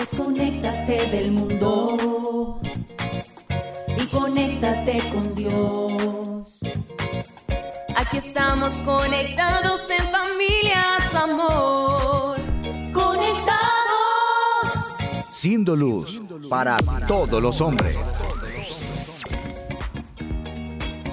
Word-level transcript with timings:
Desconéctate 0.00 1.06
del 1.06 1.30
mundo 1.30 2.60
y 3.96 4.06
conéctate 4.06 4.98
con 5.12 5.34
Dios. 5.34 6.60
Aquí 7.94 8.16
estamos 8.16 8.72
conectados 8.84 9.88
en 9.90 10.04
familias, 10.10 11.14
amor. 11.14 12.40
Conectados. 12.92 14.70
Siendo 15.30 15.76
luz 15.76 16.19
para 16.50 16.76
todos 17.06 17.40
los 17.40 17.60
hombres. 17.60 17.96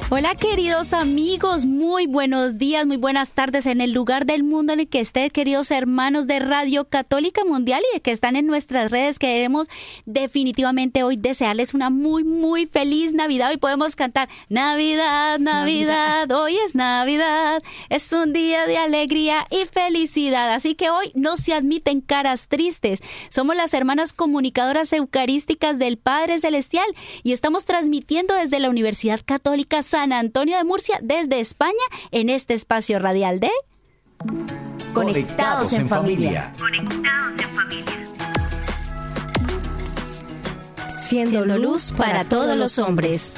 Hola 0.09 0.35
queridos 0.35 0.93
amigos, 0.93 1.66
muy 1.66 2.07
buenos 2.07 2.57
días, 2.57 2.85
muy 2.85 2.95
buenas 2.95 3.34
tardes 3.34 3.65
en 3.65 3.81
el 3.81 3.91
lugar 3.91 4.25
del 4.25 4.41
mundo 4.41 4.71
en 4.71 4.79
el 4.79 4.88
que 4.88 5.02
estén, 5.02 5.29
queridos 5.29 5.70
hermanos 5.70 6.27
de 6.27 6.39
Radio 6.39 6.85
Católica 6.85 7.43
Mundial 7.43 7.84
y 7.91 7.95
de 7.95 8.02
que 8.02 8.13
están 8.13 8.38
en 8.38 8.48
nuestras 8.48 8.89
redes. 8.89 9.20
Queremos 9.20 9.67
definitivamente 10.05 11.03
hoy 11.03 11.17
desearles 11.17 11.73
una 11.73 11.89
muy, 11.89 12.23
muy 12.23 12.67
feliz 12.67 13.13
Navidad. 13.13 13.49
Hoy 13.49 13.57
podemos 13.57 13.98
cantar 13.98 14.29
Navidad, 14.48 15.39
Navidad, 15.39 16.31
hoy 16.31 16.55
es 16.65 16.73
Navidad, 16.73 17.62
es 17.89 18.09
un 18.13 18.31
día 18.31 18.65
de 18.65 18.77
alegría 18.77 19.45
y 19.51 19.65
felicidad. 19.65 20.53
Así 20.53 20.76
que 20.76 20.89
hoy 20.89 21.12
no 21.15 21.35
se 21.35 21.53
admiten 21.53 21.99
caras 21.99 22.48
tristes. 22.48 23.01
Somos 23.27 23.57
las 23.57 23.73
hermanas 23.73 24.13
comunicadoras 24.13 24.93
eucarísticas 24.93 25.79
del 25.79 25.98
Padre 25.98 26.39
Celestial 26.39 26.87
y 27.23 27.34
estamos 27.34 27.65
transmitiendo 27.65 28.35
desde 28.35 28.62
la 28.62 28.70
Universidad 28.70 29.20
Católica 29.26 29.82
San 29.82 29.96
Antonio 30.03 30.57
de 30.57 30.63
Murcia 30.63 30.99
desde 31.01 31.40
España 31.40 31.73
en 32.12 32.29
este 32.29 32.53
espacio 32.53 32.99
radial 32.99 33.40
de 33.40 33.49
Conectados 34.93 35.73
en 35.73 35.89
familia. 35.89 36.54
Siendo 40.99 41.45
luz 41.57 41.91
para 41.91 42.23
todos 42.26 42.57
los 42.57 42.79
hombres. 42.79 43.37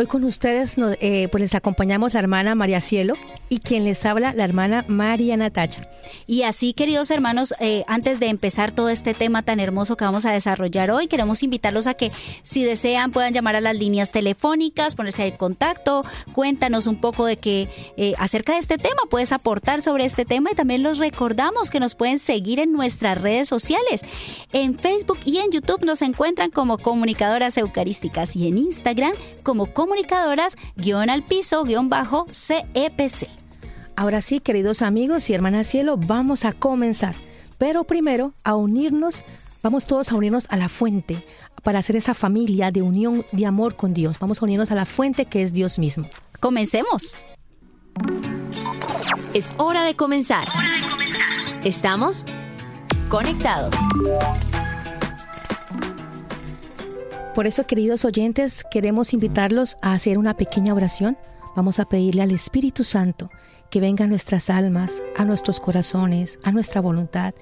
Hoy 0.00 0.06
con 0.06 0.22
ustedes 0.22 0.78
nos, 0.78 0.96
eh, 1.00 1.26
pues 1.32 1.40
les 1.40 1.56
acompañamos 1.56 2.14
la 2.14 2.20
hermana 2.20 2.54
María 2.54 2.80
Cielo 2.80 3.14
y 3.48 3.58
quien 3.58 3.82
les 3.82 4.06
habla 4.06 4.32
la 4.32 4.44
hermana 4.44 4.84
María 4.86 5.36
Natacha. 5.36 5.90
Y 6.28 6.42
así, 6.42 6.72
queridos 6.72 7.10
hermanos, 7.10 7.52
eh, 7.58 7.82
antes 7.88 8.20
de 8.20 8.28
empezar 8.28 8.70
todo 8.70 8.90
este 8.90 9.12
tema 9.12 9.42
tan 9.42 9.58
hermoso 9.58 9.96
que 9.96 10.04
vamos 10.04 10.24
a 10.24 10.30
desarrollar 10.30 10.92
hoy, 10.92 11.08
queremos 11.08 11.42
invitarlos 11.42 11.88
a 11.88 11.94
que 11.94 12.12
si 12.44 12.62
desean 12.62 13.10
puedan 13.10 13.34
llamar 13.34 13.56
a 13.56 13.60
las 13.60 13.74
líneas 13.74 14.12
telefónicas, 14.12 14.94
ponerse 14.94 15.26
en 15.26 15.36
contacto, 15.36 16.04
cuéntanos 16.32 16.86
un 16.86 17.00
poco 17.00 17.24
de 17.24 17.36
que 17.36 17.68
eh, 17.96 18.14
acerca 18.18 18.52
de 18.52 18.60
este 18.60 18.78
tema, 18.78 19.02
puedes 19.10 19.32
aportar 19.32 19.82
sobre 19.82 20.04
este 20.04 20.24
tema 20.24 20.52
y 20.52 20.54
también 20.54 20.84
los 20.84 20.98
recordamos 20.98 21.72
que 21.72 21.80
nos 21.80 21.96
pueden 21.96 22.20
seguir 22.20 22.60
en 22.60 22.72
nuestras 22.72 23.20
redes 23.20 23.48
sociales. 23.48 24.02
En 24.52 24.78
Facebook 24.78 25.18
y 25.24 25.38
en 25.38 25.50
YouTube 25.50 25.84
nos 25.84 26.02
encuentran 26.02 26.52
como 26.52 26.78
comunicadoras 26.78 27.58
eucarísticas 27.58 28.36
y 28.36 28.46
en 28.46 28.58
Instagram 28.58 29.14
como 29.42 29.66
comunicadoras 29.72 29.87
guion 30.76 31.10
al 31.10 31.22
piso 31.24 31.64
guion 31.64 31.88
bajo 31.88 32.26
CEPC. 32.32 33.28
Ahora 33.96 34.22
sí, 34.22 34.40
queridos 34.40 34.82
amigos 34.82 35.28
y 35.28 35.34
hermanas 35.34 35.66
cielo, 35.66 35.96
vamos 35.96 36.44
a 36.44 36.52
comenzar. 36.52 37.16
Pero 37.58 37.84
primero, 37.84 38.32
a 38.44 38.54
unirnos, 38.54 39.24
vamos 39.62 39.86
todos 39.86 40.12
a 40.12 40.16
unirnos 40.16 40.46
a 40.50 40.56
la 40.56 40.68
fuente 40.68 41.26
para 41.64 41.80
hacer 41.80 41.96
esa 41.96 42.14
familia 42.14 42.70
de 42.70 42.82
unión, 42.82 43.26
de 43.32 43.46
amor 43.46 43.74
con 43.74 43.92
Dios. 43.92 44.18
Vamos 44.20 44.40
a 44.40 44.44
unirnos 44.44 44.70
a 44.70 44.76
la 44.76 44.86
fuente 44.86 45.26
que 45.26 45.42
es 45.42 45.52
Dios 45.52 45.78
mismo. 45.78 46.08
Comencemos. 46.38 47.18
Es 49.34 49.54
hora 49.58 49.82
de 49.82 49.96
comenzar. 49.96 50.46
¿Estamos? 51.64 52.24
Conectados. 53.08 53.74
Por 57.38 57.46
eso, 57.46 57.68
queridos 57.68 58.04
oyentes, 58.04 58.64
queremos 58.68 59.14
invitarlos 59.14 59.76
a 59.80 59.92
hacer 59.92 60.18
una 60.18 60.36
pequeña 60.36 60.74
oración. 60.74 61.16
Vamos 61.54 61.78
a 61.78 61.84
pedirle 61.84 62.22
al 62.22 62.32
Espíritu 62.32 62.82
Santo 62.82 63.30
que 63.70 63.78
venga 63.78 64.06
a 64.06 64.08
nuestras 64.08 64.50
almas, 64.50 65.00
a 65.16 65.24
nuestros 65.24 65.60
corazones, 65.60 66.40
a 66.42 66.50
nuestra 66.50 66.80
voluntad 66.80 67.34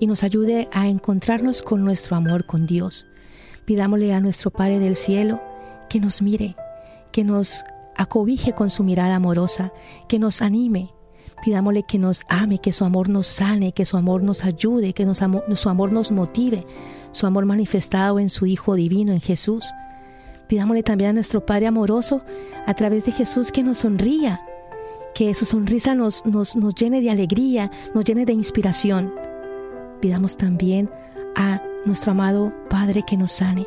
y 0.00 0.06
nos 0.06 0.24
ayude 0.24 0.70
a 0.72 0.88
encontrarnos 0.88 1.60
con 1.60 1.84
nuestro 1.84 2.16
amor 2.16 2.46
con 2.46 2.64
Dios. 2.64 3.06
Pidámosle 3.66 4.14
a 4.14 4.20
nuestro 4.20 4.50
Padre 4.50 4.78
del 4.78 4.96
Cielo 4.96 5.42
que 5.90 6.00
nos 6.00 6.22
mire, 6.22 6.56
que 7.12 7.22
nos 7.22 7.62
acobije 7.94 8.54
con 8.54 8.70
su 8.70 8.84
mirada 8.84 9.16
amorosa, 9.16 9.70
que 10.08 10.18
nos 10.18 10.40
anime. 10.40 10.94
Pidámosle 11.44 11.82
que 11.82 11.98
nos 11.98 12.22
ame, 12.30 12.58
que 12.58 12.72
su 12.72 12.86
amor 12.86 13.10
nos 13.10 13.26
sane, 13.26 13.72
que 13.72 13.84
su 13.84 13.98
amor 13.98 14.22
nos 14.22 14.46
ayude, 14.46 14.94
que 14.94 15.04
su 15.14 15.68
amor 15.68 15.92
nos 15.92 16.10
motive, 16.10 16.64
su 17.12 17.26
amor 17.26 17.46
manifestado 17.46 18.18
en 18.18 18.30
su 18.30 18.46
Hijo 18.46 18.74
divino, 18.74 19.12
en 19.12 19.20
Jesús. 19.20 19.64
Pidámosle 20.48 20.82
también 20.82 21.10
a 21.10 21.12
nuestro 21.14 21.46
Padre 21.46 21.66
amoroso, 21.66 22.22
a 22.66 22.74
través 22.74 23.04
de 23.04 23.12
Jesús, 23.12 23.52
que 23.52 23.62
nos 23.62 23.78
sonría, 23.78 24.40
que 25.14 25.34
su 25.34 25.44
sonrisa 25.44 25.94
nos, 25.94 26.26
nos, 26.26 26.56
nos 26.56 26.74
llene 26.74 27.00
de 27.00 27.10
alegría, 27.10 27.70
nos 27.94 28.04
llene 28.04 28.24
de 28.24 28.32
inspiración. 28.32 29.12
Pidamos 30.00 30.36
también 30.36 30.90
a 31.36 31.62
nuestro 31.84 32.12
amado 32.12 32.52
Padre 32.68 33.02
que 33.06 33.16
nos 33.16 33.32
sane, 33.32 33.66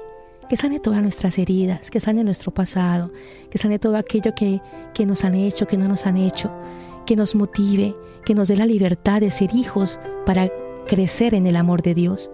que 0.50 0.58
sane 0.58 0.80
todas 0.80 1.02
nuestras 1.02 1.38
heridas, 1.38 1.90
que 1.90 2.00
sane 2.00 2.24
nuestro 2.24 2.54
pasado, 2.54 3.12
que 3.50 3.58
sane 3.58 3.80
todo 3.80 3.98
aquello 3.98 4.34
que, 4.36 4.62
que 4.94 5.06
nos 5.06 5.24
han 5.24 5.36
hecho, 5.36 5.68
que 5.68 5.78
no 5.78 5.88
nos 5.88 6.06
han 6.06 6.18
hecho, 6.18 6.52
que 7.06 7.16
nos 7.16 7.36
motive, 7.36 7.96
que 8.26 8.36
nos 8.36 8.48
dé 8.48 8.58
la 8.58 8.66
libertad 8.66 9.22
de 9.22 9.32
ser 9.32 9.56
hijos 9.56 10.00
para 10.26 10.50
crecer 10.88 11.34
en 11.34 11.48
el 11.48 11.56
amor 11.56 11.82
de 11.82 11.94
Dios. 11.94 12.30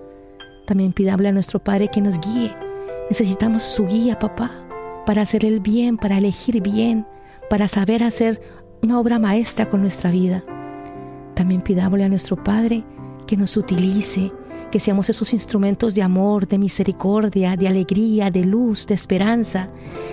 También 0.65 0.93
pidamos 0.93 1.25
a 1.25 1.31
nuestro 1.31 1.59
Padre 1.59 1.89
que 1.89 2.01
nos 2.01 2.19
guíe. 2.19 2.55
Necesitamos 3.09 3.63
su 3.63 3.85
guía, 3.87 4.17
papá, 4.19 4.51
para 5.05 5.23
hacer 5.23 5.45
el 5.45 5.59
bien, 5.59 5.97
para 5.97 6.17
elegir 6.17 6.61
bien, 6.61 7.05
para 7.49 7.67
saber 7.67 8.03
hacer 8.03 8.41
una 8.81 8.99
obra 8.99 9.19
maestra 9.19 9.69
con 9.69 9.81
nuestra 9.81 10.11
vida. 10.11 10.43
También 11.35 11.61
pidámosle 11.61 12.05
a 12.05 12.09
nuestro 12.09 12.41
Padre 12.41 12.83
que 13.27 13.37
nos 13.37 13.57
utilice, 13.57 14.31
que 14.71 14.79
seamos 14.79 15.09
esos 15.09 15.33
instrumentos 15.33 15.95
de 15.95 16.01
amor, 16.01 16.47
de 16.47 16.57
misericordia, 16.57 17.57
de 17.57 17.67
alegría, 17.67 18.31
de 18.31 18.45
luz, 18.45 18.87
de 18.87 18.93
esperanza, 18.93 19.69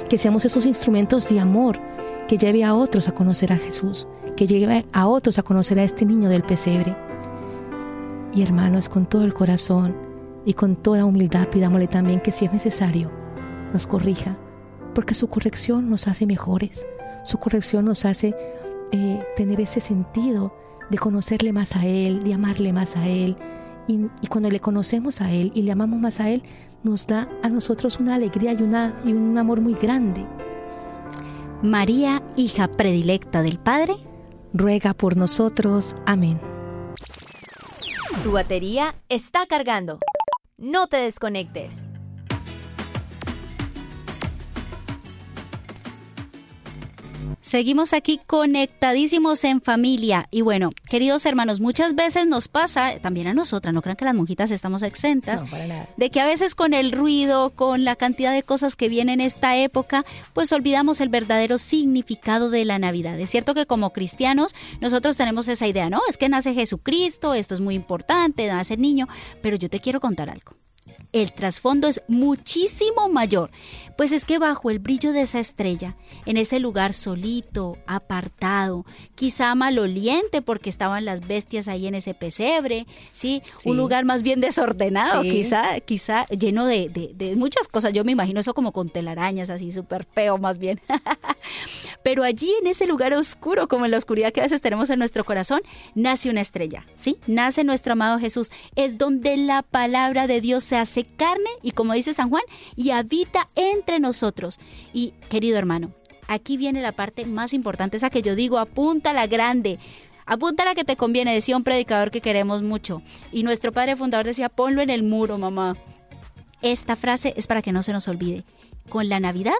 que 0.09 0.19
seamos 0.19 0.45
esos 0.45 0.67
instrumentos 0.67 1.29
de 1.29 1.41
amor 1.41 1.79
que 2.27 2.39
lleve 2.39 2.65
a 2.65 2.75
otros 2.75 3.09
a 3.09 3.13
conocer 3.13 3.53
a 3.53 3.57
Jesús, 3.57 4.07
que 4.37 4.47
lleve 4.47 4.85
a 4.93 5.07
otros 5.07 5.39
a 5.39 5.43
conocer 5.43 5.79
a 5.79 5.85
este 5.85 6.05
niño 6.05 6.29
del 6.29 6.43
pesebre. 6.43 6.95
Y 8.35 8.43
hermanos, 8.43 8.89
con 8.89 9.07
todo 9.07 9.25
el 9.25 9.35
corazón 9.35 10.08
y 10.49 10.55
con 10.55 10.77
toda 10.77 11.05
humildad 11.05 11.47
pidámosle 11.49 11.89
también 11.89 12.21
que 12.21 12.33
si 12.33 12.47
es 12.47 12.53
necesario, 12.55 13.11
nos 13.75 13.87
corrija, 13.87 14.39
porque 14.95 15.13
su 15.13 15.29
corrección 15.29 15.91
nos 15.91 16.09
hace 16.09 16.25
mejores, 16.25 16.87
su 17.23 17.37
corrección 17.37 17.85
nos 17.85 18.07
hace 18.07 18.35
eh, 18.91 19.23
tener 19.37 19.61
ese 19.61 19.83
sentido 19.83 20.55
de 20.89 20.97
conocerle 20.97 21.53
más 21.53 21.77
a 21.77 21.85
Él, 21.85 22.25
de 22.25 22.33
amarle 22.33 22.73
más 22.73 22.97
a 22.97 23.07
Él. 23.07 23.37
Y, 23.87 24.07
y, 24.23 24.27
cuando 24.29 24.49
le 24.51 24.59
conocemos 24.59 25.21
a 25.21 25.31
Él 25.31 25.53
y 25.55 25.63
le 25.63 25.73
amamos 25.73 26.01
más 26.01 26.19
a 26.19 26.31
Él, 26.31 26.43
nos 26.83 27.07
da 27.07 27.29
a 27.43 27.51
nosotros 27.51 28.01
una 28.01 28.15
alegría 28.15 28.55
y, 28.55 28.63
una, 28.63 28.99
y 29.05 29.13
un 29.13 29.37
amor 29.37 29.61
muy 29.61 29.75
grande. 29.75 30.25
María, 31.63 32.23
hija 32.37 32.69
predilecta 32.69 33.43
del 33.43 33.59
Padre, 33.59 33.97
ruega 34.55 34.95
por 34.95 35.19
nosotros. 35.19 35.95
Amén. 36.07 36.41
Tu 38.25 38.33
batería 38.33 38.95
está 39.11 39.47
cargando. 39.47 39.99
No 40.61 40.89
te 40.89 40.97
desconectes. 40.97 41.85
Seguimos 47.49 47.95
aquí 47.95 48.21
conectadísimos 48.27 49.43
en 49.43 49.63
familia. 49.63 50.29
Y 50.31 50.43
bueno, 50.43 50.69
queridos 50.91 51.25
hermanos, 51.25 51.61
muchas 51.61 51.95
veces 51.95 52.27
nos 52.27 52.47
pasa, 52.47 52.99
también 53.01 53.27
a 53.27 53.33
nosotras, 53.33 53.73
no 53.73 53.81
crean 53.81 53.97
que 53.97 54.05
las 54.05 54.15
monjitas 54.15 54.51
estamos 54.51 54.83
exentas, 54.83 55.41
No, 55.41 55.49
para 55.49 55.67
nada. 55.67 55.89
de 55.97 56.11
que 56.11 56.21
a 56.21 56.27
veces 56.27 56.55
con 56.55 56.75
el 56.75 56.93
ruido, 56.93 57.49
con 57.49 57.85
la 57.85 57.97
cantidad 57.97 58.35
de 58.35 58.43
cosas 58.43 58.77
que 58.77 58.91
vienen 58.91 59.21
en 59.23 59.27
esta 59.27 59.57
época, 59.57 60.05
pues 60.35 60.53
olvidamos 60.53 61.01
el 61.01 61.09
verdadero 61.09 61.57
significado 61.57 62.51
de 62.51 62.67
la 62.67 62.79
Navidad. 62.79 63.19
Es 63.19 63.31
cierto 63.31 63.55
que 63.55 63.65
como 63.65 63.95
cristianos 63.95 64.55
nosotros 64.83 65.17
tenemos 65.17 65.49
esa 65.49 65.67
idea, 65.67 65.89
¿no? 65.89 66.03
Es 66.07 66.19
que 66.19 66.29
nace 66.29 66.53
Jesucristo, 66.53 67.33
esto 67.33 67.55
es 67.55 67.63
muy 67.63 67.75
importante, 67.75 68.47
nace 68.47 68.75
el 68.75 68.83
niño, 68.83 69.09
pero 69.41 69.57
yo 69.57 69.71
te 69.71 69.81
quiero 69.81 70.01
contar 70.01 70.29
algo. 70.29 70.53
El 71.13 71.33
trasfondo 71.33 71.89
es 71.89 72.03
muchísimo 72.07 73.09
mayor, 73.09 73.51
pues 73.97 74.13
es 74.13 74.25
que 74.25 74.39
bajo 74.39 74.71
el 74.71 74.79
brillo 74.79 75.13
de 75.13 75.23
esa 75.23 75.41
estrella, 75.41 75.97
en 76.27 76.37
ese 76.37 76.61
lugar 76.61 76.93
solito, 76.93 77.79
apartado, 77.87 78.85
quizá 79.15 79.55
maloliente 79.55 80.43
porque 80.43 80.71
estaban 80.71 81.05
las 81.05 81.27
bestias 81.27 81.69
ahí 81.69 81.87
en 81.87 81.95
ese 81.95 82.15
pesebre, 82.15 82.87
¿sí? 83.13 83.43
Un 83.65 83.77
lugar 83.77 84.05
más 84.05 84.23
bien 84.23 84.41
desordenado, 84.41 85.23
quizá, 85.23 85.81
quizá 85.81 86.27
lleno 86.27 86.67
de, 86.67 86.89
de, 86.89 87.37
muchas 87.37 87.69
cosas. 87.69 87.93
Yo 87.93 88.05
me 88.05 88.13
imagino 88.13 88.41
eso 88.41 88.55
como 88.55 88.73
con 88.73 88.89
telarañas, 88.89 89.51
así 89.51 89.73
súper 89.73 90.05
feo 90.05 90.39
más 90.39 90.59
bien. 90.59 90.81
Pero 92.03 92.23
allí 92.25 92.53
en 92.61 92.67
ese 92.67 92.87
lugar 92.87 93.13
oscuro, 93.15 93.69
como 93.69 93.85
en 93.85 93.91
la 93.91 93.99
oscuridad 93.99 94.33
que 94.33 94.41
a 94.41 94.45
veces 94.45 94.61
tenemos 94.61 94.91
en 94.91 94.99
nuestro 94.99 95.25
corazón, 95.25 95.61
nace 95.95 96.31
una 96.31 96.41
estrella, 96.41 96.87
¿sí? 96.97 97.19
Nace 97.27 97.65
nuestro 97.65 97.93
amado 97.93 98.19
Jesús. 98.19 98.51
Es 98.77 98.99
donde 98.99 99.37
la 99.37 99.63
palabra 99.63 100.27
de 100.27 100.41
Dios 100.41 100.65
se 100.65 100.77
hace 100.77 101.05
carne 101.05 101.51
y 101.63 101.73
como 101.73 101.93
dice 101.93 102.13
San 102.13 102.31
Juan, 102.31 102.43
y 102.77 102.91
habita 102.91 103.49
entre 103.55 104.01
nosotros. 104.01 104.59
Y 104.93 105.13
querido 105.29 105.59
hermano, 105.59 105.93
aquí 106.27 106.57
viene 106.57 106.83
la 106.83 106.93
parte 106.93 107.25
más 107.25 107.53
importante, 107.53 107.97
esa 107.97 108.11
que 108.11 108.23
yo 108.23 108.35
digo, 108.35 108.59
apunta 108.59 109.13
la 109.13 109.27
grande. 109.27 109.79
Apunta 110.27 110.67
la 110.67 110.75
que 110.75 110.85
te 110.85 110.97
conviene, 110.97 111.33
decía 111.33 111.57
un 111.57 111.65
predicador 111.65 112.11
que 112.11 112.21
queremos 112.21 112.63
mucho. 112.63 113.03
Y 113.33 113.45
nuestro 113.45 113.73
padre 113.73 113.97
fundador 113.97 114.27
decía, 114.27 114.51
ponlo 114.51 114.83
en 114.83 114.91
el 114.91 115.03
muro, 115.03 115.39
mamá. 115.39 115.77
Esta 116.61 116.97
frase 116.97 117.33
es 117.37 117.47
para 117.47 117.63
que 117.63 117.73
no 117.73 117.83
se 117.83 117.93
nos 117.93 118.09
olvide. 118.09 118.45
Con 118.89 119.09
la 119.09 119.21
Navidad 119.21 119.57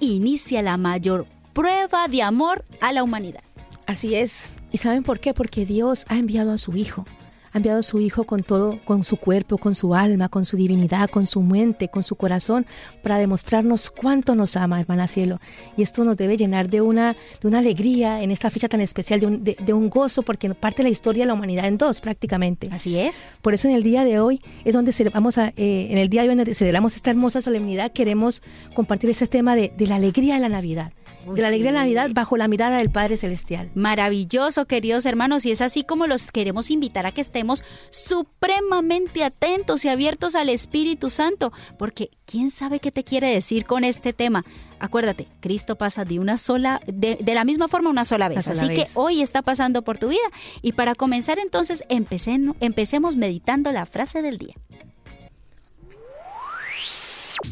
inicia 0.00 0.62
la 0.62 0.76
mayor 0.76 1.26
prueba 1.52 2.08
de 2.08 2.22
amor 2.22 2.64
a 2.80 2.92
la 2.92 3.02
humanidad. 3.02 3.42
Así 3.86 4.14
es. 4.14 4.50
¿Y 4.70 4.78
saben 4.78 5.02
por 5.02 5.20
qué? 5.20 5.34
Porque 5.34 5.66
Dios 5.66 6.04
ha 6.08 6.16
enviado 6.16 6.52
a 6.52 6.58
su 6.58 6.74
Hijo 6.76 7.04
ha 7.52 7.58
enviado 7.58 7.80
a 7.80 7.82
su 7.82 8.00
Hijo 8.00 8.24
con 8.24 8.42
todo, 8.42 8.80
con 8.84 9.04
su 9.04 9.16
cuerpo, 9.16 9.58
con 9.58 9.74
su 9.74 9.94
alma, 9.94 10.28
con 10.28 10.44
su 10.44 10.56
divinidad, 10.56 11.10
con 11.10 11.26
su 11.26 11.42
mente, 11.42 11.88
con 11.88 12.02
su 12.02 12.16
corazón, 12.16 12.66
para 13.02 13.18
demostrarnos 13.18 13.90
cuánto 13.90 14.34
nos 14.34 14.56
ama, 14.56 14.80
hermana 14.80 15.06
cielo. 15.06 15.40
Y 15.76 15.82
esto 15.82 16.04
nos 16.04 16.16
debe 16.16 16.36
llenar 16.36 16.68
de 16.68 16.80
una, 16.80 17.16
de 17.40 17.48
una 17.48 17.58
alegría 17.58 18.22
en 18.22 18.30
esta 18.30 18.50
fecha 18.50 18.68
tan 18.68 18.80
especial, 18.80 19.20
de 19.20 19.26
un, 19.26 19.42
de, 19.42 19.72
un 19.72 19.90
gozo, 19.90 20.22
porque 20.22 20.52
parte 20.54 20.82
la 20.82 20.88
historia 20.88 21.24
de 21.24 21.28
la 21.28 21.34
humanidad 21.34 21.66
en 21.66 21.78
dos 21.78 22.00
prácticamente. 22.00 22.68
Así 22.72 22.98
es. 22.98 23.24
Por 23.42 23.54
eso 23.54 23.68
en 23.68 23.74
el 23.74 23.82
día 23.82 24.04
de 24.04 24.20
hoy 24.20 24.40
es 24.64 24.72
donde 24.72 24.92
vamos 25.12 25.38
a, 25.38 25.48
eh, 25.56 25.88
en 25.90 25.98
el 25.98 26.08
día 26.08 26.22
de 26.22 26.30
hoy 26.30 26.36
donde 26.36 26.54
celebramos 26.54 26.96
esta 26.96 27.10
hermosa 27.10 27.42
solemnidad, 27.42 27.92
queremos 27.92 28.42
compartir 28.74 29.10
ese 29.10 29.26
tema 29.26 29.56
de, 29.56 29.72
de 29.76 29.86
la 29.86 29.96
alegría 29.96 30.34
de 30.34 30.40
la 30.40 30.48
Navidad 30.48 30.92
de 31.26 31.42
la 31.42 31.48
alegría 31.48 31.72
de 31.72 31.78
Navidad 31.78 32.10
bajo 32.12 32.36
la 32.36 32.48
mirada 32.48 32.78
del 32.78 32.90
Padre 32.90 33.16
Celestial. 33.16 33.70
Maravilloso, 33.74 34.66
queridos 34.66 35.06
hermanos, 35.06 35.46
y 35.46 35.50
es 35.50 35.60
así 35.60 35.84
como 35.84 36.06
los 36.06 36.30
queremos 36.32 36.70
invitar 36.70 37.06
a 37.06 37.12
que 37.12 37.20
estemos 37.20 37.64
supremamente 37.90 39.24
atentos 39.24 39.84
y 39.84 39.88
abiertos 39.88 40.34
al 40.34 40.48
Espíritu 40.48 41.10
Santo, 41.10 41.52
porque 41.78 42.10
quién 42.26 42.50
sabe 42.50 42.80
qué 42.80 42.90
te 42.90 43.04
quiere 43.04 43.32
decir 43.32 43.64
con 43.64 43.84
este 43.84 44.12
tema. 44.12 44.44
Acuérdate, 44.78 45.28
Cristo 45.40 45.76
pasa 45.76 46.04
de 46.04 46.18
una 46.18 46.38
sola, 46.38 46.80
de, 46.86 47.18
la 47.24 47.44
misma 47.44 47.68
forma 47.68 47.90
una 47.90 48.04
sola 48.04 48.28
vez. 48.28 48.48
así 48.48 48.68
que 48.68 48.88
hoy 48.94 49.22
está 49.22 49.42
pasando 49.42 49.82
por 49.82 49.98
tu 49.98 50.08
vida. 50.08 50.18
Y 50.60 50.72
para 50.72 50.94
comenzar 50.94 51.38
entonces, 51.38 51.84
empecemos 51.88 53.16
meditando 53.16 53.70
la 53.70 53.86
frase 53.86 54.22
del 54.22 54.38
día. 54.38 54.54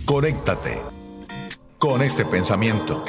Conéctate 0.05 0.83
con 1.79 2.03
este 2.03 2.25
pensamiento. 2.25 3.05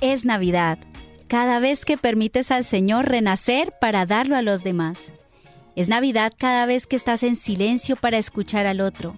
Es 0.00 0.24
Navidad, 0.24 0.78
cada 1.28 1.58
vez 1.58 1.84
que 1.84 1.96
permites 1.96 2.50
al 2.50 2.64
Señor 2.64 3.08
renacer 3.08 3.72
para 3.80 4.06
darlo 4.06 4.36
a 4.36 4.42
los 4.42 4.62
demás. 4.62 5.12
Es 5.74 5.88
Navidad 5.88 6.32
cada 6.36 6.66
vez 6.66 6.86
que 6.86 6.96
estás 6.96 7.22
en 7.22 7.36
silencio 7.36 7.96
para 7.96 8.18
escuchar 8.18 8.66
al 8.66 8.80
otro. 8.80 9.16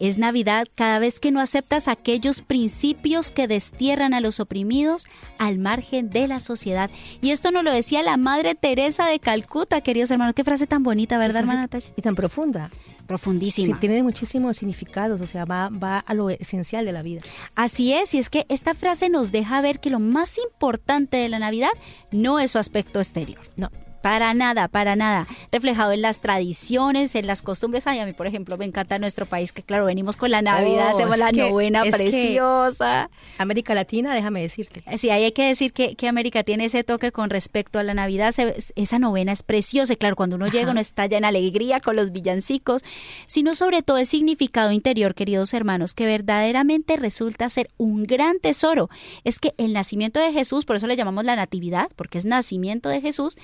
Es 0.00 0.18
Navidad 0.18 0.66
cada 0.74 0.98
vez 0.98 1.20
que 1.20 1.30
no 1.30 1.40
aceptas 1.40 1.86
aquellos 1.86 2.42
principios 2.42 3.30
que 3.30 3.46
destierran 3.46 4.12
a 4.12 4.20
los 4.20 4.40
oprimidos 4.40 5.06
al 5.38 5.58
margen 5.58 6.10
de 6.10 6.26
la 6.26 6.40
sociedad. 6.40 6.90
Y 7.22 7.30
esto 7.30 7.52
nos 7.52 7.62
lo 7.62 7.72
decía 7.72 8.02
la 8.02 8.16
Madre 8.16 8.54
Teresa 8.54 9.06
de 9.06 9.20
Calcuta, 9.20 9.80
queridos 9.82 10.10
hermanos. 10.10 10.34
Qué 10.34 10.44
frase 10.44 10.66
tan 10.66 10.82
bonita, 10.82 11.16
¿verdad, 11.16 11.42
hermana? 11.42 11.68
Y 11.96 12.02
tan 12.02 12.16
profunda. 12.16 12.70
Profundísima. 13.06 13.74
Sí, 13.74 13.80
tiene 13.80 14.02
muchísimos 14.02 14.56
significados, 14.56 15.20
o 15.20 15.26
sea, 15.26 15.44
va, 15.44 15.68
va 15.68 15.98
a 15.98 16.14
lo 16.14 16.30
esencial 16.30 16.84
de 16.84 16.92
la 16.92 17.02
vida. 17.02 17.20
Así 17.54 17.92
es, 17.92 18.14
y 18.14 18.18
es 18.18 18.30
que 18.30 18.46
esta 18.48 18.74
frase 18.74 19.08
nos 19.08 19.32
deja 19.32 19.60
ver 19.60 19.80
que 19.80 19.90
lo 19.90 20.00
más 20.00 20.38
importante 20.38 21.18
de 21.18 21.28
la 21.28 21.38
Navidad 21.38 21.70
no 22.10 22.38
es 22.38 22.52
su 22.52 22.58
aspecto 22.58 22.98
exterior. 22.98 23.40
No, 23.56 23.70
para 24.04 24.34
nada, 24.34 24.68
para 24.68 24.96
nada. 24.96 25.26
Reflejado 25.50 25.92
en 25.92 26.02
las 26.02 26.20
tradiciones, 26.20 27.14
en 27.14 27.26
las 27.26 27.40
costumbres. 27.40 27.86
Ay, 27.86 28.00
a 28.00 28.04
mí, 28.04 28.12
por 28.12 28.26
ejemplo, 28.26 28.58
me 28.58 28.66
encanta 28.66 28.98
nuestro 28.98 29.24
país, 29.24 29.50
que 29.50 29.62
claro, 29.62 29.86
venimos 29.86 30.18
con 30.18 30.30
la 30.30 30.42
Navidad, 30.42 30.90
oh, 30.92 30.94
hacemos 30.94 31.16
la 31.16 31.32
novena 31.32 31.84
preciosa. 31.90 33.08
América 33.38 33.74
Latina, 33.74 34.14
déjame 34.14 34.42
decirte. 34.42 34.84
Sí, 34.98 35.08
ahí 35.08 35.24
hay 35.24 35.32
que 35.32 35.46
decir 35.46 35.72
que, 35.72 35.96
que, 35.96 36.06
América 36.06 36.44
tiene 36.44 36.66
ese 36.66 36.84
toque 36.84 37.12
con 37.12 37.30
respecto 37.30 37.78
a 37.78 37.82
la 37.82 37.94
Navidad. 37.94 38.34
esa 38.76 38.98
novena 38.98 39.32
es 39.32 39.42
preciosa. 39.42 39.94
Y 39.94 39.96
claro, 39.96 40.16
cuando 40.16 40.36
uno 40.36 40.48
llega, 40.48 40.72
uno 40.72 40.80
estalla 40.80 41.16
en 41.16 41.24
alegría 41.24 41.80
con 41.80 41.96
los 41.96 42.12
villancicos, 42.12 42.82
sino 43.24 43.54
sobre 43.54 43.80
todo 43.80 43.96
el 43.96 44.06
significado 44.06 44.70
interior, 44.70 45.14
queridos 45.14 45.54
hermanos, 45.54 45.94
que 45.94 46.04
verdaderamente 46.04 46.96
resulta 46.96 47.48
ser 47.48 47.70
un 47.78 48.02
gran 48.02 48.38
tesoro. 48.38 48.90
Es 49.24 49.38
que 49.38 49.54
el 49.56 49.72
nacimiento 49.72 50.20
de 50.20 50.30
Jesús, 50.30 50.66
por 50.66 50.76
eso 50.76 50.86
le 50.86 50.96
llamamos 50.96 51.24
la 51.24 51.36
natividad, 51.36 51.88
porque 51.96 52.18
es 52.18 52.26
nacimiento 52.26 52.90
de 52.90 53.00
Jesús, 53.00 53.38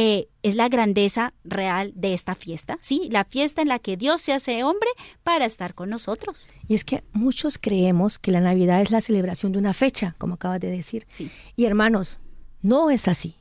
eh, 0.00 0.28
es 0.44 0.54
la 0.54 0.68
grandeza 0.68 1.34
real 1.42 1.92
de 1.96 2.14
esta 2.14 2.36
fiesta, 2.36 2.78
¿sí? 2.80 3.08
La 3.10 3.24
fiesta 3.24 3.62
en 3.62 3.66
la 3.66 3.80
que 3.80 3.96
Dios 3.96 4.20
se 4.20 4.32
hace 4.32 4.62
hombre 4.62 4.88
para 5.24 5.44
estar 5.44 5.74
con 5.74 5.90
nosotros. 5.90 6.48
Y 6.68 6.76
es 6.76 6.84
que 6.84 7.02
muchos 7.12 7.58
creemos 7.58 8.20
que 8.20 8.30
la 8.30 8.40
Navidad 8.40 8.80
es 8.80 8.92
la 8.92 9.00
celebración 9.00 9.50
de 9.50 9.58
una 9.58 9.72
fecha, 9.72 10.14
como 10.18 10.34
acabas 10.34 10.60
de 10.60 10.70
decir. 10.70 11.04
Sí. 11.10 11.32
Y 11.56 11.64
hermanos, 11.64 12.20
no 12.62 12.90
es 12.90 13.08
así. 13.08 13.34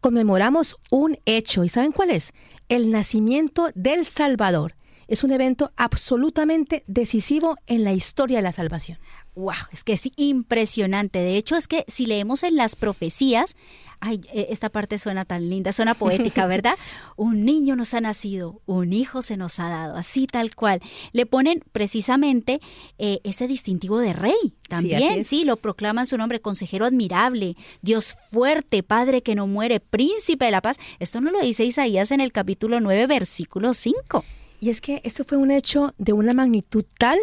Conmemoramos 0.00 0.76
un 0.90 1.16
hecho, 1.24 1.64
¿y 1.64 1.70
saben 1.70 1.90
cuál 1.90 2.10
es? 2.10 2.34
El 2.68 2.90
nacimiento 2.90 3.70
del 3.74 4.04
Salvador. 4.04 4.74
Es 5.08 5.24
un 5.24 5.32
evento 5.32 5.72
absolutamente 5.76 6.84
decisivo 6.86 7.56
en 7.66 7.82
la 7.82 7.94
historia 7.94 8.38
de 8.38 8.42
la 8.42 8.52
salvación. 8.52 8.98
¡Wow! 9.34 9.54
Es 9.72 9.84
que 9.84 9.94
es 9.94 10.10
impresionante. 10.16 11.18
De 11.20 11.38
hecho, 11.38 11.56
es 11.56 11.66
que 11.66 11.84
si 11.88 12.04
leemos 12.04 12.42
en 12.42 12.56
las 12.56 12.76
profecías, 12.76 13.56
ay, 14.00 14.20
e, 14.32 14.48
esta 14.50 14.68
parte 14.68 14.98
suena 14.98 15.24
tan 15.24 15.48
linda, 15.48 15.72
suena 15.72 15.94
poética, 15.94 16.46
¿verdad? 16.46 16.74
un 17.16 17.44
niño 17.44 17.76
nos 17.76 17.94
ha 17.94 18.00
nacido, 18.00 18.60
un 18.66 18.92
hijo 18.92 19.22
se 19.22 19.36
nos 19.36 19.58
ha 19.58 19.68
dado, 19.68 19.96
así 19.96 20.26
tal 20.26 20.54
cual. 20.54 20.80
Le 21.12 21.26
ponen 21.26 21.62
precisamente 21.72 22.60
eh, 22.98 23.20
ese 23.24 23.46
distintivo 23.46 23.98
de 23.98 24.12
rey 24.12 24.54
también, 24.68 25.24
sí, 25.24 25.44
lo 25.44 25.56
proclaman 25.56 26.06
su 26.06 26.16
nombre, 26.16 26.40
consejero 26.40 26.86
admirable, 26.86 27.56
Dios 27.82 28.16
fuerte, 28.30 28.82
Padre 28.82 29.22
que 29.22 29.34
no 29.34 29.46
muere, 29.46 29.80
príncipe 29.80 30.46
de 30.46 30.50
la 30.50 30.62
paz. 30.62 30.76
Esto 30.98 31.20
no 31.20 31.30
lo 31.30 31.40
dice 31.40 31.64
Isaías 31.64 32.10
en 32.10 32.20
el 32.20 32.32
capítulo 32.32 32.80
9, 32.80 33.06
versículo 33.06 33.74
5. 33.74 34.24
Y 34.60 34.70
es 34.70 34.80
que 34.80 35.00
esto 35.04 35.24
fue 35.24 35.38
un 35.38 35.50
hecho 35.50 35.94
de 35.98 36.12
una 36.12 36.32
magnitud 36.32 36.84
tal 36.98 37.18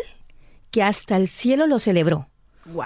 que 0.69 0.83
hasta 0.83 1.17
el 1.17 1.27
cielo 1.27 1.67
lo 1.67 1.79
celebró. 1.79 2.30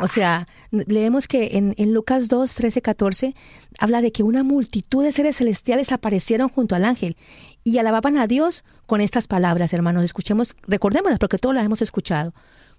O 0.01 0.07
sea, 0.07 0.47
leemos 0.71 1.27
que 1.27 1.57
en, 1.57 1.75
en, 1.77 1.93
Lucas 1.93 2.29
2, 2.29 2.55
13, 2.55 2.81
14 2.81 3.35
habla 3.77 4.01
de 4.01 4.11
que 4.11 4.23
una 4.23 4.43
multitud 4.43 5.03
de 5.03 5.11
seres 5.11 5.37
celestiales 5.37 5.91
aparecieron 5.91 6.47
junto 6.47 6.75
al 6.75 6.85
ángel 6.85 7.17
y 7.63 7.77
alababan 7.77 8.17
a 8.17 8.27
Dios 8.27 8.63
con 8.85 9.01
estas 9.01 9.27
palabras, 9.27 9.73
hermanos. 9.73 10.03
Escuchemos, 10.03 10.55
recordémoslas 10.67 11.19
porque 11.19 11.37
todos 11.37 11.55
las 11.55 11.65
hemos 11.65 11.81
escuchado. 11.81 12.33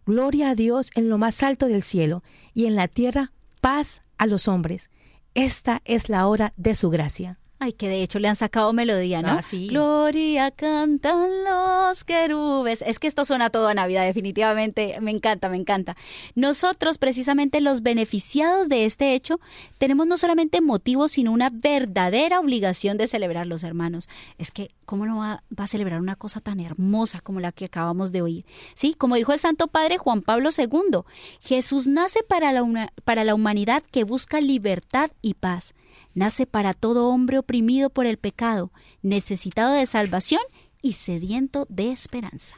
Gloria 0.06 0.50
a 0.50 0.54
Dios 0.54 0.90
en 0.94 1.08
lo 1.08 1.18
más 1.18 1.42
alto 1.42 1.66
del 1.66 1.82
cielo 1.82 2.22
y 2.54 2.66
en 2.66 2.76
la 2.76 2.88
tierra 2.88 3.32
paz 3.60 4.02
a 4.16 4.26
los 4.26 4.48
hombres. 4.48 4.90
Esta 5.34 5.82
es 5.84 6.08
la 6.08 6.26
hora 6.28 6.54
de 6.56 6.74
su 6.74 6.88
gracia. 6.88 7.38
Ay, 7.58 7.72
que 7.72 7.88
de 7.88 8.02
hecho 8.02 8.18
le 8.18 8.28
han 8.28 8.36
sacado 8.36 8.74
melodía, 8.74 9.22
¿no? 9.22 9.30
Ah, 9.30 9.42
sí. 9.42 9.68
Gloria 9.68 10.50
cantan 10.50 11.30
los 11.44 12.04
querubes. 12.04 12.84
Es 12.86 12.98
que 12.98 13.06
esto 13.06 13.24
suena 13.24 13.48
todo 13.48 13.68
a 13.68 13.74
Navidad, 13.74 14.04
definitivamente. 14.04 15.00
Me 15.00 15.10
encanta, 15.10 15.48
me 15.48 15.56
encanta. 15.56 15.96
Nosotros, 16.34 16.98
precisamente 16.98 17.62
los 17.62 17.82
beneficiados 17.82 18.68
de 18.68 18.84
este 18.84 19.14
hecho, 19.14 19.40
tenemos 19.78 20.06
no 20.06 20.18
solamente 20.18 20.60
motivos, 20.60 21.12
sino 21.12 21.32
una 21.32 21.48
verdadera 21.48 22.40
obligación 22.40 22.98
de 22.98 23.06
celebrar 23.06 23.46
los 23.46 23.64
hermanos. 23.64 24.10
Es 24.36 24.50
que, 24.50 24.70
¿cómo 24.84 25.06
no 25.06 25.16
va, 25.16 25.42
a 25.56 25.66
celebrar 25.66 26.00
una 26.00 26.14
cosa 26.14 26.40
tan 26.40 26.60
hermosa 26.60 27.20
como 27.20 27.40
la 27.40 27.52
que 27.52 27.64
acabamos 27.64 28.12
de 28.12 28.20
oír? 28.20 28.44
Sí, 28.74 28.92
como 28.92 29.14
dijo 29.14 29.32
el 29.32 29.38
Santo 29.38 29.68
Padre 29.68 29.96
Juan 29.96 30.20
Pablo 30.20 30.50
II, 30.56 31.00
Jesús 31.40 31.86
nace 31.86 32.22
para 32.22 32.52
la, 32.52 32.92
para 33.04 33.24
la 33.24 33.34
humanidad 33.34 33.82
que 33.90 34.04
busca 34.04 34.42
libertad 34.42 35.10
y 35.22 35.32
paz 35.34 35.74
nace 36.16 36.46
para 36.46 36.74
todo 36.74 37.10
hombre 37.10 37.38
oprimido 37.38 37.90
por 37.90 38.06
el 38.06 38.16
pecado, 38.16 38.72
necesitado 39.02 39.74
de 39.74 39.86
salvación 39.86 40.40
y 40.82 40.94
sediento 40.94 41.66
de 41.68 41.92
esperanza. 41.92 42.56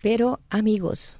Pero, 0.00 0.38
amigos, 0.50 1.18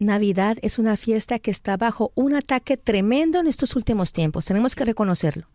Navidad 0.00 0.56
es 0.62 0.78
una 0.78 0.96
fiesta 0.96 1.38
que 1.38 1.50
está 1.50 1.76
bajo 1.76 2.10
un 2.14 2.34
ataque 2.34 2.76
tremendo 2.76 3.38
en 3.38 3.46
estos 3.46 3.76
últimos 3.76 4.12
tiempos. 4.12 4.46
Tenemos 4.46 4.74
que 4.74 4.86
reconocerlo. 4.86 5.46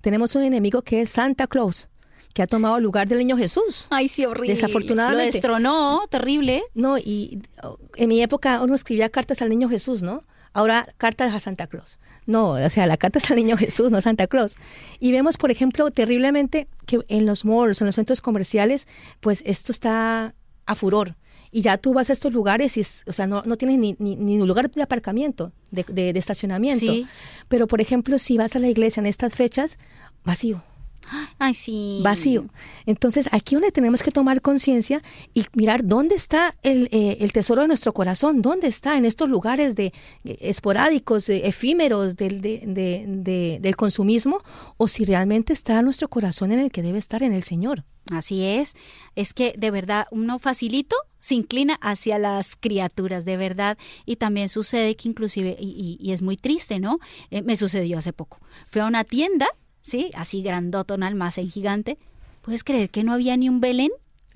Tenemos 0.00 0.34
un 0.34 0.42
enemigo 0.42 0.82
que 0.82 1.02
es 1.02 1.10
Santa 1.10 1.46
Claus, 1.46 1.88
que 2.34 2.42
ha 2.42 2.46
tomado 2.48 2.80
lugar 2.80 3.08
del 3.08 3.18
niño 3.18 3.36
Jesús. 3.36 3.86
Ay, 3.90 4.08
sí, 4.08 4.26
horrible. 4.26 4.56
Desafortunadamente. 4.56 5.24
Lo 5.24 5.32
destronó, 5.32 6.02
terrible. 6.10 6.64
No, 6.74 6.98
y 6.98 7.38
en 7.94 8.08
mi 8.08 8.20
época 8.20 8.60
uno 8.60 8.74
escribía 8.74 9.08
cartas 9.08 9.40
al 9.40 9.50
niño 9.50 9.68
Jesús, 9.68 10.02
¿no? 10.02 10.24
Ahora 10.54 10.88
cartas 10.96 11.34
a 11.34 11.40
Santa 11.40 11.66
Claus. 11.66 11.98
No, 12.26 12.52
o 12.52 12.70
sea, 12.70 12.86
la 12.86 12.96
carta 12.96 13.18
es 13.18 13.30
al 13.30 13.36
niño 13.36 13.56
Jesús, 13.56 13.90
no 13.90 14.00
Santa 14.00 14.26
Claus. 14.26 14.56
Y 15.00 15.12
vemos, 15.12 15.36
por 15.36 15.50
ejemplo, 15.50 15.90
terriblemente 15.90 16.68
que 16.86 17.00
en 17.08 17.26
los 17.26 17.44
malls, 17.44 17.82
en 17.82 17.86
los 17.86 17.96
centros 17.96 18.22
comerciales, 18.22 18.88
pues 19.20 19.42
esto 19.44 19.72
está 19.72 20.34
a 20.64 20.74
furor. 20.74 21.16
Y 21.50 21.60
ya 21.60 21.76
tú 21.76 21.92
vas 21.92 22.10
a 22.10 22.12
estos 22.12 22.32
lugares 22.32 22.76
y, 22.76 22.80
o 23.06 23.12
sea, 23.12 23.26
no, 23.26 23.42
no 23.44 23.56
tienes 23.56 23.78
ni, 23.78 23.94
ni, 23.98 24.16
ni, 24.16 24.38
lugar 24.38 24.70
de 24.70 24.82
aparcamiento, 24.82 25.52
de, 25.70 25.84
de, 25.88 26.12
de 26.12 26.18
estacionamiento. 26.18 26.80
Sí. 26.80 27.06
Pero, 27.48 27.66
por 27.66 27.80
ejemplo, 27.80 28.18
si 28.18 28.38
vas 28.38 28.56
a 28.56 28.58
la 28.58 28.68
iglesia 28.68 29.00
en 29.00 29.06
estas 29.06 29.34
fechas, 29.34 29.78
vacío. 30.24 30.64
Ay, 31.38 31.54
sí. 31.54 32.00
Vacío. 32.02 32.46
Entonces, 32.86 33.28
aquí 33.32 33.54
donde 33.54 33.72
tenemos 33.72 34.02
que 34.02 34.10
tomar 34.10 34.40
conciencia 34.40 35.02
y 35.32 35.44
mirar 35.54 35.84
dónde 35.84 36.14
está 36.14 36.54
el, 36.62 36.88
eh, 36.92 37.18
el, 37.20 37.32
tesoro 37.32 37.62
de 37.62 37.68
nuestro 37.68 37.92
corazón, 37.92 38.42
dónde 38.42 38.68
está 38.68 38.96
en 38.96 39.04
estos 39.04 39.28
lugares 39.28 39.74
de 39.74 39.92
eh, 40.24 40.38
esporádicos, 40.40 41.28
eh, 41.28 41.46
efímeros 41.46 42.16
del, 42.16 42.40
de, 42.40 42.62
de, 42.66 43.58
del 43.60 43.76
consumismo, 43.76 44.42
o 44.76 44.88
si 44.88 45.04
realmente 45.04 45.52
está 45.52 45.82
nuestro 45.82 46.08
corazón 46.08 46.52
en 46.52 46.58
el 46.58 46.70
que 46.70 46.82
debe 46.82 46.98
estar 46.98 47.22
en 47.22 47.32
el 47.32 47.42
Señor. 47.42 47.84
Así 48.10 48.44
es. 48.44 48.74
Es 49.14 49.32
que 49.32 49.54
de 49.56 49.70
verdad 49.70 50.06
uno 50.10 50.38
facilito 50.38 50.96
se 51.20 51.34
inclina 51.34 51.74
hacia 51.80 52.18
las 52.18 52.54
criaturas, 52.54 53.24
de 53.24 53.38
verdad. 53.38 53.78
Y 54.04 54.16
también 54.16 54.50
sucede 54.50 54.94
que 54.94 55.08
inclusive, 55.08 55.56
y, 55.58 55.98
y, 56.00 56.06
y 56.06 56.12
es 56.12 56.20
muy 56.20 56.36
triste, 56.36 56.78
¿no? 56.78 56.98
Eh, 57.30 57.40
me 57.40 57.56
sucedió 57.56 57.96
hace 57.96 58.12
poco. 58.12 58.40
Fui 58.66 58.82
a 58.82 58.86
una 58.86 59.04
tienda 59.04 59.48
¿sí? 59.84 60.10
Así 60.14 60.42
grandotón, 60.42 61.02
almacén 61.02 61.50
gigante. 61.50 61.98
¿Puedes 62.40 62.64
creer 62.64 62.88
que 62.88 63.04
no 63.04 63.12
había 63.12 63.36
ni 63.36 63.48
un 63.50 63.60
Belén? 63.60 63.90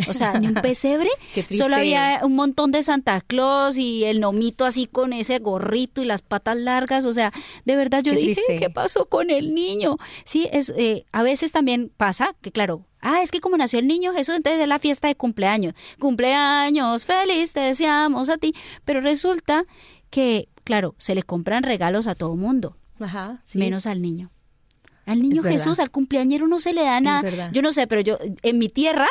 O 0.08 0.12
sea, 0.14 0.38
ni 0.38 0.46
un 0.46 0.54
pesebre. 0.62 1.08
Solo 1.50 1.76
había 1.76 2.20
un 2.22 2.36
montón 2.36 2.70
de 2.70 2.82
Santa 2.82 3.20
Claus 3.20 3.76
y 3.78 4.04
el 4.04 4.20
nomito 4.20 4.64
así 4.64 4.86
con 4.86 5.12
ese 5.12 5.38
gorrito 5.40 6.02
y 6.02 6.04
las 6.04 6.22
patas 6.22 6.56
largas. 6.56 7.04
O 7.04 7.12
sea, 7.14 7.32
de 7.64 7.76
verdad 7.76 8.02
yo 8.04 8.12
Qué 8.12 8.18
dije, 8.18 8.34
triste. 8.34 8.58
¿qué 8.58 8.70
pasó 8.70 9.06
con 9.06 9.30
el 9.30 9.54
niño? 9.54 9.96
Sí, 10.24 10.48
es 10.52 10.72
eh, 10.76 11.04
a 11.12 11.22
veces 11.24 11.50
también 11.50 11.90
pasa 11.96 12.34
que, 12.42 12.52
claro, 12.52 12.84
Ah, 13.00 13.22
es 13.22 13.30
que 13.30 13.38
como 13.40 13.56
nació 13.56 13.78
el 13.78 13.86
niño 13.86 14.12
Jesús, 14.12 14.34
entonces 14.34 14.60
es 14.60 14.66
la 14.66 14.80
fiesta 14.80 15.06
de 15.06 15.14
cumpleaños. 15.14 15.72
Cumpleaños 16.00 17.06
feliz, 17.06 17.52
te 17.52 17.60
deseamos 17.60 18.28
a 18.28 18.36
ti. 18.38 18.54
Pero 18.84 19.00
resulta 19.00 19.64
que, 20.10 20.48
claro, 20.64 20.94
se 20.98 21.14
le 21.14 21.22
compran 21.22 21.62
regalos 21.62 22.06
a 22.08 22.14
todo 22.16 22.34
mundo, 22.34 22.76
Ajá, 22.98 23.40
sí. 23.44 23.56
menos 23.58 23.86
al 23.86 24.02
niño. 24.02 24.30
Al 25.08 25.22
niño 25.22 25.42
Es 25.42 25.48
Jesús, 25.48 25.72
verdad. 25.72 25.84
al 25.84 25.90
cumpleañero 25.90 26.46
no 26.46 26.58
se 26.58 26.72
le 26.72 26.82
da 26.82 27.00
nada. 27.00 27.50
Yo 27.52 27.62
no 27.62 27.72
sé, 27.72 27.86
pero 27.86 28.00
yo 28.00 28.18
en 28.42 28.58
mi 28.58 28.68
tierra 28.68 29.08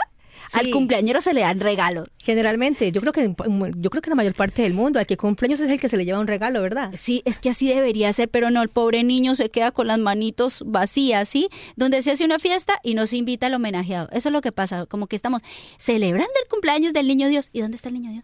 al 0.53 0.69
cumpleañero 0.71 1.19
se 1.21 1.33
le 1.33 1.41
dan 1.41 1.59
regalos. 1.59 2.07
Generalmente, 2.19 2.91
yo 2.91 3.01
creo 3.01 3.13
que 3.13 3.33
yo 3.77 3.89
creo 3.89 4.01
que 4.01 4.09
en 4.09 4.11
la 4.11 4.15
mayor 4.15 4.33
parte 4.33 4.61
del 4.61 4.73
mundo, 4.73 4.99
al 4.99 5.05
que 5.05 5.17
cumpleaños 5.17 5.59
es 5.59 5.69
el 5.69 5.79
que 5.79 5.89
se 5.89 5.97
le 5.97 6.05
lleva 6.05 6.19
un 6.19 6.27
regalo, 6.27 6.61
¿verdad? 6.61 6.91
Sí, 6.93 7.21
es 7.25 7.39
que 7.39 7.49
así 7.49 7.67
debería 7.67 8.11
ser, 8.13 8.29
pero 8.29 8.49
no, 8.49 8.61
el 8.61 8.69
pobre 8.69 9.03
niño 9.03 9.35
se 9.35 9.49
queda 9.49 9.71
con 9.71 9.87
las 9.87 9.99
manitos 9.99 10.63
vacías, 10.65 11.27
¿sí? 11.27 11.49
Donde 11.75 12.01
se 12.01 12.11
hace 12.11 12.25
una 12.25 12.39
fiesta 12.39 12.79
y 12.83 12.93
no 12.93 13.07
se 13.07 13.17
invita 13.17 13.47
al 13.47 13.55
homenajeado. 13.55 14.09
Eso 14.11 14.29
es 14.29 14.33
lo 14.33 14.41
que 14.41 14.51
pasa, 14.51 14.85
como 14.85 15.07
que 15.07 15.15
estamos 15.15 15.41
celebrando 15.77 16.31
el 16.41 16.49
cumpleaños 16.49 16.93
del 16.93 17.07
niño 17.07 17.27
Dios. 17.27 17.49
¿Y 17.51 17.61
dónde 17.61 17.75
está 17.75 17.89
el 17.89 17.95
niño 17.95 18.11
Dios? 18.11 18.23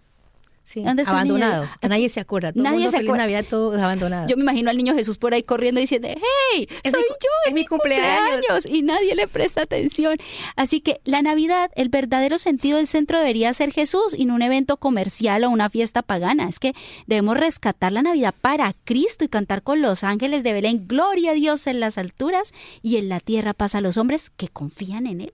Sí. 0.66 0.84
Abandonado. 0.86 1.68
Nadie 1.82 2.10
se 2.10 2.20
acuerda. 2.20 2.52
Todo 2.54 2.64
Nadie 2.64 2.78
mundo 2.78 2.92
se 2.92 2.98
acuerda. 2.98 3.18
Navidad, 3.18 3.46
todo 3.48 3.74
abandonado. 3.74 4.28
Yo 4.28 4.38
me 4.38 4.44
imagino 4.44 4.70
al 4.70 4.78
niño 4.78 4.96
Jesús 4.96 5.18
por 5.18 5.34
ahí 5.34 5.44
corriendo 5.44 5.80
diciendo, 5.80 6.08
hey, 6.10 6.68
Es 6.84 6.92
soy 6.92 7.02
mi 7.02 7.08
yo, 7.10 7.30
es 7.48 7.54
mi 7.54 7.66
cumpleaños". 7.66 8.66
y 8.66 8.82
nadie 8.82 9.14
le 9.14 9.28
presta 9.28 9.62
atención. 9.64 10.18
Así 10.56 10.80
que 10.80 11.00
la 11.04 11.22
Navidad, 11.22 11.70
el 11.76 11.90
verdadero 11.90 12.38
sentido 12.38 12.78
del 12.78 12.88
centro 12.88 13.20
debería 13.20 13.54
ser 13.54 13.72
Jesús 13.72 14.16
y 14.18 14.26
no 14.26 14.36
un 14.36 14.42
evento 14.42 14.78
comercial 14.78 15.44
o 15.44 15.50
una 15.50 15.70
fiesta 15.70 16.02
pagana. 16.02 16.48
Es 16.48 16.60
que 16.60 16.74
debemos 17.08 17.38
rescatar 17.38 17.92
la 17.92 18.02
Navidad 18.02 18.34
para 18.42 18.74
Cristo 18.84 19.26
y 19.26 19.30
cantar 19.30 19.64
con 19.64 19.82
los 19.82 20.04
ángeles 20.04 20.44
de 20.44 20.54
Belén, 20.54 20.88
gloria 20.88 21.32
a 21.32 21.36
Dios 21.36 21.68
en 21.68 21.80
las 21.80 21.98
alturas 21.98 22.54
y 22.82 22.98
en 22.98 23.10
la 23.10 23.20
tierra 23.20 23.54
paz 23.54 23.76
a 23.76 23.82
los 23.82 23.98
hombres 23.98 24.30
que 24.30 24.48
confían 24.48 25.08
en 25.08 25.22
Él. 25.22 25.34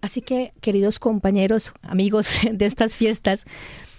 Así 0.00 0.20
que, 0.20 0.52
queridos 0.60 0.98
compañeros, 0.98 1.72
amigos 1.82 2.38
de 2.52 2.66
estas 2.66 2.94
fiestas, 2.94 3.44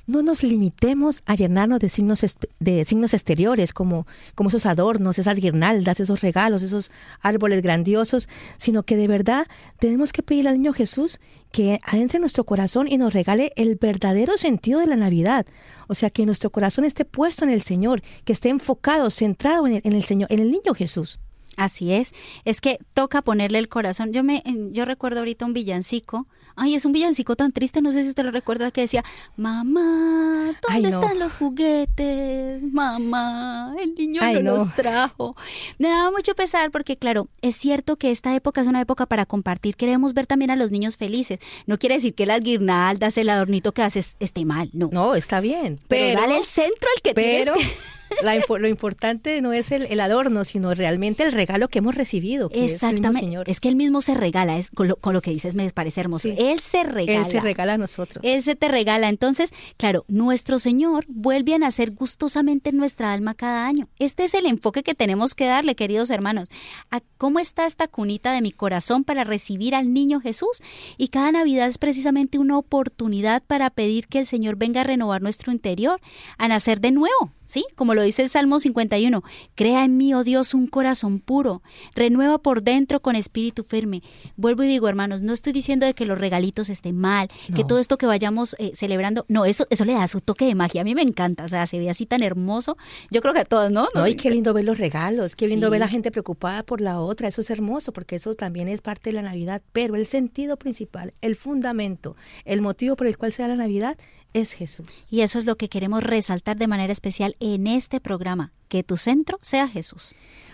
no 0.10 0.24
nos 0.24 0.42
limitemos 0.42 1.22
a 1.28 1.36
llenarnos 1.36 1.80
de 1.80 1.88
signos, 1.88 2.26
de 2.60 2.84
signos 2.84 3.14
exteriores 3.14 3.74
como, 3.74 4.08
como 4.34 4.50
esos 4.50 4.66
adornos, 4.66 5.20
esas 5.20 5.40
guirnaldas, 5.40 6.00
esos 6.00 6.22
regalos, 6.22 6.64
esos 6.64 6.90
árboles 7.22 7.62
grandiosos, 7.62 8.28
sino 8.58 8.84
que 8.84 8.98
de 8.98 9.08
verdad 9.08 9.48
tenemos 9.78 10.12
que 10.12 10.24
pedirle 10.24 10.50
al 10.50 10.58
niño 10.58 10.74
Jesús 10.74 11.20
que 11.52 11.80
adentre 11.84 12.18
en 12.18 12.22
nuestro 12.22 12.44
corazón 12.44 12.88
y 12.88 12.98
nos 12.98 13.14
regale 13.14 13.54
el 13.56 13.76
verdadero 13.76 14.38
sentido 14.38 14.80
de 14.80 14.88
la 14.88 14.96
Navidad. 14.96 15.46
O 15.88 15.94
sea, 15.94 16.10
que 16.10 16.26
nuestro 16.26 16.50
corazón 16.50 16.86
esté 16.86 17.06
puesto 17.06 17.46
en 17.46 17.52
el 17.52 17.62
Señor, 17.62 18.02
que 18.26 18.34
esté 18.34 18.50
enfocado, 18.50 19.12
centrado 19.12 19.68
en 19.68 19.76
el, 19.76 19.82
en 19.84 19.94
el 19.94 20.04
Señor, 20.04 20.32
en 20.32 20.40
el 20.40 20.52
niño 20.52 20.74
Jesús. 20.74 21.20
Así 21.58 21.92
es, 21.92 22.14
es 22.46 22.62
que 22.62 22.80
toca 22.94 23.22
ponerle 23.22 23.60
el 23.60 23.68
corazón. 23.68 24.14
Yo 24.14 24.24
me, 24.24 24.44
yo 24.72 24.86
recuerdo 24.86 25.20
ahorita 25.20 25.46
un 25.46 25.54
villancico. 25.54 26.28
Ay, 26.56 26.76
es 26.76 26.84
un 26.84 26.92
villancico 26.92 27.38
tan 27.38 27.54
triste, 27.54 27.82
no 27.82 27.94
sé 27.94 28.04
si 28.04 28.10
usted 28.10 28.24
lo 28.24 28.32
recuerda, 28.32 28.70
que 28.72 28.82
decía, 28.82 29.04
mamá, 29.38 30.50
Ay, 30.68 30.82
¿dónde 30.82 30.90
no. 30.90 31.00
están 31.02 31.20
los 31.20 31.32
juguetes? 31.34 32.62
Mamá, 32.64 33.74
el 33.80 33.96
niño 33.96 34.22
Ay, 34.24 34.36
no, 34.36 34.42
no. 34.42 34.58
los 34.58 34.76
trajo. 34.76 35.36
Me 35.78 35.88
daba 35.90 36.12
mucho 36.12 36.36
pesar 36.36 36.72
porque, 36.72 36.98
claro, 36.98 37.30
es 37.42 37.56
cierto 37.56 37.96
que 37.96 38.12
esta 38.12 38.36
época 38.36 38.60
es 38.62 38.68
una 38.68 38.82
época 38.82 39.06
para 39.06 39.26
compartir. 39.26 39.76
Queremos 39.76 40.14
ver 40.14 40.28
también 40.28 40.52
a 40.52 40.56
los 40.58 40.72
niños 40.72 40.98
felices. 40.98 41.40
No 41.66 41.78
quiere 41.78 41.96
decir 41.96 42.14
que 42.14 42.26
las 42.26 42.42
guirnaldas, 42.42 43.18
el 43.18 43.30
adornito 43.30 43.74
que 43.74 43.82
haces 43.84 44.18
esté 44.20 44.44
mal, 44.46 44.70
no. 44.74 44.90
No, 44.92 45.16
está 45.16 45.40
bien. 45.40 45.80
pero, 45.88 46.20
dale 46.20 46.38
el 46.40 46.46
centro 46.46 46.90
al 46.96 47.02
que 47.02 47.14
Pero 47.14 47.54
tienes 47.54 47.74
que... 47.74 47.99
la 48.22 48.36
lo 48.36 48.68
importante 48.68 49.42
no 49.42 49.54
es 49.54 49.72
el, 49.72 49.86
el 49.86 50.00
adorno, 50.00 50.44
sino 50.44 50.74
realmente 50.74 51.24
el 51.24 51.32
regalo 51.32 51.68
que 51.68 51.80
hemos 51.80 51.96
recibido. 51.96 52.50
Que 52.50 52.66
Es, 52.66 52.72
el 52.72 52.76
Exactamente. 52.76 53.20
Señor. 53.20 53.50
Es 53.50 53.60
que 53.60 53.70
él 53.70 53.76
mismo 53.76 54.02
se 54.02 54.16
regala, 54.16 54.58
es, 54.58 54.70
con, 54.70 54.88
lo, 54.88 54.96
con 54.96 55.14
lo 55.14 55.22
que 55.22 55.32
dices 55.32 55.56
me 55.56 55.70
parece 55.72 56.02
hermoso. 56.02 56.30
Sí. 56.30 56.36
Él 56.38 56.60
se 56.60 56.84
regala. 56.84 57.26
Él 57.26 57.32
se 57.32 57.40
regala 57.40 57.74
a 57.74 57.78
nosotros. 57.78 58.24
Él 58.24 58.44
se 58.44 58.56
te 58.56 58.68
regala. 58.68 59.10
Entonces, 59.10 59.52
claro, 59.78 60.06
nuestro 60.08 60.60
Señor 60.60 61.06
vuelve 61.08 61.54
a 61.54 61.58
nacer 61.58 61.92
gustosamente 61.92 62.70
en 62.70 62.78
nuestra 62.78 63.14
alma 63.14 63.34
cada 63.34 63.66
año. 63.66 63.88
Este 64.00 64.24
es 64.24 64.34
el 64.34 64.46
enfoque 64.46 64.84
que 64.84 64.96
tenemos 64.96 65.36
que 65.36 65.46
darle, 65.46 65.76
queridos 65.76 66.10
hermanos. 66.10 66.50
A 66.92 67.02
cómo 67.18 67.40
está 67.40 67.66
esta 67.66 67.88
cunita 67.88 68.34
de 68.34 68.42
mi 68.42 68.52
corazón 68.52 69.04
para 69.04 69.24
recibir 69.24 69.76
al 69.76 69.94
niño 69.94 70.20
Jesús. 70.20 70.62
Y 70.98 71.10
cada 71.10 71.32
Navidad 71.32 71.68
es 71.68 71.78
precisamente 71.78 72.38
una 72.38 72.58
oportunidad 72.58 73.44
para 73.44 73.70
pedir 73.70 74.08
que 74.08 74.20
el 74.20 74.28
Señor 74.28 74.56
venga 74.56 74.82
a 74.82 74.86
renovar 74.86 75.22
nuestro 75.22 75.52
interior, 75.52 76.00
a 76.38 76.48
nacer 76.48 76.80
de 76.82 76.92
nuevo. 76.92 77.32
¿Sí? 77.50 77.66
Como 77.76 77.96
lo 77.96 78.04
dice 78.04 78.22
el 78.22 78.30
Salmo 78.30 78.60
51, 78.60 79.24
crea 79.56 79.84
en 79.84 79.98
mí, 79.98 80.14
oh 80.14 80.24
Dios, 80.24 80.54
un 80.54 80.68
corazón 80.68 81.18
puro, 81.20 81.64
renueva 81.96 82.38
por 82.38 82.62
dentro 82.62 83.00
con 83.00 83.16
espíritu 83.16 83.64
firme. 83.64 84.04
Vuelvo 84.36 84.62
y 84.62 84.68
digo, 84.68 84.88
hermanos, 84.88 85.24
no 85.24 85.34
estoy 85.34 85.52
diciendo 85.52 85.88
de 85.88 85.96
que 85.96 86.06
los 86.06 86.20
regalitos 86.20 86.70
estén 86.70 86.96
mal, 86.96 87.28
que 87.56 87.64
todo 87.64 87.80
esto 87.80 87.98
que 87.98 88.06
vayamos 88.06 88.56
eh, 88.60 88.74
celebrando, 88.76 89.26
no, 89.30 89.46
eso, 89.46 89.66
eso 89.72 89.84
le 89.84 89.94
da 89.94 90.08
su 90.08 90.22
toque 90.22 90.46
de 90.46 90.54
magia. 90.54 90.82
A 90.82 90.84
mí 90.84 90.94
me 90.94 91.02
encanta, 91.02 91.44
o 91.44 91.48
sea, 91.48 91.66
se 91.66 91.80
ve 91.80 91.90
así 91.90 92.06
tan 92.06 92.22
hermoso. 92.22 92.78
Yo 93.10 93.20
creo 93.20 93.34
que 93.34 93.40
a 93.40 93.46
todos, 93.46 93.72
¿no? 93.72 93.88
No, 93.96 94.02
Nos 94.02 94.10
y 94.10 94.16
qué 94.16 94.30
lindo 94.30 94.54
ver 94.54 94.66
los 94.66 94.78
regalos, 94.78 95.36
qué 95.36 95.48
lindo 95.48 95.66
Sí. 95.70 95.72
ver 95.72 95.80
la 95.80 95.88
gente 95.88 96.12
preocupada 96.12 96.62
por 96.62 96.82
la 96.82 97.00
otra, 97.00 97.30
eso 97.30 97.42
es 97.42 97.50
hermoso, 97.50 97.94
porque 97.94 98.18
eso 98.18 98.36
también 98.36 98.68
es 98.68 98.82
parte 98.84 99.10
de 99.10 99.14
la 99.16 99.24
Navidad, 99.24 99.64
pero 99.74 99.96
el 99.96 100.06
sentido 100.06 100.56
principal, 100.58 101.16
el 101.22 101.36
fundamento, 101.36 102.16
el 102.46 102.62
motivo 102.62 102.96
por 102.96 103.08
el 103.08 103.18
cual 103.18 103.32
se 103.32 103.42
da 103.42 103.48
la 103.48 103.56
Navidad 103.56 103.98
es 104.34 104.54
Jesús. 104.54 105.06
Y 105.10 105.22
eso 105.22 105.40
es 105.40 105.46
lo 105.46 105.56
que 105.56 105.70
queremos 105.70 106.04
resaltar 106.04 106.58
de 106.58 106.68
manera 106.68 106.94
especial 106.94 107.36
en 107.40 107.68
este 107.68 108.00
programa, 108.00 108.52
que 108.68 108.84
tu 108.84 108.98
centro 108.98 109.38
sea 109.42 109.68
Jesús. 109.68 110.14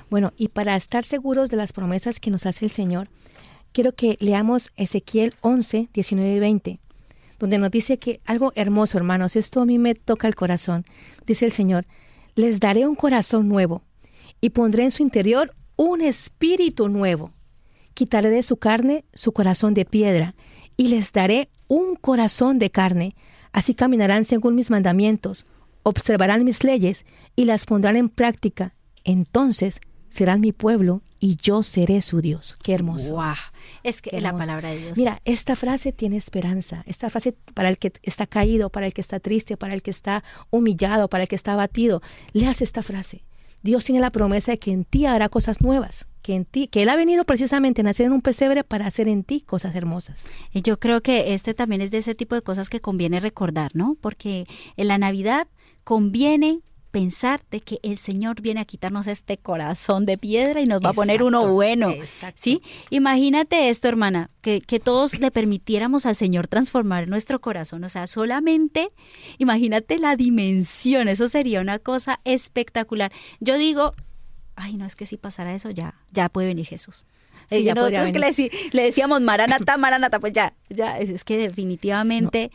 Bueno, 0.09 0.33
y 0.37 0.49
para 0.49 0.75
estar 0.75 1.05
seguros 1.05 1.49
de 1.49 1.57
las 1.57 1.73
promesas 1.73 2.19
que 2.19 2.31
nos 2.31 2.45
hace 2.45 2.65
el 2.65 2.71
Señor, 2.71 3.09
quiero 3.71 3.93
que 3.93 4.17
leamos 4.19 4.71
Ezequiel 4.75 5.33
11, 5.41 5.89
19 5.93 6.35
y 6.35 6.39
20, 6.39 6.79
donde 7.39 7.57
nos 7.57 7.71
dice 7.71 7.97
que 7.97 8.21
algo 8.25 8.53
hermoso, 8.55 8.97
hermanos, 8.97 9.35
esto 9.35 9.61
a 9.61 9.65
mí 9.65 9.77
me 9.77 9.95
toca 9.95 10.27
el 10.27 10.35
corazón. 10.35 10.85
Dice 11.25 11.45
el 11.45 11.51
Señor, 11.51 11.85
les 12.35 12.59
daré 12.59 12.87
un 12.87 12.95
corazón 12.95 13.49
nuevo 13.49 13.81
y 14.41 14.51
pondré 14.51 14.83
en 14.83 14.91
su 14.91 15.03
interior 15.03 15.53
un 15.75 16.01
espíritu 16.01 16.87
nuevo. 16.87 17.31
Quitaré 17.93 18.29
de 18.29 18.43
su 18.43 18.57
carne 18.57 19.05
su 19.13 19.31
corazón 19.31 19.73
de 19.73 19.85
piedra 19.85 20.35
y 20.77 20.89
les 20.89 21.11
daré 21.11 21.49
un 21.67 21.95
corazón 21.95 22.59
de 22.59 22.69
carne. 22.69 23.15
Así 23.55 23.73
caminarán 23.73 24.25
según 24.25 24.53
mis 24.53 24.69
mandamientos, 24.69 25.45
observarán 25.83 26.43
mis 26.43 26.65
leyes 26.65 27.05
y 27.37 27.45
las 27.45 27.63
pondrán 27.63 27.95
en 27.95 28.09
práctica. 28.09 28.75
Entonces 29.05 29.79
serán 30.09 30.41
mi 30.41 30.51
pueblo 30.51 31.03
y 31.21 31.37
yo 31.37 31.63
seré 31.63 32.01
su 32.01 32.19
Dios. 32.19 32.57
Qué 32.61 32.73
hermoso. 32.73 33.13
Wow. 33.15 33.35
Es 33.81 34.01
que 34.01 34.19
la 34.19 34.35
palabra 34.35 34.71
de 34.71 34.79
Dios. 34.79 34.97
Mira, 34.97 35.21
esta 35.23 35.55
frase 35.55 35.93
tiene 35.93 36.17
esperanza. 36.17 36.83
Esta 36.85 37.09
frase 37.09 37.33
para 37.53 37.69
el 37.69 37.77
que 37.77 37.93
está 38.03 38.27
caído, 38.27 38.69
para 38.69 38.87
el 38.87 38.93
que 38.93 38.99
está 38.99 39.21
triste, 39.21 39.55
para 39.55 39.73
el 39.73 39.81
que 39.81 39.91
está 39.91 40.21
humillado, 40.49 41.07
para 41.07 41.23
el 41.23 41.29
que 41.29 41.37
está 41.37 41.53
abatido. 41.53 42.01
Leas 42.33 42.61
esta 42.61 42.83
frase. 42.83 43.23
Dios 43.63 43.85
tiene 43.85 44.01
la 44.01 44.11
promesa 44.11 44.51
de 44.51 44.59
que 44.59 44.71
en 44.71 44.83
ti 44.83 45.05
hará 45.05 45.29
cosas 45.29 45.61
nuevas, 45.61 46.07
que 46.25 46.33
en 46.33 46.45
ti, 46.45 46.67
que 46.67 46.81
Él 46.81 46.89
ha 46.89 46.95
venido 46.95 47.23
precisamente 47.23 47.81
a 47.81 47.83
nacer 47.83 48.07
en 48.07 48.11
un 48.11 48.21
pesebre 48.21 48.63
para 48.63 48.87
hacer 48.87 49.07
en 49.07 49.23
ti 49.23 49.41
cosas 49.41 49.75
hermosas. 49.75 50.25
Y 50.51 50.63
yo 50.63 50.79
creo 50.79 51.01
que 51.01 51.35
este 51.35 51.53
también 51.53 51.81
es 51.81 51.91
de 51.91 51.99
ese 51.99 52.15
tipo 52.15 52.33
de 52.33 52.41
cosas 52.41 52.71
que 52.71 52.81
conviene 52.81 53.19
recordar, 53.19 53.75
¿no? 53.75 53.95
Porque 54.01 54.47
en 54.75 54.87
la 54.87 54.97
Navidad 54.97 55.47
conviene 55.83 56.61
pensar 56.89 57.43
de 57.51 57.59
que 57.59 57.77
el 57.83 57.99
Señor 57.99 58.41
viene 58.41 58.59
a 58.59 58.65
quitarnos 58.65 59.05
este 59.05 59.37
corazón 59.37 60.07
de 60.07 60.17
piedra 60.17 60.61
y 60.61 60.65
nos 60.65 60.81
va 60.81 60.89
a 60.89 60.93
poner 60.93 61.21
uno 61.21 61.47
bueno. 61.47 61.93
¿Sí? 62.33 62.63
Imagínate 62.89 63.69
esto, 63.69 63.87
hermana, 63.87 64.31
que, 64.41 64.61
que, 64.61 64.79
todos 64.79 65.19
le 65.19 65.29
permitiéramos 65.29 66.07
al 66.07 66.15
Señor 66.15 66.47
transformar 66.47 67.07
nuestro 67.07 67.39
corazón. 67.39 67.83
O 67.83 67.89
sea, 67.89 68.07
solamente 68.07 68.89
imagínate 69.37 69.99
la 69.99 70.15
dimensión, 70.15 71.07
eso 71.07 71.27
sería 71.27 71.61
una 71.61 71.77
cosa 71.77 72.19
espectacular. 72.23 73.11
Yo 73.39 73.59
digo, 73.59 73.93
ay, 74.55 74.75
no, 74.75 74.85
es 74.85 74.95
que 74.95 75.05
si 75.05 75.17
pasara 75.17 75.53
eso, 75.53 75.69
ya, 75.69 75.95
ya 76.11 76.29
puede 76.29 76.47
venir 76.47 76.65
Jesús. 76.65 77.05
Sí, 77.49 77.63
ya 77.63 77.73
es 77.73 78.11
que 78.11 78.19
le, 78.19 78.51
le, 78.71 78.83
decíamos 78.83 79.21
Maranata, 79.21 79.77
Maranata, 79.77 80.19
pues 80.19 80.33
ya, 80.33 80.53
ya, 80.69 80.97
es, 80.97 81.23
que 81.23 81.37
definitivamente 81.37 82.51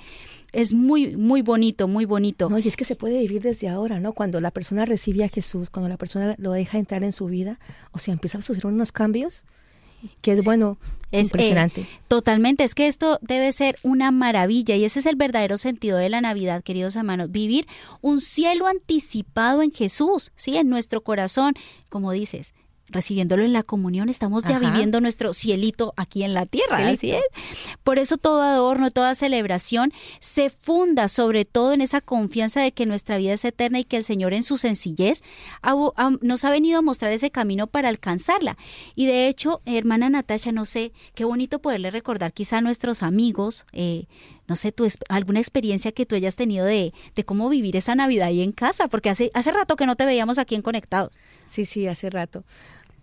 es 0.52 0.74
muy, 0.74 1.16
muy 1.16 1.42
bonito, 1.42 1.86
muy 1.86 2.06
bonito. 2.06 2.48
No, 2.48 2.58
y 2.58 2.66
es 2.66 2.76
que 2.76 2.84
se 2.84 2.96
puede 2.96 3.18
vivir 3.18 3.40
desde 3.40 3.68
ahora, 3.68 4.00
¿no? 4.00 4.14
Cuando 4.14 4.40
la 4.40 4.50
persona 4.50 4.84
recibe 4.84 5.24
a 5.24 5.28
Jesús, 5.28 5.70
cuando 5.70 5.88
la 5.88 5.96
persona 5.96 6.34
lo 6.38 6.52
deja 6.52 6.78
entrar 6.78 7.04
en 7.04 7.12
su 7.12 7.26
vida, 7.26 7.60
o 7.92 7.98
sea, 7.98 8.12
empieza 8.12 8.38
a 8.38 8.42
suceder 8.42 8.66
unos 8.66 8.90
cambios 8.90 9.44
que 10.20 10.32
es 10.32 10.44
bueno, 10.44 10.78
es, 11.10 11.18
eh, 11.18 11.20
impresionante. 11.22 11.86
totalmente, 12.08 12.64
es 12.64 12.74
que 12.74 12.86
esto 12.86 13.18
debe 13.22 13.52
ser 13.52 13.76
una 13.82 14.10
maravilla 14.10 14.76
y 14.76 14.84
ese 14.84 15.00
es 15.00 15.06
el 15.06 15.16
verdadero 15.16 15.56
sentido 15.56 15.98
de 15.98 16.08
la 16.08 16.20
Navidad, 16.20 16.62
queridos 16.62 16.96
hermanos, 16.96 17.30
vivir 17.30 17.66
un 18.00 18.20
cielo 18.20 18.66
anticipado 18.66 19.62
en 19.62 19.72
Jesús, 19.72 20.32
¿sí? 20.36 20.56
En 20.56 20.68
nuestro 20.68 21.02
corazón, 21.02 21.54
como 21.88 22.12
dices, 22.12 22.54
recibiéndolo 22.90 23.44
en 23.44 23.52
la 23.52 23.62
comunión, 23.62 24.08
estamos 24.08 24.44
ya 24.44 24.58
viviendo 24.58 25.00
nuestro 25.00 25.32
cielito 25.32 25.94
aquí 25.96 26.22
en 26.22 26.34
la 26.34 26.46
tierra. 26.46 26.88
Así 26.88 27.12
es. 27.12 27.22
Por 27.82 27.98
eso 27.98 28.18
todo 28.18 28.42
adorno, 28.42 28.90
toda 28.90 29.14
celebración 29.14 29.92
se 30.18 30.50
funda 30.50 31.08
sobre 31.08 31.44
todo 31.44 31.72
en 31.72 31.80
esa 31.80 32.00
confianza 32.00 32.60
de 32.60 32.72
que 32.72 32.86
nuestra 32.86 33.16
vida 33.16 33.32
es 33.32 33.44
eterna 33.44 33.78
y 33.80 33.84
que 33.84 33.96
el 33.96 34.04
Señor 34.04 34.34
en 34.34 34.42
su 34.42 34.56
sencillez 34.56 35.22
nos 36.20 36.44
ha 36.44 36.50
venido 36.50 36.78
a 36.78 36.82
mostrar 36.82 37.12
ese 37.12 37.30
camino 37.30 37.66
para 37.66 37.88
alcanzarla. 37.88 38.56
Y 38.94 39.06
de 39.06 39.28
hecho, 39.28 39.60
hermana 39.66 40.10
Natasha, 40.10 40.52
no 40.52 40.64
sé, 40.64 40.92
qué 41.14 41.24
bonito 41.24 41.60
poderle 41.60 41.90
recordar 41.90 42.32
quizá 42.32 42.58
a 42.58 42.60
nuestros 42.60 43.02
amigos, 43.02 43.66
eh, 43.72 44.06
no 44.46 44.56
sé, 44.56 44.72
tu, 44.72 44.88
alguna 45.08 45.38
experiencia 45.38 45.92
que 45.92 46.06
tú 46.06 46.16
hayas 46.16 46.36
tenido 46.36 46.66
de, 46.66 46.92
de, 47.14 47.24
cómo 47.24 47.48
vivir 47.48 47.76
esa 47.76 47.94
Navidad 47.94 48.28
ahí 48.28 48.42
en 48.42 48.52
casa, 48.52 48.88
porque 48.88 49.10
hace, 49.10 49.30
hace 49.34 49.52
rato 49.52 49.76
que 49.76 49.86
no 49.86 49.96
te 49.96 50.04
veíamos 50.04 50.38
aquí 50.38 50.54
en 50.54 50.62
Conectados. 50.62 51.12
Sí, 51.46 51.64
sí, 51.64 51.86
hace 51.86 52.10
rato. 52.10 52.44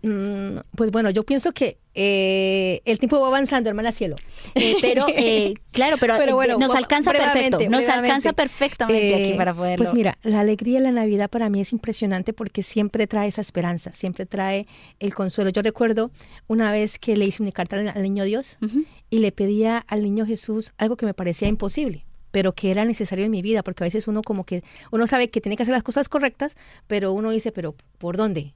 Mm, 0.01 0.57
pues 0.75 0.91
bueno, 0.91 1.09
yo 1.09 1.23
pienso 1.23 1.51
que 1.53 1.79
eh, 1.93 2.81
el 2.85 2.99
tiempo 2.99 3.19
va 3.19 3.27
avanzando, 3.27 3.69
hermana 3.69 3.91
cielo. 3.91 4.15
Eh, 4.53 4.75
pero, 4.81 5.07
eh, 5.09 5.55
claro, 5.71 5.97
pero, 5.99 6.35
bueno, 6.35 6.57
nos 6.59 6.75
alcanza 6.75 7.11
perfecto, 7.11 7.59
nos 7.69 7.87
alcanza 7.87 8.33
perfectamente 8.33 9.15
aquí 9.15 9.33
para 9.33 9.53
poderlo. 9.53 9.83
Pues 9.83 9.93
mira, 9.93 10.17
la 10.23 10.41
alegría 10.41 10.77
de 10.77 10.83
la 10.83 10.91
Navidad 10.91 11.29
para 11.29 11.49
mí 11.49 11.61
es 11.61 11.71
impresionante 11.73 12.33
porque 12.33 12.61
siempre 12.61 13.07
trae 13.07 13.27
esa 13.27 13.41
esperanza, 13.41 13.91
siempre 13.93 14.25
trae 14.25 14.67
el 14.99 15.13
consuelo. 15.15 15.49
Yo 15.49 15.61
recuerdo 15.61 16.11
una 16.47 16.71
vez 16.71 16.99
que 16.99 17.17
le 17.17 17.25
hice 17.25 17.41
una 17.41 17.51
carta 17.51 17.77
al 17.77 18.03
niño 18.03 18.23
Dios 18.23 18.59
y 19.09 19.19
le 19.19 19.31
pedía 19.31 19.83
al 19.87 20.03
niño 20.03 20.25
Jesús 20.25 20.73
algo 20.77 20.97
que 20.97 21.05
me 21.05 21.13
parecía 21.13 21.47
imposible 21.47 22.05
pero 22.29 22.53
que 22.53 22.69
era 22.69 22.85
necesario 22.85 23.25
en 23.25 23.31
mi 23.31 23.41
vida, 23.41 23.63
porque 23.63 23.83
a 23.83 23.87
veces 23.87 24.07
uno 24.07 24.21
como 24.21 24.43
que, 24.43 24.61
uno 24.91 25.07
sabe 25.07 25.29
que 25.29 25.41
tiene 25.41 25.55
que 25.55 25.63
hacer 25.63 25.73
las 25.73 25.81
cosas 25.81 26.07
correctas, 26.07 26.55
pero 26.85 27.11
uno 27.11 27.31
dice, 27.31 27.51
pero 27.51 27.73
¿por 27.97 28.15
dónde? 28.15 28.53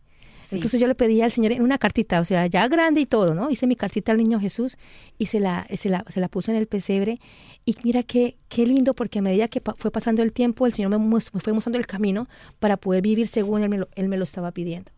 Entonces 0.52 0.80
yo 0.80 0.88
le 0.88 0.96
pedí 0.96 1.22
al 1.22 1.32
Señor 1.32 1.52
en 1.52 1.64
una 1.64 1.78
cartita, 1.78 2.20
o 2.20 2.24
sea, 2.24 2.46
ya 2.48 2.68
grande 2.68 3.02
y 3.02 3.06
todo, 3.06 3.34
¿no? 3.34 3.50
Hice 3.50 3.68
mi 3.68 3.76
cartita 3.76 4.12
al 4.12 4.18
niño 4.18 4.40
Jesús 4.40 4.78
y 5.18 5.28
se 5.28 5.40
la, 5.40 5.68
se 5.76 5.90
la, 5.90 6.04
se 6.08 6.20
la 6.20 6.28
puse 6.28 6.52
en 6.52 6.58
el 6.58 6.68
pesebre. 6.68 7.20
Y 7.66 7.76
mira 7.84 8.04
qué, 8.04 8.38
qué 8.50 8.66
lindo, 8.66 8.94
porque 8.94 9.20
a 9.20 9.22
medida 9.22 9.48
que 9.48 9.62
fue 9.78 9.92
pasando 9.92 10.24
el 10.24 10.34
tiempo, 10.34 10.66
el 10.66 10.74
Señor 10.74 10.92
me, 10.92 10.98
me, 10.98 11.20
fue 11.20 11.54
mostrando 11.54 11.78
el 11.78 11.88
camino 11.88 12.28
para 12.60 12.78
poder 12.78 13.02
vivir 13.02 13.28
según 13.28 13.64
él 13.64 13.88
él 13.96 14.08
me 14.08 14.18
lo 14.18 14.24
estaba 14.24 14.52
pidiendo. 14.52 14.92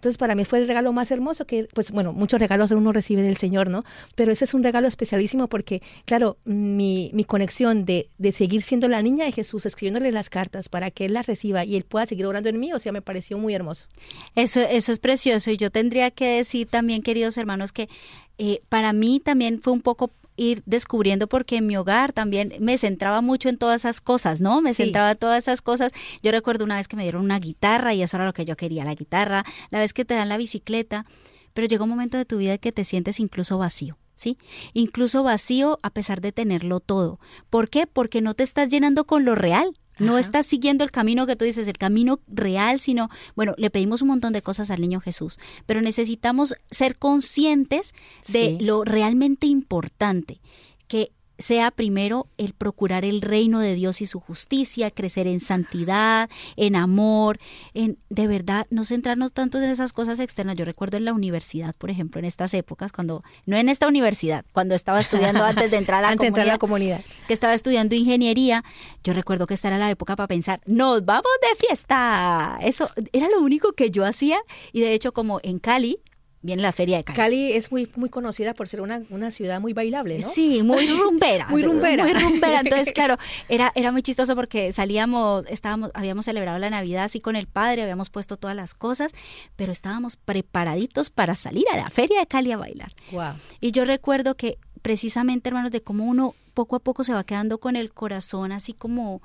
Entonces, 0.00 0.16
para 0.16 0.34
mí 0.34 0.46
fue 0.46 0.60
el 0.60 0.66
regalo 0.66 0.94
más 0.94 1.10
hermoso 1.10 1.44
que, 1.44 1.68
pues 1.74 1.90
bueno, 1.90 2.14
muchos 2.14 2.40
regalos 2.40 2.70
uno 2.70 2.90
recibe 2.90 3.20
del 3.20 3.36
Señor, 3.36 3.68
¿no? 3.68 3.84
Pero 4.14 4.32
ese 4.32 4.46
es 4.46 4.54
un 4.54 4.64
regalo 4.64 4.88
especialísimo 4.88 5.46
porque, 5.46 5.82
claro, 6.06 6.38
mi, 6.46 7.10
mi 7.12 7.24
conexión 7.24 7.84
de, 7.84 8.08
de 8.16 8.32
seguir 8.32 8.62
siendo 8.62 8.88
la 8.88 9.02
niña 9.02 9.26
de 9.26 9.32
Jesús, 9.32 9.66
escribiéndole 9.66 10.10
las 10.10 10.30
cartas 10.30 10.70
para 10.70 10.90
que 10.90 11.04
Él 11.04 11.12
las 11.12 11.26
reciba 11.26 11.66
y 11.66 11.76
Él 11.76 11.84
pueda 11.84 12.06
seguir 12.06 12.24
orando 12.24 12.48
en 12.48 12.58
mí, 12.58 12.72
o 12.72 12.78
sea, 12.78 12.92
me 12.92 13.02
pareció 13.02 13.36
muy 13.36 13.52
hermoso. 13.52 13.88
Eso, 14.36 14.60
eso 14.60 14.90
es 14.90 15.00
precioso 15.00 15.50
y 15.50 15.58
yo 15.58 15.70
tendría 15.70 16.10
que 16.10 16.36
decir 16.36 16.66
también, 16.66 17.02
queridos 17.02 17.36
hermanos, 17.36 17.70
que 17.70 17.90
eh, 18.38 18.62
para 18.70 18.94
mí 18.94 19.20
también 19.22 19.60
fue 19.60 19.74
un 19.74 19.82
poco 19.82 20.10
ir 20.40 20.62
descubriendo 20.64 21.28
porque 21.28 21.58
en 21.58 21.66
mi 21.66 21.76
hogar 21.76 22.14
también 22.14 22.54
me 22.60 22.78
centraba 22.78 23.20
mucho 23.20 23.50
en 23.50 23.58
todas 23.58 23.82
esas 23.82 24.00
cosas, 24.00 24.40
¿no? 24.40 24.62
Me 24.62 24.72
centraba 24.72 25.10
en 25.10 25.18
todas 25.18 25.44
esas 25.44 25.60
cosas. 25.60 25.92
Yo 26.22 26.32
recuerdo 26.32 26.64
una 26.64 26.76
vez 26.76 26.88
que 26.88 26.96
me 26.96 27.02
dieron 27.02 27.22
una 27.22 27.38
guitarra 27.38 27.92
y 27.92 28.02
eso 28.02 28.16
era 28.16 28.24
lo 28.24 28.32
que 28.32 28.46
yo 28.46 28.56
quería, 28.56 28.84
la 28.86 28.94
guitarra, 28.94 29.44
la 29.68 29.80
vez 29.80 29.92
que 29.92 30.06
te 30.06 30.14
dan 30.14 30.30
la 30.30 30.38
bicicleta, 30.38 31.04
pero 31.52 31.66
llega 31.66 31.84
un 31.84 31.90
momento 31.90 32.16
de 32.16 32.24
tu 32.24 32.38
vida 32.38 32.56
que 32.56 32.72
te 32.72 32.84
sientes 32.84 33.20
incluso 33.20 33.58
vacío. 33.58 33.98
¿Sí? 34.14 34.36
Incluso 34.74 35.22
vacío 35.22 35.78
a 35.82 35.88
pesar 35.88 36.20
de 36.20 36.30
tenerlo 36.30 36.80
todo. 36.80 37.18
¿Por 37.48 37.70
qué? 37.70 37.86
Porque 37.86 38.20
no 38.20 38.34
te 38.34 38.42
estás 38.42 38.68
llenando 38.68 39.06
con 39.06 39.24
lo 39.24 39.34
real. 39.34 39.72
No 40.00 40.18
estás 40.18 40.46
siguiendo 40.46 40.82
el 40.82 40.90
camino 40.90 41.26
que 41.26 41.36
tú 41.36 41.44
dices, 41.44 41.68
el 41.68 41.78
camino 41.78 42.20
real, 42.26 42.80
sino, 42.80 43.10
bueno, 43.36 43.54
le 43.58 43.70
pedimos 43.70 44.02
un 44.02 44.08
montón 44.08 44.32
de 44.32 44.42
cosas 44.42 44.70
al 44.70 44.80
niño 44.80 45.00
Jesús, 45.00 45.38
pero 45.66 45.80
necesitamos 45.80 46.54
ser 46.70 46.96
conscientes 46.96 47.94
de 48.28 48.58
lo 48.60 48.84
realmente 48.84 49.46
importante, 49.46 50.40
que 50.88 51.12
sea 51.40 51.70
primero 51.70 52.26
el 52.38 52.52
procurar 52.52 53.04
el 53.04 53.22
reino 53.22 53.60
de 53.60 53.74
Dios 53.74 54.00
y 54.00 54.06
su 54.06 54.20
justicia, 54.20 54.90
crecer 54.90 55.26
en 55.26 55.40
santidad, 55.40 56.30
en 56.56 56.76
amor, 56.76 57.38
en 57.74 57.98
de 58.08 58.26
verdad 58.26 58.66
no 58.70 58.84
centrarnos 58.84 59.32
tanto 59.32 59.58
en 59.58 59.70
esas 59.70 59.92
cosas 59.92 60.20
externas. 60.20 60.56
Yo 60.56 60.64
recuerdo 60.64 60.96
en 60.96 61.04
la 61.04 61.12
universidad, 61.12 61.74
por 61.74 61.90
ejemplo, 61.90 62.18
en 62.18 62.24
estas 62.24 62.54
épocas, 62.54 62.92
cuando, 62.92 63.22
no 63.46 63.56
en 63.56 63.68
esta 63.68 63.88
universidad, 63.88 64.44
cuando 64.52 64.74
estaba 64.74 65.00
estudiando 65.00 65.44
antes 65.44 65.70
de 65.70 65.76
entrar 65.76 66.04
a 66.04 66.10
la, 66.10 66.16
comunidad, 66.16 66.46
la 66.46 66.58
comunidad, 66.58 67.00
que 67.26 67.32
estaba 67.32 67.54
estudiando 67.54 67.94
ingeniería, 67.94 68.62
yo 69.02 69.12
recuerdo 69.12 69.46
que 69.46 69.54
esta 69.54 69.68
era 69.68 69.78
la 69.78 69.90
época 69.90 70.16
para 70.16 70.28
pensar, 70.28 70.60
nos 70.66 71.04
vamos 71.04 71.30
de 71.42 71.66
fiesta. 71.66 72.58
Eso 72.62 72.90
era 73.12 73.28
lo 73.28 73.40
único 73.40 73.72
que 73.72 73.90
yo 73.90 74.04
hacía 74.04 74.40
y 74.72 74.80
de 74.80 74.92
hecho 74.92 75.12
como 75.12 75.40
en 75.42 75.58
Cali, 75.58 75.98
viene 76.42 76.62
la 76.62 76.72
feria 76.72 76.96
de 76.96 77.04
Cali. 77.04 77.16
Cali 77.16 77.52
es 77.52 77.70
muy, 77.70 77.90
muy 77.96 78.08
conocida 78.08 78.54
por 78.54 78.66
ser 78.66 78.80
una, 78.80 79.02
una 79.10 79.30
ciudad 79.30 79.60
muy 79.60 79.72
bailable, 79.72 80.18
¿no? 80.18 80.28
Sí, 80.28 80.62
muy 80.62 80.86
rumbera. 80.98 81.46
muy 81.48 81.62
rumbera. 81.62 82.04
Muy 82.04 82.14
rumbera. 82.14 82.60
Entonces, 82.60 82.92
claro, 82.94 83.16
era, 83.48 83.72
era 83.74 83.92
muy 83.92 84.02
chistoso 84.02 84.34
porque 84.34 84.72
salíamos, 84.72 85.44
estábamos, 85.48 85.90
habíamos 85.94 86.24
celebrado 86.24 86.58
la 86.58 86.70
Navidad 86.70 87.04
así 87.04 87.20
con 87.20 87.36
el 87.36 87.46
padre, 87.46 87.82
habíamos 87.82 88.10
puesto 88.10 88.36
todas 88.36 88.56
las 88.56 88.74
cosas, 88.74 89.12
pero 89.56 89.72
estábamos 89.72 90.16
preparaditos 90.16 91.10
para 91.10 91.34
salir 91.34 91.64
a 91.72 91.76
la 91.76 91.90
feria 91.90 92.20
de 92.20 92.26
Cali 92.26 92.52
a 92.52 92.56
bailar. 92.56 92.92
Wow. 93.12 93.34
Y 93.60 93.72
yo 93.72 93.84
recuerdo 93.84 94.36
que 94.36 94.58
precisamente, 94.82 95.48
hermanos, 95.50 95.72
de 95.72 95.82
cómo 95.82 96.04
uno 96.04 96.34
poco 96.54 96.76
a 96.76 96.80
poco 96.80 97.04
se 97.04 97.12
va 97.12 97.24
quedando 97.24 97.58
con 97.58 97.76
el 97.76 97.92
corazón 97.92 98.52
así 98.52 98.72
como, 98.72 99.20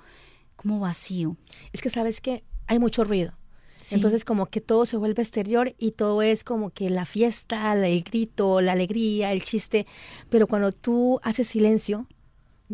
como 0.55 0.79
vacío. 0.79 1.37
Es 1.71 1.81
que 1.81 1.89
sabes 1.89 2.19
que 2.19 2.43
hay 2.67 2.79
mucho 2.79 3.03
ruido 3.03 3.33
entonces 3.91 4.25
como 4.25 4.47
que 4.47 4.61
todo 4.61 4.85
se 4.85 4.97
vuelve 4.97 5.21
exterior 5.21 5.73
y 5.77 5.91
todo 5.91 6.21
es 6.21 6.43
como 6.43 6.69
que 6.69 6.89
la 6.89 7.05
fiesta, 7.05 7.73
el 7.73 8.03
grito, 8.03 8.61
la 8.61 8.73
alegría, 8.73 9.31
el 9.31 9.43
chiste, 9.43 9.85
pero 10.29 10.47
cuando 10.47 10.71
tú 10.71 11.19
haces 11.23 11.47
silencio, 11.47 12.07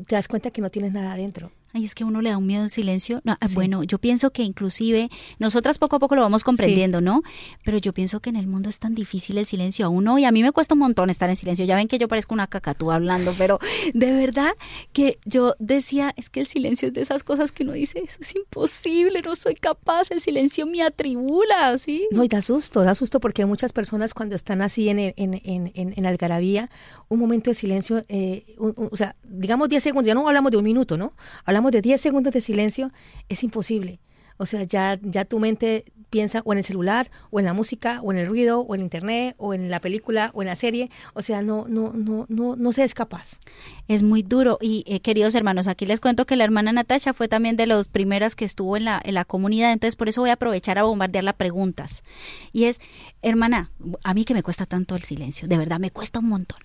te 0.07 0.15
das 0.15 0.27
cuenta 0.27 0.51
que 0.51 0.61
no 0.61 0.69
tienes 0.69 0.91
nada 0.93 1.13
adentro. 1.13 1.51
Ay, 1.73 1.85
es 1.85 1.95
que 1.95 2.03
uno 2.03 2.21
le 2.21 2.29
da 2.29 2.37
un 2.37 2.45
miedo 2.45 2.63
en 2.63 2.69
silencio. 2.69 3.21
No, 3.23 3.37
ah, 3.39 3.47
Bueno, 3.53 3.83
yo 3.83 3.97
pienso 3.97 4.31
que 4.31 4.43
inclusive 4.43 5.09
nosotras 5.39 5.77
poco 5.77 5.95
a 5.95 5.99
poco 5.99 6.15
lo 6.15 6.21
vamos 6.21 6.43
comprendiendo, 6.43 7.01
¿no? 7.01 7.23
Pero 7.63 7.77
yo 7.77 7.93
pienso 7.93 8.19
que 8.19 8.29
en 8.29 8.35
el 8.35 8.47
mundo 8.47 8.69
es 8.69 8.79
tan 8.79 8.93
difícil 8.93 9.37
el 9.37 9.45
silencio 9.45 9.85
a 9.85 9.89
uno 9.89 10.17
y 10.17 10.25
a 10.25 10.31
mí 10.31 10.43
me 10.43 10.51
cuesta 10.51 10.73
un 10.73 10.79
montón 10.79 11.09
estar 11.09 11.29
en 11.29 11.35
silencio. 11.35 11.65
Ya 11.65 11.75
ven 11.75 11.87
que 11.87 11.97
yo 11.97 12.07
parezco 12.07 12.33
una 12.33 12.47
cacatúa 12.47 12.95
hablando, 12.95 13.33
pero 13.37 13.59
de 13.93 14.13
verdad 14.13 14.51
que 14.93 15.19
yo 15.25 15.55
decía, 15.59 16.13
es 16.17 16.29
que 16.29 16.41
el 16.41 16.45
silencio 16.45 16.89
es 16.89 16.93
de 16.93 17.01
esas 17.01 17.23
cosas 17.23 17.51
que 17.51 17.63
uno 17.63 17.73
dice, 17.73 17.99
eso 17.99 18.17
es 18.19 18.35
imposible, 18.35 19.21
no 19.21 19.35
soy 19.35 19.55
capaz, 19.55 20.11
el 20.11 20.21
silencio 20.21 20.65
me 20.65 20.81
atribula, 20.81 21.77
¿sí? 21.77 22.07
No, 22.11 22.23
y 22.23 22.27
da 22.27 22.41
susto, 22.41 22.81
da 22.83 22.95
susto 22.95 23.19
porque 23.19 23.45
muchas 23.45 23.73
personas 23.73 24.13
cuando 24.13 24.35
están 24.35 24.61
así 24.61 24.89
en, 24.89 24.99
en, 24.99 25.13
en, 25.17 25.71
en, 25.75 26.05
algarabía, 26.05 26.69
un 27.09 27.19
momento 27.19 27.49
de 27.49 27.53
silencio, 27.53 28.03
eh, 28.09 28.55
o 28.57 28.95
sea, 28.95 29.15
digamos 29.23 29.69
10 29.69 29.83
segundos, 29.83 30.07
ya 30.07 30.13
no 30.13 30.27
hablamos 30.27 30.51
de 30.51 30.57
un 30.57 30.63
minuto, 30.63 30.97
¿no? 30.97 31.13
Hablamos 31.45 31.60
de 31.69 31.81
10 31.81 32.01
segundos 32.01 32.33
de 32.33 32.41
silencio, 32.41 32.91
es 33.29 33.43
imposible. 33.43 33.99
O 34.37 34.47
sea, 34.47 34.63
ya, 34.63 34.97
ya 35.03 35.25
tu 35.25 35.37
mente 35.37 35.85
piensa 36.09 36.41
o 36.43 36.51
en 36.51 36.57
el 36.57 36.63
celular, 36.63 37.11
o 37.29 37.39
en 37.39 37.45
la 37.45 37.53
música, 37.53 38.01
o 38.01 38.11
en 38.11 38.17
el 38.17 38.27
ruido, 38.27 38.61
o 38.61 38.75
en 38.75 38.81
internet, 38.81 39.35
o 39.37 39.53
en 39.53 39.69
la 39.69 39.79
película, 39.79 40.31
o 40.33 40.41
en 40.41 40.47
la 40.47 40.55
serie. 40.55 40.89
O 41.13 41.21
sea, 41.21 41.41
no, 41.41 41.65
no, 41.67 41.93
no, 41.93 42.25
no, 42.27 42.55
no 42.55 42.71
se 42.73 42.83
es 42.83 42.93
capaz. 42.93 43.39
Es 43.87 44.03
muy 44.03 44.23
duro. 44.23 44.57
Y 44.59 44.83
eh, 44.87 44.99
queridos 44.99 45.35
hermanos, 45.35 45.67
aquí 45.67 45.85
les 45.85 45.99
cuento 45.99 46.25
que 46.25 46.35
la 46.35 46.43
hermana 46.43 46.71
Natasha 46.71 47.13
fue 47.13 47.27
también 47.27 47.55
de 47.55 47.67
las 47.67 47.87
primeras 47.87 48.35
que 48.35 48.45
estuvo 48.45 48.77
en 48.77 48.85
la, 48.85 49.01
en 49.03 49.13
la 49.13 49.25
comunidad. 49.25 49.71
Entonces, 49.71 49.95
por 49.95 50.09
eso 50.09 50.21
voy 50.21 50.31
a 50.31 50.33
aprovechar 50.33 50.79
a 50.79 50.83
bombardearla 50.83 51.33
preguntas. 51.33 52.03
Y 52.51 52.63
es, 52.63 52.79
hermana, 53.21 53.71
a 54.03 54.13
mí 54.13 54.25
que 54.25 54.33
me 54.33 54.43
cuesta 54.43 54.65
tanto 54.65 54.95
el 54.95 55.03
silencio, 55.03 55.47
de 55.47 55.57
verdad 55.57 55.79
me 55.79 55.91
cuesta 55.91 56.19
un 56.19 56.29
montón. 56.29 56.59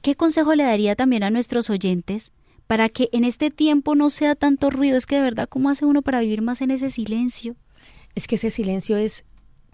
¿Qué 0.00 0.14
consejo 0.14 0.54
le 0.54 0.62
daría 0.62 0.96
también 0.96 1.22
a 1.22 1.30
nuestros 1.30 1.70
oyentes 1.70 2.30
para 2.68 2.90
que 2.90 3.08
en 3.12 3.24
este 3.24 3.50
tiempo 3.50 3.96
no 3.96 4.10
sea 4.10 4.36
tanto 4.36 4.70
ruido? 4.70 4.96
Es 4.96 5.06
que 5.06 5.16
de 5.16 5.22
verdad, 5.22 5.48
¿cómo 5.48 5.70
hace 5.70 5.86
uno 5.86 6.02
para 6.02 6.20
vivir 6.20 6.42
más 6.42 6.60
en 6.60 6.70
ese 6.70 6.90
silencio? 6.90 7.56
Es 8.14 8.28
que 8.28 8.36
ese 8.36 8.50
silencio 8.50 8.96
es, 8.98 9.24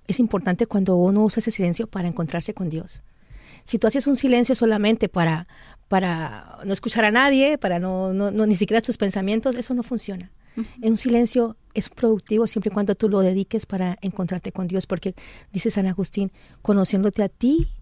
es 0.07 0.21
importante 0.21 0.67
cuando 0.67 0.97
uno 0.97 1.25
usa 1.25 1.41
ese 1.41 1.51
silencio 1.51 1.89
para 1.89 2.09
encontrarse 2.09 2.55
con 2.55 2.71
Dios. 2.71 3.03
Si 3.65 3.79
tú 3.79 3.89
haces 3.89 4.07
un 4.07 4.15
silencio 4.15 4.55
solamente 4.55 5.09
para, 5.09 5.49
para 5.89 6.61
no 6.65 6.73
escuchar 6.73 7.05
a 7.05 7.11
nadie, 7.11 7.59
para 7.59 7.81
no, 7.81 8.13
no, 8.13 8.31
ni 8.31 8.55
siquiera 8.55 8.81
tus 8.81 8.97
pensamientos, 8.97 9.57
eso 9.57 9.75
no 9.75 9.83
funciona. 9.83 10.31
En 10.81 10.91
un 10.91 10.97
silencio 10.97 11.57
es 11.73 11.89
productivo 11.89 12.47
siempre 12.47 12.71
y 12.71 12.75
cuando 12.75 12.95
tú 12.95 13.09
lo 13.09 13.21
dediques 13.21 13.67
para 13.67 13.99
encontrarte 14.03 14.53
con 14.53 14.69
Dios, 14.69 14.87
porque 14.87 15.17
dice 15.53 15.73
San 15.73 15.87
Agustín, 15.87 16.31
conociéndote 16.63 17.25
a 17.25 17.29
ti 17.29 17.73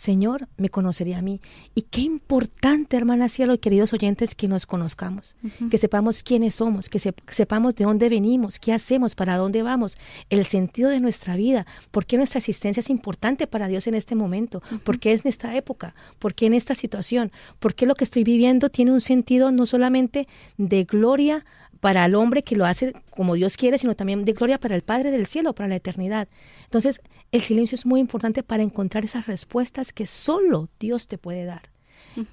Señor, 0.00 0.48
me 0.56 0.70
conocería 0.70 1.18
a 1.18 1.20
mí. 1.20 1.42
Y 1.74 1.82
qué 1.82 2.00
importante, 2.00 2.96
hermana 2.96 3.28
cielo 3.28 3.52
y 3.52 3.58
queridos 3.58 3.92
oyentes, 3.92 4.34
que 4.34 4.48
nos 4.48 4.64
conozcamos, 4.64 5.36
que 5.70 5.76
sepamos 5.76 6.22
quiénes 6.22 6.54
somos, 6.54 6.88
que 6.88 6.98
sepamos 6.98 7.74
de 7.74 7.84
dónde 7.84 8.08
venimos, 8.08 8.58
qué 8.58 8.72
hacemos, 8.72 9.14
para 9.14 9.36
dónde 9.36 9.62
vamos, 9.62 9.98
el 10.30 10.46
sentido 10.46 10.88
de 10.88 11.00
nuestra 11.00 11.36
vida, 11.36 11.66
por 11.90 12.06
qué 12.06 12.16
nuestra 12.16 12.38
existencia 12.38 12.80
es 12.80 12.88
importante 12.88 13.46
para 13.46 13.68
Dios 13.68 13.86
en 13.88 13.94
este 13.94 14.14
momento, 14.14 14.62
por 14.84 14.98
qué 14.98 15.12
es 15.12 15.26
en 15.26 15.28
esta 15.28 15.54
época, 15.54 15.94
por 16.18 16.32
qué 16.32 16.46
en 16.46 16.54
esta 16.54 16.74
situación, 16.74 17.30
por 17.58 17.74
qué 17.74 17.84
lo 17.84 17.94
que 17.94 18.04
estoy 18.04 18.24
viviendo 18.24 18.70
tiene 18.70 18.92
un 18.92 19.02
sentido 19.02 19.52
no 19.52 19.66
solamente 19.66 20.26
de 20.56 20.84
gloria 20.84 21.44
para 21.80 22.04
el 22.04 22.14
hombre 22.14 22.42
que 22.42 22.56
lo 22.56 22.66
hace 22.66 22.92
como 23.10 23.34
Dios 23.34 23.56
quiere, 23.56 23.78
sino 23.78 23.96
también 23.96 24.24
de 24.24 24.32
gloria 24.32 24.60
para 24.60 24.74
el 24.74 24.82
Padre 24.82 25.10
del 25.10 25.26
cielo, 25.26 25.54
para 25.54 25.68
la 25.68 25.76
eternidad. 25.76 26.28
Entonces, 26.64 27.00
el 27.32 27.40
silencio 27.40 27.74
es 27.74 27.86
muy 27.86 28.00
importante 28.00 28.42
para 28.42 28.62
encontrar 28.62 29.04
esas 29.04 29.26
respuestas 29.26 29.92
que 29.92 30.06
solo 30.06 30.68
Dios 30.78 31.08
te 31.08 31.18
puede 31.18 31.44
dar. 31.44 31.62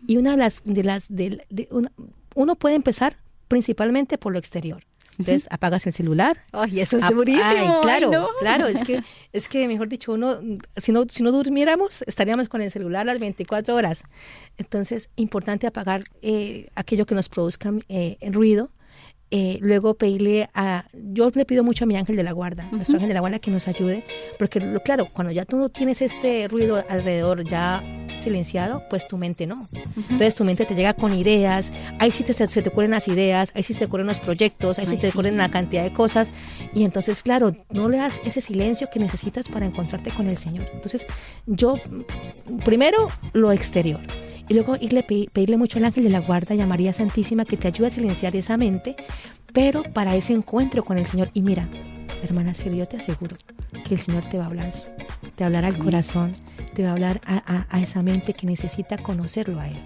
Y 0.07 0.17
una 0.17 0.31
de 0.31 0.37
las, 0.37 0.61
de 0.65 0.83
las, 0.83 1.07
de, 1.09 1.39
uno 2.35 2.55
puede 2.55 2.75
empezar 2.75 3.17
principalmente 3.47 4.17
por 4.17 4.33
lo 4.33 4.39
exterior. 4.39 4.83
Entonces 5.19 5.47
apagas 5.49 5.85
el 5.87 5.93
celular. 5.93 6.37
Ay, 6.51 6.79
eso 6.79 6.97
es 6.97 7.09
durísimo. 7.09 7.81
claro, 7.81 8.29
claro, 8.39 8.67
es 8.67 8.83
que, 8.83 9.03
es 9.33 9.49
que 9.49 9.67
mejor 9.67 9.87
dicho, 9.87 10.13
uno, 10.13 10.39
si 10.75 10.91
no, 10.91 11.05
si 11.09 11.23
no 11.23 11.31
durmiéramos, 11.31 12.03
estaríamos 12.05 12.47
con 12.49 12.61
el 12.61 12.71
celular 12.71 13.05
las 13.05 13.19
24 13.19 13.73
horas. 13.73 14.03
Entonces, 14.57 15.09
importante 15.15 15.65
apagar 15.65 16.03
eh, 16.21 16.67
aquello 16.75 17.07
que 17.07 17.15
nos 17.15 17.29
produzca 17.29 17.73
eh, 17.89 18.17
ruido 18.31 18.69
eh, 19.29 19.57
luego 19.61 19.95
pedirle 19.95 20.49
a, 20.53 20.85
yo 20.93 21.29
le 21.33 21.43
pido 21.43 21.63
mucho 21.63 21.83
a 21.83 21.87
mi 21.87 21.97
ángel 21.97 22.15
de 22.15 22.23
la 22.23 22.31
guarda, 22.31 22.69
nuestro 22.71 22.95
ángel 22.95 23.09
de 23.09 23.13
la 23.13 23.19
guarda 23.19 23.39
que 23.39 23.51
nos 23.51 23.67
ayude, 23.67 24.05
porque 24.39 24.61
claro, 24.85 25.09
cuando 25.11 25.31
ya 25.31 25.43
tú 25.43 25.57
no 25.57 25.67
tienes 25.67 26.01
este 26.01 26.47
ruido 26.47 26.83
alrededor 26.89 27.43
ya 27.43 27.83
silenciado, 28.17 28.83
pues 28.89 29.05
tu 29.05 29.17
mente 29.17 29.45
no. 29.45 29.67
Entonces 29.95 30.35
tu 30.35 30.45
mente 30.45 30.65
te 30.65 30.75
llega 30.75 30.93
con 30.93 31.13
ideas, 31.13 31.73
ahí 31.99 32.11
sí 32.11 32.23
te, 32.23 32.33
se 32.33 32.61
te 32.61 32.69
ocurren 32.69 32.91
las 32.91 33.09
ideas, 33.09 33.51
ahí 33.53 33.63
sí 33.63 33.73
te 33.73 33.85
ocurren 33.85 34.07
los 34.07 34.19
proyectos, 34.19 34.79
ahí 34.79 34.85
sí 34.85 34.97
te 34.97 35.09
ocurren 35.09 35.33
una 35.33 35.51
cantidad 35.51 35.83
de 35.83 35.91
cosas, 35.91 36.31
y 36.73 36.83
entonces 36.85 37.21
claro, 37.21 37.53
no 37.69 37.89
le 37.89 37.97
das 37.97 38.21
ese 38.23 38.39
silencio 38.39 38.87
que 38.91 38.99
necesitas 38.99 39.49
para 39.49 39.65
encontrarte 39.65 40.09
con 40.11 40.27
el 40.27 40.37
Señor. 40.37 40.67
Entonces 40.73 41.05
yo, 41.45 41.75
primero 42.63 43.09
lo 43.33 43.51
exterior 43.51 43.99
y 44.49 44.53
luego 44.53 44.77
irle, 44.79 45.03
pedirle 45.03 45.57
mucho 45.57 45.77
al 45.79 45.85
ángel 45.85 46.03
de 46.03 46.09
la 46.09 46.19
guarda 46.19 46.55
y 46.55 46.61
a 46.61 46.65
María 46.65 46.93
Santísima 46.93 47.45
que 47.45 47.57
te 47.57 47.67
ayude 47.67 47.87
a 47.87 47.91
silenciar 47.91 48.35
esa 48.35 48.57
mente, 48.57 48.95
pero 49.53 49.83
para 49.83 50.15
ese 50.15 50.33
encuentro 50.33 50.83
con 50.83 50.97
el 50.97 51.05
Señor. 51.05 51.29
Y 51.33 51.41
mira, 51.41 51.67
hermana 52.23 52.53
Siri, 52.53 52.77
yo 52.77 52.87
te 52.87 52.97
aseguro 52.97 53.35
que 53.87 53.95
el 53.95 53.99
Señor 53.99 54.25
te 54.25 54.37
va 54.37 54.45
a 54.45 54.47
hablar, 54.47 54.73
te 55.35 55.43
va 55.43 55.45
a 55.45 55.45
hablar 55.45 55.65
al 55.65 55.77
corazón, 55.77 56.33
te 56.73 56.83
va 56.83 56.89
a 56.89 56.91
hablar 56.93 57.21
a 57.25 57.81
esa 57.81 58.01
mente 58.03 58.33
que 58.33 58.47
necesita 58.47 58.97
conocerlo 58.97 59.59
a 59.59 59.67
Él. 59.67 59.77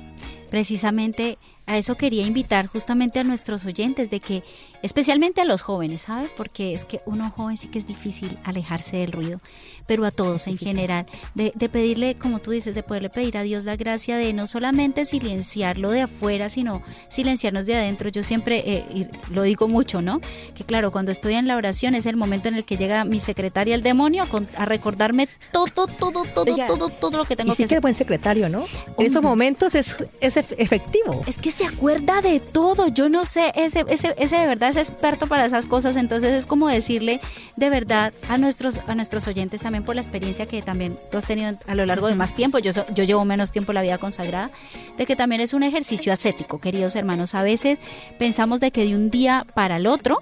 Precisamente 0.50 1.38
a 1.68 1.78
eso 1.78 1.96
quería 1.96 2.26
invitar 2.26 2.68
justamente 2.68 3.20
a 3.20 3.24
nuestros 3.24 3.66
oyentes, 3.66 4.10
de 4.10 4.20
que, 4.20 4.44
especialmente 4.82 5.42
a 5.42 5.46
los 5.46 5.62
jóvenes, 5.62 6.04
¿sabes? 6.04 6.30
Porque 6.36 6.74
es 6.74 6.86
que 6.86 7.02
uno 7.06 7.32
joven 7.32 7.58
sí 7.58 7.68
que 7.68 7.80
es 7.80 7.88
difícil 7.88 8.38
alejarse 8.44 8.98
del 8.98 9.12
ruido, 9.12 9.40
pero 9.88 10.06
a 10.06 10.12
todos 10.12 10.48
en 10.48 10.58
general, 10.58 11.06
de, 11.36 11.52
pedirle, 11.70 12.16
como 12.16 12.40
tú 12.40 12.52
dices, 12.52 12.76
de 12.76 12.84
poderle 12.84 13.10
pedir 13.10 13.38
a 13.38 13.44
Dios 13.44 13.64
la 13.64 13.76
gracia 13.76 14.18
de 14.18 14.34
no 14.34 14.48
solamente 14.48 15.06
silenciarlo 15.06 15.92
de 15.92 16.02
afuera, 16.02 16.50
sino 16.50 16.82
silenciarnos 17.10 17.66
de 17.66 17.76
adentro. 17.76 18.10
Yo 18.10 18.24
siempre 18.24 18.64
eh, 18.66 19.10
lo 19.30 19.44
digo 19.44 19.68
mucho, 19.68 20.02
¿no? 20.02 20.20
Que 20.56 20.64
claro, 20.64 20.92
cuando 20.92 21.12
estoy 21.12 21.36
en 21.36 21.48
la 21.48 21.56
oración 21.56 21.96
es 21.96 22.06
el 22.06 22.18
momento 22.18 22.50
en 22.50 22.56
el 22.56 22.66
que 22.66 22.78
llega 22.78 23.06
mi 23.06 23.20
secretaria, 23.20 23.76
el 23.76 23.82
demonio, 23.82 24.28
a, 24.58 24.66
recordarme 24.66 25.28
todo, 25.52 25.68
todo, 25.68 25.88
todo, 25.88 26.26
todo, 26.68 26.90
todo 26.90 27.18
lo 27.18 27.26
que 27.26 27.36
tengo 27.36 27.54
y 27.54 27.56
sí 27.56 27.64
que 27.64 27.66
hacer. 27.66 27.82
buen 27.82 27.96
secretario, 27.96 28.50
¿no? 28.50 28.66
En 28.98 29.06
esos 29.06 29.22
momentos 29.22 29.76
es, 29.76 29.96
es 30.20 30.38
efectivo. 30.38 31.22
Es 31.28 31.38
que 31.38 31.52
se 31.62 31.68
acuerda 31.68 32.22
de 32.22 32.40
todo. 32.40 32.88
Yo 32.88 33.08
no 33.10 33.26
sé, 33.26 33.52
ese, 33.56 33.86
ese, 33.88 34.16
ese 34.18 34.36
de 34.36 34.48
verdad 34.48 34.70
es 34.70 34.78
experto 34.78 35.28
para 35.28 35.46
esas 35.46 35.68
cosas. 35.68 35.96
Entonces 35.96 36.32
es 36.32 36.46
como 36.46 36.68
decirle 36.68 37.22
de 37.56 37.70
verdad 37.70 38.14
a 38.30 38.38
nuestros, 38.38 38.82
a 38.88 38.96
nuestros 38.96 39.28
oyentes 39.28 39.62
también 39.62 39.84
por 39.84 39.96
la 39.96 40.02
experiencia 40.02 40.48
que 40.48 40.62
también 40.62 40.98
tú 41.12 41.18
has 41.18 41.26
tenido 41.26 41.54
a 41.68 41.76
lo 41.76 41.86
largo 41.86 42.08
de 42.08 42.16
más 42.16 42.34
tiempo. 42.34 42.58
Yo, 42.60 42.72
yo 42.94 43.04
llevo 43.04 43.26
menos 43.26 43.52
tiempo 43.52 43.74
la 43.74 43.82
vida 43.82 43.98
consagrada, 44.00 44.52
de 44.98 45.06
que 45.06 45.16
también 45.16 45.42
es 45.42 45.54
un 45.54 45.64
ejercicio 45.64 46.12
ascético, 46.12 46.60
queridos 46.60 46.96
hermanos. 46.96 47.36
A 47.36 47.44
veces 47.44 47.80
pensamos 48.18 48.60
de 48.60 48.72
que 48.72 48.86
de 48.86 48.96
un 48.96 49.12
día 49.12 49.46
para 49.54 49.78
el 49.78 49.86
otro 49.86 50.20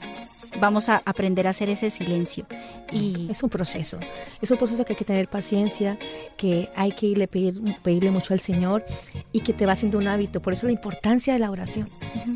vamos 0.59 0.89
a 0.89 1.01
aprender 1.05 1.47
a 1.47 1.51
hacer 1.51 1.69
ese 1.69 1.89
silencio. 1.89 2.45
Y 2.91 3.27
es 3.29 3.43
un 3.43 3.49
proceso, 3.49 3.99
es 4.41 4.49
un 4.51 4.57
proceso 4.57 4.83
que 4.85 4.93
hay 4.93 4.97
que 4.97 5.05
tener 5.05 5.27
paciencia, 5.27 5.97
que 6.37 6.69
hay 6.75 6.91
que 6.91 7.07
irle 7.07 7.27
pedir, 7.27 7.61
pedirle 7.83 8.11
mucho 8.11 8.33
al 8.33 8.39
Señor 8.39 8.83
y 9.31 9.41
que 9.41 9.53
te 9.53 9.65
va 9.65 9.73
haciendo 9.73 9.97
un 9.97 10.07
hábito. 10.07 10.41
Por 10.41 10.53
eso 10.53 10.65
la 10.65 10.71
importancia 10.71 11.33
de 11.33 11.39
la 11.39 11.51
oración. 11.51 11.87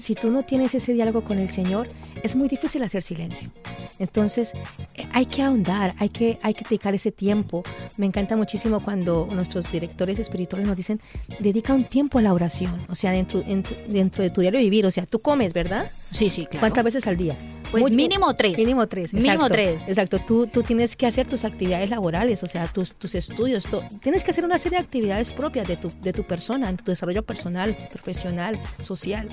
Si 0.02 0.16
tú 0.16 0.30
no 0.32 0.44
tienes 0.44 0.76
ese 0.76 0.94
diálogo 0.94 1.24
con 1.24 1.40
el 1.40 1.50
Señor, 1.50 1.88
es 2.22 2.36
muy 2.36 2.48
difícil 2.48 2.84
hacer 2.84 3.02
silencio. 3.02 3.52
Entonces, 4.00 4.54
eh, 4.96 5.08
hay 5.12 5.26
que 5.26 5.42
ahondar, 5.42 5.96
hay 6.00 6.10
que, 6.10 6.40
hay 6.42 6.54
que 6.54 6.64
dedicar 6.64 6.94
ese 6.94 7.12
tiempo. 7.12 7.64
Me 7.98 8.06
encanta 8.06 8.36
muchísimo 8.36 8.84
cuando 8.84 9.28
nuestros 9.32 9.72
directores 9.72 10.20
espirituales 10.20 10.68
nos 10.68 10.78
dicen, 10.78 11.02
dedica 11.40 11.74
un 11.74 11.86
tiempo 11.86 12.20
a 12.20 12.22
la 12.22 12.34
oración, 12.34 12.86
o 12.90 12.96
sea, 12.96 13.12
dentro, 13.12 13.42
dentro 13.42 14.24
de 14.24 14.30
tu 14.30 14.42
diario 14.42 14.60
vivir, 14.60 14.86
o 14.86 14.92
sea, 14.92 15.06
tú 15.06 15.20
comes, 15.20 15.54
¿verdad? 15.54 15.92
Sí, 16.12 16.30
sí, 16.30 16.46
claro. 16.46 16.60
¿Cuántas 16.60 16.84
veces 16.84 17.08
al 17.08 17.18
día? 17.18 17.38
Pues 17.72 17.84
mínimo 18.04 18.34
tres. 18.36 18.58
Mínimo 18.58 18.88
tres. 18.88 19.14
Mínimo 19.14 19.50
tres. 19.50 19.82
Exacto. 19.88 20.20
Tú, 20.20 20.48
tú 20.48 20.64
tienes 20.64 20.96
que 20.96 21.08
hacer 21.08 21.28
tus 21.28 21.46
actividades 21.46 21.90
laborales, 21.90 22.44
o 22.44 22.48
sea, 22.48 22.68
tus, 22.68 22.96
tus 22.96 23.16
estudios. 23.16 23.68
tienes 24.02 24.24
que 24.24 24.32
hacer 24.32 24.46
una 24.46 24.58
serie 24.58 24.78
de 24.78 24.84
actividades 24.84 25.34
propias 25.34 25.68
de 25.68 25.78
tu, 25.78 25.92
de 26.02 26.14
tu 26.14 26.24
persona, 26.24 26.70
en 26.70 26.78
tu 26.78 26.86
desarrollo 26.86 27.24
personal, 27.24 27.76
profesional, 27.90 28.60
social. 28.80 29.30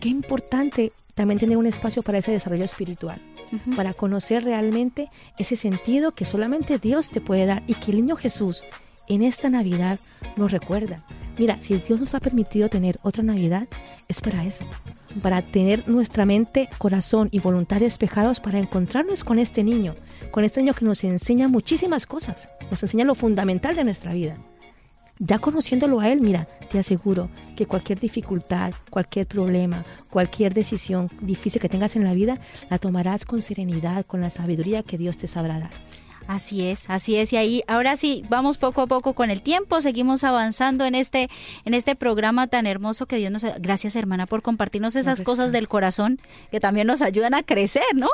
Qué 0.00 0.08
importante 0.08 0.92
también 1.14 1.38
tener 1.38 1.56
un 1.56 1.66
espacio 1.66 2.02
para 2.02 2.18
ese 2.18 2.32
desarrollo 2.32 2.64
espiritual, 2.64 3.20
para 3.76 3.92
conocer 3.92 4.44
realmente 4.44 5.10
ese 5.38 5.56
sentido 5.56 6.12
que 6.12 6.24
solamente 6.24 6.78
Dios 6.78 7.10
te 7.10 7.20
puede 7.20 7.44
dar 7.46 7.62
y 7.66 7.74
que 7.74 7.90
el 7.90 7.98
niño 7.98 8.16
Jesús 8.16 8.64
en 9.10 9.22
esta 9.22 9.50
Navidad 9.50 9.98
nos 10.36 10.52
recuerda. 10.52 11.04
Mira, 11.36 11.60
si 11.60 11.76
Dios 11.78 12.00
nos 12.00 12.14
ha 12.14 12.20
permitido 12.20 12.68
tener 12.68 12.98
otra 13.02 13.22
Navidad, 13.22 13.66
es 14.08 14.20
para 14.20 14.44
eso, 14.44 14.64
para 15.22 15.42
tener 15.42 15.88
nuestra 15.88 16.24
mente, 16.24 16.68
corazón 16.78 17.28
y 17.32 17.40
voluntad 17.40 17.80
despejados 17.80 18.40
para 18.40 18.58
encontrarnos 18.58 19.24
con 19.24 19.38
este 19.38 19.64
niño, 19.64 19.94
con 20.30 20.44
este 20.44 20.60
niño 20.60 20.74
que 20.74 20.84
nos 20.84 21.02
enseña 21.02 21.48
muchísimas 21.48 22.06
cosas, 22.06 22.48
nos 22.70 22.82
enseña 22.82 23.04
lo 23.04 23.14
fundamental 23.14 23.74
de 23.74 23.84
nuestra 23.84 24.12
vida. 24.12 24.36
Ya 25.18 25.38
conociéndolo 25.38 26.00
a 26.00 26.08
él, 26.08 26.20
mira, 26.20 26.46
te 26.70 26.78
aseguro 26.78 27.28
que 27.54 27.66
cualquier 27.66 28.00
dificultad, 28.00 28.72
cualquier 28.88 29.26
problema, 29.26 29.84
cualquier 30.08 30.54
decisión 30.54 31.10
difícil 31.20 31.60
que 31.60 31.68
tengas 31.68 31.94
en 31.94 32.04
la 32.04 32.14
vida, 32.14 32.38
la 32.70 32.78
tomarás 32.78 33.26
con 33.26 33.42
serenidad, 33.42 34.06
con 34.06 34.22
la 34.22 34.30
sabiduría 34.30 34.82
que 34.82 34.96
Dios 34.96 35.18
te 35.18 35.26
sabrá 35.26 35.58
dar. 35.58 35.70
Así 36.30 36.64
es, 36.64 36.88
así 36.88 37.16
es. 37.16 37.32
Y 37.32 37.36
ahí, 37.38 37.64
ahora 37.66 37.96
sí, 37.96 38.24
vamos 38.28 38.56
poco 38.56 38.82
a 38.82 38.86
poco 38.86 39.14
con 39.14 39.32
el 39.32 39.42
tiempo, 39.42 39.80
seguimos 39.80 40.22
avanzando 40.22 40.84
en 40.84 40.94
este, 40.94 41.28
en 41.64 41.74
este 41.74 41.96
programa 41.96 42.46
tan 42.46 42.68
hermoso 42.68 43.06
que 43.06 43.16
Dios 43.16 43.32
nos... 43.32 43.44
Gracias, 43.58 43.96
hermana, 43.96 44.26
por 44.26 44.40
compartirnos 44.40 44.94
esas 44.94 45.22
cosas 45.22 45.50
del 45.50 45.66
corazón 45.66 46.20
que 46.52 46.60
también 46.60 46.86
nos 46.86 47.02
ayudan 47.02 47.34
a 47.34 47.42
crecer, 47.42 47.82
¿no? 47.96 48.10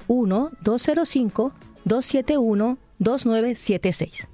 1-205-271-2976. 2.99 4.27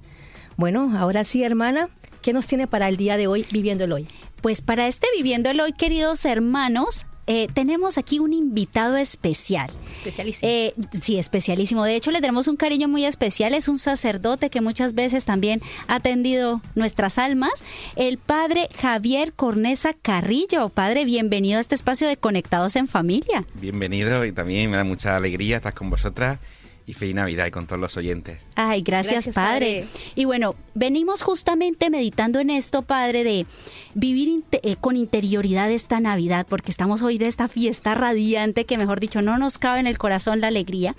Bueno, 0.56 0.92
ahora 0.96 1.24
sí, 1.24 1.42
hermana, 1.42 1.88
¿qué 2.20 2.32
nos 2.32 2.46
tiene 2.46 2.66
para 2.66 2.88
el 2.88 2.96
día 2.96 3.16
de 3.16 3.26
hoy, 3.26 3.46
viviendo 3.50 3.84
el 3.84 3.92
hoy? 3.92 4.06
Pues 4.40 4.60
para 4.60 4.86
este 4.86 5.06
Viviendo 5.16 5.50
el 5.50 5.60
Hoy, 5.60 5.72
queridos 5.72 6.24
hermanos, 6.24 7.06
eh, 7.28 7.46
tenemos 7.54 7.98
aquí 7.98 8.18
un 8.18 8.32
invitado 8.32 8.96
especial. 8.96 9.70
Especialísimo. 9.92 10.50
Eh, 10.50 10.72
sí, 11.00 11.18
especialísimo. 11.18 11.84
De 11.84 11.94
hecho, 11.94 12.10
le 12.10 12.20
tenemos 12.20 12.48
un 12.48 12.56
cariño 12.56 12.88
muy 12.88 13.04
especial. 13.04 13.54
Es 13.54 13.68
un 13.68 13.78
sacerdote 13.78 14.50
que 14.50 14.60
muchas 14.60 14.94
veces 14.94 15.24
también 15.24 15.62
ha 15.86 15.96
atendido 15.96 16.60
nuestras 16.74 17.18
almas. 17.18 17.64
El 17.94 18.18
padre 18.18 18.68
Javier 18.76 19.32
Cornesa 19.32 19.92
Carrillo. 19.92 20.68
Padre, 20.68 21.04
bienvenido 21.04 21.58
a 21.58 21.60
este 21.60 21.76
espacio 21.76 22.08
de 22.08 22.16
Conectados 22.16 22.74
en 22.74 22.88
Familia. 22.88 23.44
Bienvenido 23.54 24.24
y 24.24 24.32
también 24.32 24.68
me 24.70 24.76
da 24.76 24.84
mucha 24.84 25.16
alegría 25.16 25.58
estar 25.58 25.74
con 25.74 25.90
vosotras 25.90 26.40
y 26.86 26.92
feliz 26.94 27.14
Navidad 27.14 27.46
y 27.46 27.50
con 27.50 27.66
todos 27.66 27.80
los 27.80 27.96
oyentes. 27.96 28.40
Ay, 28.54 28.82
gracias, 28.82 29.12
Gracias, 29.26 29.34
padre. 29.34 29.86
padre. 29.90 30.10
Y 30.14 30.24
bueno, 30.24 30.54
venimos 30.74 31.22
justamente 31.22 31.90
meditando 31.90 32.40
en 32.40 32.50
esto, 32.50 32.82
Padre, 32.82 33.24
de 33.24 33.46
vivir 33.94 34.28
inte- 34.28 34.60
eh, 34.62 34.76
con 34.80 34.96
interioridad 34.96 35.70
esta 35.70 36.00
Navidad, 36.00 36.46
porque 36.48 36.70
estamos 36.70 37.02
hoy 37.02 37.18
de 37.18 37.26
esta 37.28 37.48
fiesta 37.48 37.94
radiante 37.94 38.64
que, 38.64 38.78
mejor 38.78 39.00
dicho, 39.00 39.22
no 39.22 39.38
nos 39.38 39.58
cabe 39.58 39.80
en 39.80 39.86
el 39.86 39.98
corazón 39.98 40.40
la 40.40 40.48
alegría. 40.48 40.94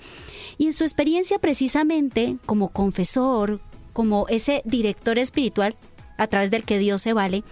Y 0.58 0.66
en 0.66 0.72
su 0.72 0.84
experiencia 0.84 1.38
precisamente 1.38 2.36
como 2.46 2.68
confesor, 2.68 3.60
como 3.92 4.26
ese 4.28 4.62
director 4.64 5.18
espiritual 5.18 5.76
a 6.16 6.26
través 6.28 6.50
del 6.50 6.64
que 6.64 6.78
Dios 6.78 7.02
se 7.02 7.12
vale, 7.12 7.42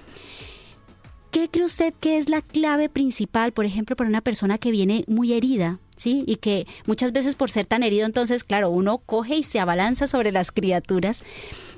¿Qué 1.32 1.48
cree 1.48 1.64
usted 1.64 1.94
que 1.98 2.18
es 2.18 2.28
la 2.28 2.42
clave 2.42 2.90
principal, 2.90 3.52
por 3.52 3.64
ejemplo, 3.64 3.96
para 3.96 4.06
una 4.06 4.20
persona 4.20 4.58
que 4.58 4.70
viene 4.70 5.02
muy 5.08 5.32
herida, 5.32 5.78
¿sí? 5.96 6.24
Y 6.26 6.36
que 6.36 6.66
muchas 6.84 7.12
veces 7.14 7.36
por 7.36 7.50
ser 7.50 7.64
tan 7.64 7.82
herido, 7.82 8.04
entonces, 8.04 8.44
claro, 8.44 8.68
uno 8.68 8.98
coge 8.98 9.36
y 9.36 9.42
se 9.42 9.58
abalanza 9.58 10.06
sobre 10.06 10.30
las 10.30 10.52
criaturas. 10.52 11.24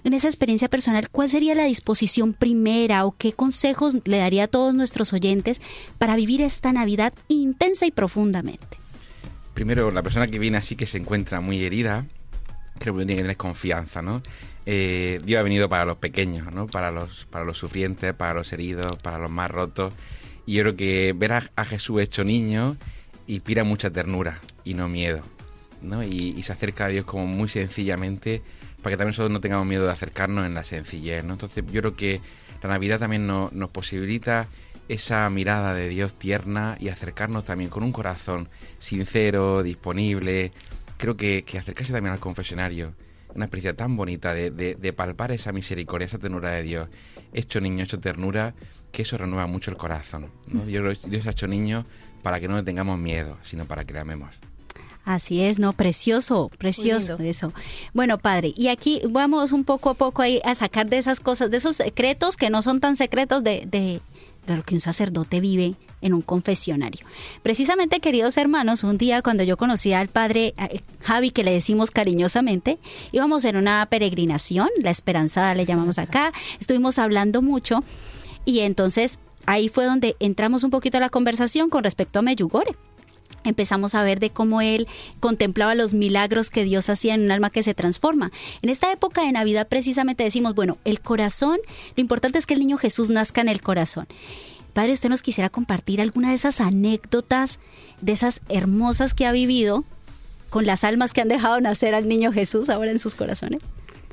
En 0.02 0.12
esa 0.12 0.26
experiencia 0.26 0.68
personal, 0.68 1.08
¿cuál 1.08 1.28
sería 1.28 1.54
la 1.54 1.66
disposición 1.66 2.32
primera 2.32 3.06
o 3.06 3.12
qué 3.12 3.32
consejos 3.32 3.96
le 4.04 4.16
daría 4.16 4.44
a 4.44 4.48
todos 4.48 4.74
nuestros 4.74 5.12
oyentes 5.12 5.60
para 5.98 6.16
vivir 6.16 6.42
esta 6.42 6.72
Navidad 6.72 7.14
intensa 7.28 7.86
y 7.86 7.92
profundamente? 7.92 8.76
Primero, 9.54 9.92
la 9.92 10.02
persona 10.02 10.26
que 10.26 10.40
viene 10.40 10.56
así 10.56 10.74
que 10.74 10.86
se 10.86 10.98
encuentra 10.98 11.40
muy 11.40 11.62
herida, 11.62 12.06
creo 12.80 12.96
que 12.96 13.06
tiene 13.06 13.14
que 13.14 13.22
tener 13.22 13.36
confianza, 13.36 14.02
¿no? 14.02 14.20
Eh, 14.66 15.18
Dios 15.24 15.40
ha 15.40 15.42
venido 15.42 15.68
para 15.68 15.84
los 15.84 15.98
pequeños, 15.98 16.52
¿no? 16.52 16.66
Para 16.66 16.90
los, 16.90 17.26
para 17.26 17.44
los 17.44 17.58
sufrientes, 17.58 18.14
para 18.14 18.34
los 18.34 18.52
heridos, 18.52 18.96
para 19.02 19.18
los 19.18 19.30
más 19.30 19.50
rotos. 19.50 19.92
Y 20.46 20.54
yo 20.54 20.62
creo 20.62 20.76
que 20.76 21.14
ver 21.16 21.32
a, 21.32 21.64
Jesús 21.64 22.00
hecho 22.02 22.24
niño 22.24 22.76
inspira 23.26 23.64
mucha 23.64 23.90
ternura 23.90 24.38
y 24.64 24.74
no 24.74 24.88
miedo, 24.88 25.22
¿no? 25.82 26.02
Y, 26.02 26.34
y 26.36 26.42
se 26.42 26.52
acerca 26.52 26.86
a 26.86 26.88
Dios 26.88 27.04
como 27.04 27.26
muy 27.26 27.48
sencillamente 27.48 28.42
para 28.82 28.92
que 28.94 28.98
también 28.98 29.12
nosotros 29.12 29.30
no 29.30 29.40
tengamos 29.40 29.66
miedo 29.66 29.86
de 29.86 29.92
acercarnos 29.92 30.44
en 30.44 30.52
la 30.54 30.64
sencillez, 30.64 31.24
¿no? 31.24 31.32
Entonces 31.34 31.64
yo 31.72 31.80
creo 31.80 31.96
que 31.96 32.20
la 32.62 32.68
Navidad 32.70 32.98
también 32.98 33.26
no- 33.26 33.48
nos 33.52 33.70
posibilita 33.70 34.48
esa 34.88 35.28
mirada 35.30 35.72
de 35.74 35.88
Dios 35.88 36.14
tierna 36.18 36.76
y 36.78 36.88
acercarnos 36.90 37.44
también 37.44 37.70
con 37.70 37.82
un 37.82 37.92
corazón 37.92 38.50
sincero, 38.78 39.62
disponible. 39.62 40.50
Creo 40.98 41.16
que, 41.16 41.44
que 41.44 41.56
acercarse 41.58 41.92
también 41.94 42.12
al 42.12 42.20
confesionario, 42.20 42.92
una 43.34 43.46
experiencia 43.46 43.74
tan 43.76 43.96
bonita 43.96 44.34
de, 44.34 44.50
de- 44.50 44.74
de 44.76 44.92
palpar 44.92 45.32
esa 45.32 45.52
misericordia, 45.52 46.06
esa 46.06 46.18
ternura 46.18 46.50
de 46.52 46.62
Dios, 46.62 46.88
hecho 47.32 47.60
niño, 47.60 47.84
hecho 47.84 47.98
ternura, 48.00 48.54
que 48.92 49.02
eso 49.02 49.18
renueva 49.18 49.46
mucho 49.46 49.70
el 49.70 49.76
corazón. 49.76 50.30
que 50.50 50.64
Dios 51.08 51.26
ha 51.26 51.30
hecho 51.30 51.46
niño 51.48 51.84
para 52.22 52.40
que 52.40 52.48
no 52.48 52.56
le 52.56 52.62
tengamos 52.62 52.98
miedo, 52.98 53.36
sino 53.42 53.66
para 53.66 53.84
que 53.84 53.92
le 53.92 54.00
amemos. 54.00 54.34
Así 55.04 55.42
es, 55.42 55.58
¿no? 55.58 55.74
Precioso, 55.74 56.50
precioso 56.56 57.18
eso. 57.18 57.52
Bueno, 57.92 58.16
padre, 58.16 58.54
y 58.56 58.68
aquí 58.68 59.02
vamos 59.10 59.52
un 59.52 59.62
poco 59.64 59.90
a 59.90 59.94
poco 59.94 60.22
ahí 60.22 60.40
a 60.46 60.54
sacar 60.54 60.88
de 60.88 60.96
esas 60.96 61.20
cosas, 61.20 61.50
de 61.50 61.58
esos 61.58 61.76
secretos 61.76 62.38
que 62.38 62.48
no 62.48 62.62
son 62.62 62.80
tan 62.80 62.96
secretos 62.96 63.44
de, 63.44 63.64
de, 63.66 64.00
de 64.46 64.56
lo 64.56 64.62
que 64.62 64.74
un 64.74 64.80
sacerdote 64.80 65.40
vive 65.40 65.74
en 66.00 66.12
un 66.12 66.20
confesionario. 66.20 67.06
Precisamente, 67.42 68.00
queridos 68.00 68.36
hermanos, 68.36 68.84
un 68.84 68.98
día 68.98 69.22
cuando 69.22 69.42
yo 69.42 69.56
conocí 69.56 69.92
al 69.92 70.08
padre 70.08 70.54
eh, 70.58 70.80
Javi, 71.00 71.30
que 71.30 71.44
le 71.44 71.52
decimos 71.52 71.90
cariñosamente, 71.90 72.78
íbamos 73.12 73.44
en 73.44 73.56
una 73.56 73.86
peregrinación, 73.86 74.68
la 74.80 74.90
Esperanzada 74.90 75.54
le 75.54 75.64
llamamos 75.64 75.98
acá, 75.98 76.32
estuvimos 76.60 76.98
hablando 76.98 77.40
mucho 77.40 77.82
y 78.44 78.60
entonces 78.60 79.18
ahí 79.46 79.68
fue 79.68 79.86
donde 79.86 80.16
entramos 80.20 80.62
un 80.62 80.70
poquito 80.70 80.98
a 80.98 81.00
la 81.00 81.08
conversación 81.08 81.70
con 81.70 81.84
respecto 81.84 82.18
a 82.18 82.22
Meyugore 82.22 82.76
empezamos 83.44 83.94
a 83.94 84.02
ver 84.02 84.20
de 84.20 84.30
cómo 84.30 84.60
él 84.60 84.88
contemplaba 85.20 85.74
los 85.74 85.94
milagros 85.94 86.50
que 86.50 86.64
Dios 86.64 86.88
hacía 86.88 87.14
en 87.14 87.22
un 87.22 87.30
alma 87.30 87.50
que 87.50 87.62
se 87.62 87.74
transforma. 87.74 88.32
En 88.62 88.70
esta 88.70 88.90
época 88.92 89.22
de 89.22 89.32
Navidad 89.32 89.68
precisamente 89.68 90.24
decimos, 90.24 90.54
bueno, 90.54 90.78
el 90.84 91.00
corazón, 91.00 91.58
lo 91.96 92.00
importante 92.00 92.38
es 92.38 92.46
que 92.46 92.54
el 92.54 92.60
niño 92.60 92.78
Jesús 92.78 93.10
nazca 93.10 93.40
en 93.40 93.48
el 93.48 93.62
corazón. 93.62 94.06
Padre, 94.72 94.92
¿usted 94.92 95.08
nos 95.08 95.22
quisiera 95.22 95.50
compartir 95.50 96.00
alguna 96.00 96.30
de 96.30 96.34
esas 96.34 96.60
anécdotas, 96.60 97.60
de 98.00 98.12
esas 98.12 98.42
hermosas 98.48 99.14
que 99.14 99.26
ha 99.26 99.32
vivido 99.32 99.84
con 100.50 100.66
las 100.66 100.84
almas 100.84 101.12
que 101.12 101.20
han 101.20 101.28
dejado 101.28 101.60
nacer 101.60 101.94
al 101.94 102.08
niño 102.08 102.32
Jesús 102.32 102.68
ahora 102.68 102.90
en 102.90 102.98
sus 102.98 103.14
corazones? 103.14 103.60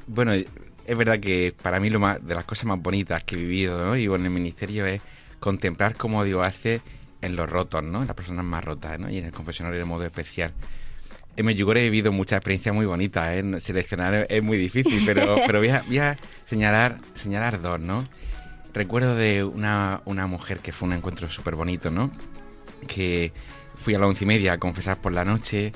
Bueno, 0.07 0.33
es 0.33 0.97
verdad 0.97 1.19
que 1.19 1.53
para 1.61 1.79
mí 1.79 1.89
lo 1.89 1.99
más, 1.99 2.25
de 2.25 2.35
las 2.35 2.45
cosas 2.45 2.65
más 2.65 2.81
bonitas 2.81 3.23
que 3.23 3.35
he 3.35 3.37
vivido 3.39 3.79
¿no? 3.83 3.95
y 3.95 4.05
en 4.05 4.25
el 4.25 4.29
ministerio 4.29 4.85
es 4.85 5.01
contemplar 5.39 5.95
cómo 5.95 6.23
Dios 6.23 6.45
hace 6.45 6.81
en 7.21 7.35
los 7.35 7.49
rotos, 7.49 7.83
¿no? 7.83 8.01
En 8.01 8.07
las 8.07 8.15
personas 8.15 8.43
más 8.45 8.63
rotas, 8.63 8.99
¿no? 8.99 9.09
Y 9.09 9.17
en 9.17 9.25
el 9.25 9.31
confesionario 9.31 9.79
de 9.79 9.85
modo 9.85 10.05
especial. 10.05 10.51
En 11.37 11.45
Medjugorje 11.45 11.81
he 11.81 11.89
vivido 11.89 12.11
muchas 12.11 12.37
experiencias 12.37 12.75
muy 12.75 12.85
bonitas, 12.85 13.29
¿eh? 13.33 13.59
Seleccionar 13.59 14.13
es- 14.13 14.25
es 14.29 14.43
muy 14.43 14.57
difícil, 14.57 15.01
pero, 15.05 15.37
pero 15.45 15.59
voy, 15.59 15.69
a, 15.69 15.83
voy 15.87 15.99
a 15.99 16.17
señalar, 16.45 16.97
señalar 17.15 17.61
dos, 17.61 17.79
¿no? 17.79 18.03
Recuerdo 18.73 19.15
de 19.15 19.43
una, 19.43 20.01
una 20.05 20.27
mujer 20.27 20.59
que 20.59 20.71
fue 20.71 20.87
un 20.87 20.93
encuentro 20.93 21.29
súper 21.29 21.55
bonito, 21.55 21.91
¿no? 21.91 22.11
Que 22.87 23.31
fui 23.75 23.93
a 23.95 23.99
las 23.99 24.09
once 24.09 24.23
y 24.23 24.27
media 24.27 24.53
a 24.53 24.57
confesar 24.57 24.97
por 24.99 25.13
la 25.13 25.25
noche 25.25 25.71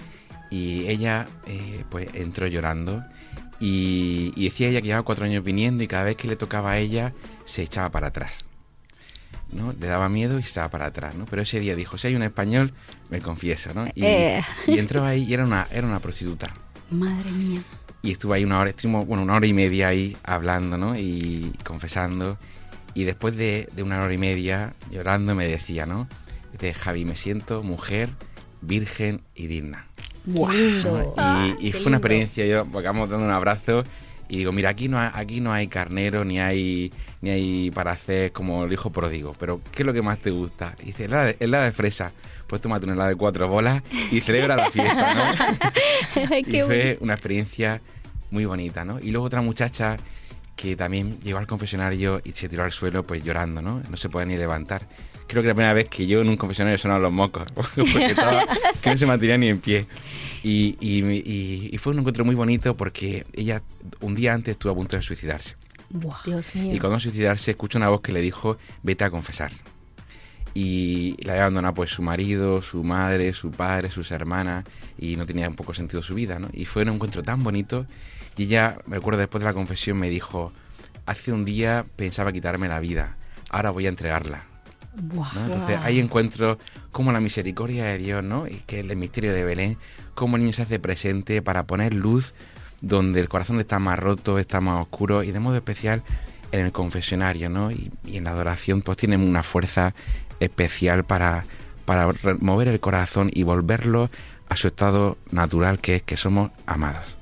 y 0.49 0.88
ella, 0.88 1.27
eh, 1.47 1.84
pues, 1.89 2.08
entró 2.13 2.47
llorando 2.47 3.03
y, 3.60 4.31
y 4.36 4.45
decía 4.45 4.67
ella 4.69 4.81
que 4.81 4.88
llevaba 4.88 5.03
cuatro 5.05 5.25
años 5.25 5.43
viniendo 5.43 5.84
y 5.84 5.88
cada 5.88 6.03
vez 6.03 6.15
que 6.17 6.27
le 6.27 6.36
tocaba 6.36 6.71
a 6.71 6.77
ella 6.77 7.13
se 7.45 7.63
echaba 7.63 7.89
para 7.89 8.08
atrás. 8.08 8.45
¿No? 9.56 9.74
Le 9.80 9.88
daba 9.88 10.10
miedo 10.10 10.38
y 10.38 10.44
se 10.44 10.50
echaba 10.50 10.70
para 10.70 10.86
atrás, 10.88 11.15
¿no? 11.15 11.26
Pero 11.26 11.41
ese 11.41 11.60
día 11.60 11.76
dijo, 11.76 11.98
si 11.98 12.08
hay 12.08 12.15
un 12.15 12.24
español, 12.24 12.74
me 13.10 13.22
confieso, 13.22 13.74
¿no? 13.74 13.88
Y, 13.96 14.04
Eh. 14.06 14.41
y 14.68 14.78
entró 14.78 15.04
ahí 15.06 15.24
y 15.24 15.34
era 15.34 15.44
una, 15.46 15.68
era 15.72 15.88
una 15.88 16.00
prostituta. 16.00 16.54
Madre 16.91 17.32
mía. 17.32 17.62
Y 18.02 18.12
estuvo 18.12 18.34
ahí 18.34 18.44
una 18.46 18.60
hora, 18.60 18.70
estuvimos, 18.70 19.08
bueno, 19.08 19.24
una 19.24 19.34
hora 19.36 19.48
y 19.48 19.54
media 19.54 19.88
ahí 19.88 20.15
hablando, 20.24 20.78
¿no? 20.78 20.96
Y 20.96 21.54
confesando. 21.63 22.38
Y 22.94 23.04
después 23.04 23.36
de, 23.36 23.68
de 23.76 23.82
una 23.84 24.02
hora 24.04 24.13
y 24.13 24.18
media 24.18 24.74
llorando 24.91 25.34
me 25.34 25.48
decía, 25.48 25.86
¿no? 25.86 26.08
Dice, 26.52 26.74
Javi, 26.74 27.04
me 27.06 27.15
siento 27.15 27.63
mujer, 27.63 28.10
virgen 28.62 29.22
y 29.34 29.48
digna. 29.48 29.88
Lindo. 30.26 31.15
Y, 31.60 31.68
y 31.68 31.72
qué 31.72 31.78
fue 31.80 31.88
una 31.88 31.98
experiencia, 31.98 32.46
yo 32.46 32.62
acabamos 32.62 33.10
dando 33.10 33.26
un 33.26 33.32
abrazo 33.32 33.84
y 34.28 34.38
digo, 34.38 34.52
mira, 34.52 34.70
aquí 34.72 34.88
no 34.88 34.98
hay, 35.00 35.10
aquí 35.13 35.39
no 35.41 35.52
hay 35.54 35.68
carnero, 35.68 36.24
ni 36.26 36.39
hay 36.39 36.91
hay 37.32 37.72
para 37.72 37.92
hacer 37.92 38.32
como 38.32 38.66
el 38.66 38.74
hijo 38.74 38.92
pródigo, 38.92 39.34
pero 39.40 39.62
¿qué 39.72 39.84
es 39.84 39.86
lo 39.86 39.94
que 39.94 40.02
más 40.02 40.20
te 40.20 40.32
gusta? 40.32 40.76
Y 40.82 40.88
dice, 40.88 41.06
helado 41.06 41.26
de, 41.28 41.38
helado 41.40 41.64
de 41.66 41.72
fresa. 41.72 42.12
Pues 42.48 42.62
tómate 42.62 42.86
un 42.86 42.94
helado 42.94 43.10
de 43.10 43.16
cuatro 43.16 43.48
bolas 43.48 43.82
y 44.12 44.20
celebra 44.22 44.56
la 44.56 44.70
fiesta, 44.70 45.14
¿no? 45.16 45.24
Ay, 46.32 46.42
y 46.46 46.52
qué 46.52 46.64
fue 46.66 46.78
bonito. 46.84 47.04
una 47.04 47.14
experiencia 47.14 47.82
muy 48.32 48.46
bonita, 48.46 48.86
¿no? 48.86 49.00
Y 49.00 49.12
luego 49.12 49.26
otra 49.26 49.42
muchacha 49.42 49.98
que 50.56 50.76
también 50.76 51.18
llegó 51.20 51.38
al 51.40 51.48
confesionario 51.48 52.22
y 52.24 52.32
se 52.32 52.48
tiró 52.48 52.64
al 52.64 52.72
suelo 52.72 53.06
pues 53.06 53.24
llorando, 53.24 53.62
¿no? 53.62 53.82
No 53.90 53.98
se 53.98 54.10
podía 54.10 54.26
ni 54.26 54.38
levantar. 54.38 54.88
Creo 55.28 55.42
que 55.42 55.48
la 55.48 55.56
primera 55.56 55.74
vez 55.74 55.90
que 55.90 56.06
yo 56.06 56.22
en 56.22 56.30
un 56.30 56.38
confesionario 56.38 56.78
sonaban 56.78 57.02
los 57.02 57.12
mocos, 57.12 57.46
porque 57.56 58.06
estaba, 58.06 58.46
que 58.82 58.90
no 58.92 58.98
se 58.98 59.06
mantenía 59.08 59.38
ni 59.40 59.50
en 59.50 59.60
pie. 59.60 59.88
Y, 60.44 60.78
y- 60.80 61.04
y- 61.04 61.70
y 61.74 61.78
fue 61.80 61.94
un 61.94 62.00
encuentro 62.00 62.24
muy 62.24 62.36
bonito 62.36 62.78
porque 62.78 63.26
ella 63.34 63.64
un 64.02 64.14
día 64.14 64.34
antes 64.36 64.52
estuvo 64.54 64.72
a 64.72 64.76
punto 64.76 64.96
de 64.96 65.02
suicidarse. 65.02 65.56
Dios 66.25 66.55
mío. 66.55 66.73
Y 66.75 66.79
cuando 66.79 66.99
suicidarse 66.99 67.51
escuchó 67.51 67.77
una 67.77 67.89
voz 67.89 68.01
que 68.01 68.12
le 68.12 68.21
dijo, 68.21 68.58
vete 68.84 69.03
a 69.03 69.10
confesar. 69.10 69.51
y 70.58 71.17
la 71.23 71.34
había 71.34 71.43
abandonado 71.43 71.73
pues 71.73 71.89
su 71.89 72.01
marido, 72.01 72.62
su 72.62 72.81
madre, 72.84 73.34
su 73.34 73.51
padre, 73.51 73.91
sus 73.91 74.10
hermanas 74.12 74.63
y 74.97 75.17
no 75.17 75.25
tenía 75.25 75.49
un 75.49 75.55
poco 75.55 75.73
sentido 75.73 76.01
su 76.01 76.15
vida, 76.15 76.39
¿no? 76.39 76.47
Y 76.53 76.63
fue 76.63 76.84
un 76.84 76.89
encuentro 76.89 77.21
tan 77.21 77.43
bonito 77.43 77.86
y 78.38 78.43
ella, 78.43 78.77
me 78.88 78.95
recuerdo 78.95 79.19
después 79.19 79.41
de 79.41 79.49
la 79.49 79.53
confesión, 79.53 79.97
me 79.97 80.10
dijo, 80.10 80.53
hace 81.05 81.34
un 81.34 81.43
día 81.43 81.86
pensaba 81.97 82.31
quitarme 82.31 82.69
la 82.69 82.79
vida, 82.79 83.17
ahora 83.49 83.69
voy 83.71 83.86
a 83.86 83.89
entregarla. 83.89 84.45
Entonces 85.45 85.77
ahí 85.81 85.99
encuentro 85.99 86.58
cómo 86.93 87.12
la 87.12 87.19
misericordia 87.19 87.84
de 87.84 87.97
Dios, 87.97 88.23
¿no? 88.23 88.47
Y 88.47 88.62
que 88.65 88.79
el 88.79 88.95
misterio 88.95 89.34
de 89.34 89.43
Belén, 89.43 89.77
cómo 90.13 90.38
el 90.38 90.43
niño 90.43 90.53
se 90.53 90.62
hace 90.62 90.79
presente 90.79 91.41
para 91.41 91.67
poner 91.67 91.93
luz 91.93 92.34
donde 92.82 93.20
el 93.20 93.30
corazón 93.30 93.60
está 93.60 93.80
más 93.80 93.98
roto, 94.00 94.40
está 94.40 94.62
más 94.62 94.82
oscuro 94.82 95.24
y 95.24 95.32
de 95.32 95.40
modo 95.40 95.56
especial 95.56 96.04
en 96.52 96.62
el 96.62 96.72
confesionario, 96.72 97.50
¿no? 97.50 97.72
Y, 97.72 97.92
y 98.06 98.18
en 98.18 98.26
la 98.26 98.32
adoración 98.32 98.82
pues 98.82 98.98
tienen 98.98 99.22
una 99.22 99.44
fuerza 99.44 99.94
especial 100.40 101.04
para, 101.04 101.46
para 101.86 102.10
mover 102.40 102.68
el 102.68 102.80
corazón 102.80 103.30
y 103.34 103.44
volverlo 103.44 104.10
a 104.50 104.56
su 104.56 104.68
estado 104.68 105.18
natural, 105.32 105.80
que 105.80 105.96
es 105.96 106.04
que 106.04 106.18
somos 106.18 106.52
amados. 106.66 107.18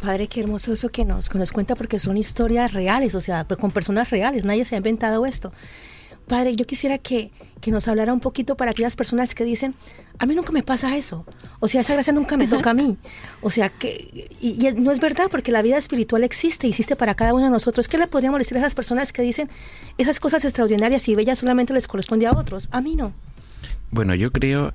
Padre, 0.00 0.28
qué 0.28 0.40
hermoso 0.40 0.72
eso 0.72 0.90
que 0.90 1.04
nos, 1.04 1.28
que 1.28 1.38
nos 1.38 1.50
cuenta, 1.50 1.74
porque 1.74 1.98
son 1.98 2.16
historias 2.16 2.74
reales, 2.74 3.14
o 3.14 3.20
sea, 3.20 3.44
con 3.44 3.70
personas 3.70 4.10
reales, 4.10 4.44
nadie 4.44 4.64
se 4.64 4.74
ha 4.74 4.78
inventado 4.78 5.24
esto. 5.24 5.52
Padre, 6.26 6.56
yo 6.56 6.66
quisiera 6.66 6.98
que, 6.98 7.30
que, 7.60 7.70
nos 7.70 7.86
hablara 7.86 8.12
un 8.12 8.20
poquito 8.20 8.56
para 8.56 8.70
aquellas 8.70 8.96
personas 8.96 9.34
que 9.34 9.44
dicen, 9.44 9.74
a 10.18 10.26
mí 10.26 10.34
nunca 10.34 10.52
me 10.52 10.62
pasa 10.62 10.96
eso, 10.96 11.24
o 11.60 11.68
sea, 11.68 11.82
esa 11.82 11.94
gracia 11.94 12.12
nunca 12.12 12.36
me 12.36 12.48
toca 12.48 12.70
a 12.70 12.74
mí, 12.74 12.96
o 13.42 13.50
sea, 13.50 13.68
que, 13.68 14.28
y, 14.40 14.66
y, 14.66 14.72
no 14.72 14.90
es 14.90 15.00
verdad 15.00 15.26
porque 15.30 15.52
la 15.52 15.60
vida 15.62 15.76
espiritual 15.76 16.24
existe, 16.24 16.66
existe 16.66 16.96
para 16.96 17.14
cada 17.14 17.34
uno 17.34 17.44
de 17.44 17.50
nosotros. 17.50 17.88
¿Qué 17.88 17.98
le 17.98 18.06
podríamos 18.06 18.38
decir 18.38 18.56
a 18.56 18.60
esas 18.60 18.74
personas 18.74 19.12
que 19.12 19.22
dicen 19.22 19.50
esas 19.98 20.18
cosas 20.20 20.44
extraordinarias 20.44 21.08
y 21.08 21.14
bellas 21.14 21.38
solamente 21.38 21.72
les 21.74 21.86
corresponde 21.86 22.26
a 22.26 22.32
otros? 22.32 22.68
A 22.70 22.80
mí 22.80 22.96
no. 22.96 23.12
Bueno, 23.90 24.14
yo 24.14 24.32
creo 24.32 24.72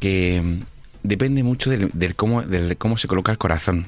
que 0.00 0.40
mm, 0.42 0.62
depende 1.02 1.42
mucho 1.42 1.70
del, 1.70 2.14
cómo, 2.14 2.42
del 2.42 2.76
cómo 2.76 2.96
se 2.98 3.08
coloca 3.08 3.32
el 3.32 3.38
corazón. 3.38 3.86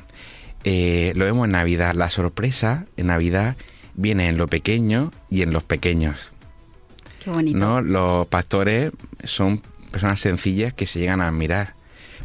Eh, 0.64 1.12
lo 1.16 1.24
vemos 1.24 1.46
en 1.46 1.52
Navidad, 1.52 1.94
la 1.94 2.10
sorpresa 2.10 2.86
en 2.96 3.06
Navidad 3.06 3.56
viene 3.94 4.28
en 4.28 4.36
lo 4.36 4.48
pequeño 4.48 5.12
y 5.30 5.42
en 5.42 5.52
los 5.52 5.62
pequeños. 5.62 6.29
Qué 7.22 7.30
bonito. 7.30 7.58
¿no? 7.58 7.82
Los 7.82 8.26
pastores 8.26 8.92
son 9.24 9.62
personas 9.90 10.20
sencillas 10.20 10.72
que 10.72 10.86
se 10.86 10.98
llegan 10.98 11.20
a 11.20 11.28
admirar. 11.28 11.74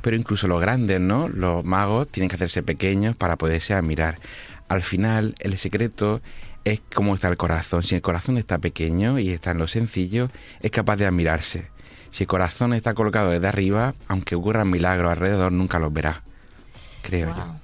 Pero 0.02 0.16
incluso 0.16 0.48
los 0.48 0.62
grandes, 0.62 1.00
¿no? 1.00 1.28
Los 1.30 1.64
magos 1.64 2.08
tienen 2.08 2.30
que 2.30 2.36
hacerse 2.36 2.64
pequeños 2.64 3.16
para 3.16 3.38
poderse 3.38 3.74
admirar. 3.74 4.20
Al 4.68 4.82
final, 4.82 5.36
el 5.40 5.58
secreto 5.58 6.22
es 6.64 6.82
cómo 6.94 7.16
está 7.16 7.28
el 7.28 7.38
corazón. 7.38 7.84
Si 7.84 7.96
el 7.96 8.02
corazón 8.02 8.38
está 8.38 8.58
pequeño 8.58 9.20
y 9.20 9.30
está 9.30 9.52
en 9.52 9.60
lo 9.60 9.68
sencillo, 9.68 10.30
es 10.62 10.72
capaz 10.72 10.98
de 10.98 11.06
admirarse. 11.06 11.70
Si 12.10 12.24
el 12.24 12.28
corazón 12.28 12.74
está 12.74 12.94
colocado 12.94 13.32
desde 13.32 13.48
arriba, 13.48 13.94
aunque 14.08 14.36
ocurran 14.36 14.70
milagros 14.70 15.12
alrededor, 15.12 15.52
nunca 15.52 15.80
los 15.80 15.92
verá. 15.94 16.24
Creo 17.04 17.28
wow. 17.28 17.36
yo. 17.36 17.56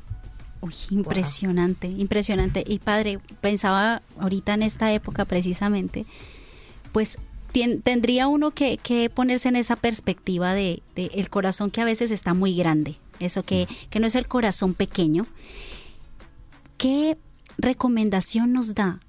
Uy, 0.62 0.74
impresionante, 0.92 1.88
wow. 1.88 2.00
impresionante. 2.00 2.64
Y 2.66 2.80
padre, 2.80 3.20
pensaba 3.40 4.02
ahorita 4.20 4.54
en 4.54 4.64
esta 4.64 4.92
época 4.94 5.26
precisamente, 5.26 6.06
pues 6.92 7.18
tendría 7.84 8.28
uno 8.28 8.52
que, 8.52 8.78
que, 8.78 9.10
ponerse 9.10 9.50
en 9.50 9.56
esa 9.56 9.76
perspectiva 9.76 10.54
de, 10.54 10.82
de, 10.96 11.12
el 11.14 11.30
corazón 11.30 11.70
que 11.70 11.82
a 11.82 11.86
veces 11.86 12.12
está 12.12 12.34
muy 12.34 12.56
grande, 12.56 12.98
eso 13.20 13.44
que, 13.44 13.68
que 13.90 14.00
no 14.00 14.08
es 14.08 14.16
el 14.16 14.28
corazón 14.28 14.74
pequeño. 14.74 15.26
¿Qué 16.78 17.18
recomendación 17.58 18.54
nos 18.54 18.74
da 18.74 19.00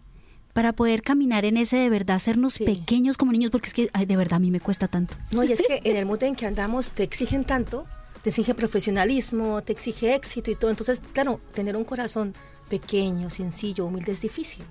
para 0.52 0.72
poder 0.72 1.02
caminar 1.02 1.44
en 1.44 1.56
ese 1.56 1.76
de 1.76 1.88
verdad, 1.88 2.16
hacernos 2.16 2.54
sí. 2.54 2.64
pequeños 2.64 3.16
como 3.16 3.32
niños? 3.32 3.50
Porque 3.50 3.68
es 3.68 3.74
que 3.74 3.90
ay, 3.92 4.06
de 4.06 4.16
verdad 4.16 4.34
a 4.34 4.40
mí 4.40 4.50
me 4.50 4.60
cuesta 4.60 4.88
tanto. 4.88 5.16
No, 5.30 5.44
y 5.44 5.52
es 5.52 5.62
que 5.62 5.80
en 5.88 5.96
el 5.96 6.04
mundo 6.04 6.26
en 6.26 6.34
que 6.34 6.46
andamos 6.46 6.90
te 6.90 7.04
exigen 7.04 7.44
tanto, 7.44 7.86
te 8.22 8.30
exige 8.30 8.54
profesionalismo, 8.54 9.62
te 9.62 9.72
exige 9.72 10.14
éxito 10.14 10.50
y 10.50 10.56
todo. 10.56 10.70
Entonces, 10.70 11.00
claro, 11.12 11.40
tener 11.54 11.76
un 11.76 11.84
corazón 11.84 12.34
pequeño, 12.68 13.30
sencillo, 13.30 13.86
humilde 13.86 14.12
es 14.12 14.20
difícil. 14.20 14.64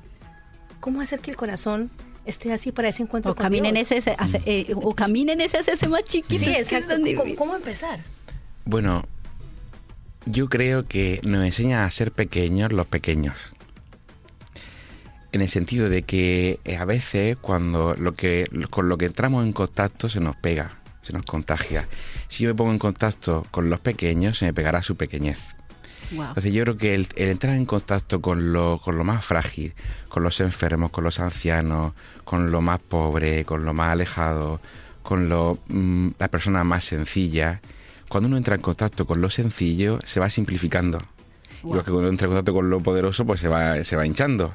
¿Cómo 0.79 1.01
hacer 1.01 1.19
que 1.19 1.31
el 1.31 1.37
corazón 1.37 1.91
esté 2.25 2.53
así 2.53 2.71
para 2.71 2.89
ese 2.89 3.03
encuentro 3.03 3.31
o 3.31 3.35
con 3.35 3.43
caminen 3.43 3.75
Dios. 3.75 3.91
ese, 3.91 4.15
ese 4.19 4.41
eh, 4.45 4.73
o 4.75 4.93
caminen 4.95 5.41
ese 5.41 5.59
ese 5.59 5.87
más 5.87 6.03
chiquito 6.05 6.45
sí, 6.45 6.51
exacto. 6.51 6.95
¿Cómo, 7.17 7.35
¿Cómo, 7.35 7.55
empezar? 7.55 7.99
Bueno, 8.65 9.05
yo 10.25 10.49
creo 10.49 10.87
que 10.87 11.19
nos 11.23 11.43
enseña 11.45 11.85
a 11.85 11.91
ser 11.91 12.11
pequeños 12.11 12.71
los 12.71 12.87
pequeños. 12.87 13.53
En 15.31 15.41
el 15.41 15.49
sentido 15.49 15.89
de 15.89 16.03
que 16.03 16.59
eh, 16.65 16.75
a 16.75 16.85
veces 16.85 17.37
cuando 17.37 17.95
lo 17.95 18.13
que 18.13 18.45
con 18.69 18.89
lo 18.89 18.97
que 18.97 19.05
entramos 19.05 19.45
en 19.45 19.53
contacto 19.53 20.09
se 20.09 20.19
nos 20.19 20.35
pega, 20.35 20.77
se 21.01 21.13
nos 21.13 21.23
contagia. 21.23 21.87
Si 22.27 22.43
yo 22.43 22.49
me 22.49 22.55
pongo 22.55 22.71
en 22.71 22.79
contacto 22.79 23.47
con 23.51 23.69
los 23.69 23.79
pequeños, 23.79 24.37
se 24.37 24.45
me 24.45 24.53
pegará 24.53 24.83
su 24.83 24.95
pequeñez. 24.95 25.37
Wow. 26.11 26.27
Entonces 26.29 26.53
yo 26.53 26.63
creo 26.63 26.77
que 26.77 26.93
el, 26.95 27.07
el, 27.15 27.29
entrar 27.29 27.55
en 27.55 27.65
contacto 27.65 28.21
con 28.21 28.53
lo, 28.53 28.79
con 28.83 28.97
lo 28.97 29.03
más 29.03 29.23
frágil, 29.25 29.73
con 30.09 30.23
los 30.23 30.39
enfermos, 30.41 30.91
con 30.91 31.03
los 31.03 31.19
ancianos, 31.19 31.93
con 32.23 32.51
lo 32.51 32.61
más 32.61 32.79
pobre, 32.79 33.45
con 33.45 33.65
lo 33.65 33.73
más 33.73 33.91
alejado, 33.91 34.59
con 35.03 35.29
lo, 35.29 35.59
mmm, 35.67 36.09
la 36.19 36.27
persona 36.27 36.63
más 36.63 36.83
sencilla, 36.83 37.61
cuando 38.09 38.27
uno 38.27 38.37
entra 38.37 38.55
en 38.55 38.61
contacto 38.61 39.07
con 39.07 39.21
lo 39.21 39.29
sencillo, 39.29 39.99
se 40.03 40.19
va 40.19 40.29
simplificando. 40.29 40.99
Wow. 41.63 41.71
Igual 41.71 41.85
que 41.85 41.91
cuando 41.91 42.09
entra 42.09 42.25
en 42.25 42.31
contacto 42.31 42.53
con 42.53 42.69
lo 42.69 42.81
poderoso, 42.81 43.25
pues 43.25 43.39
se 43.39 43.47
va, 43.47 43.81
se 43.83 43.95
va 43.95 44.05
hinchando. 44.05 44.53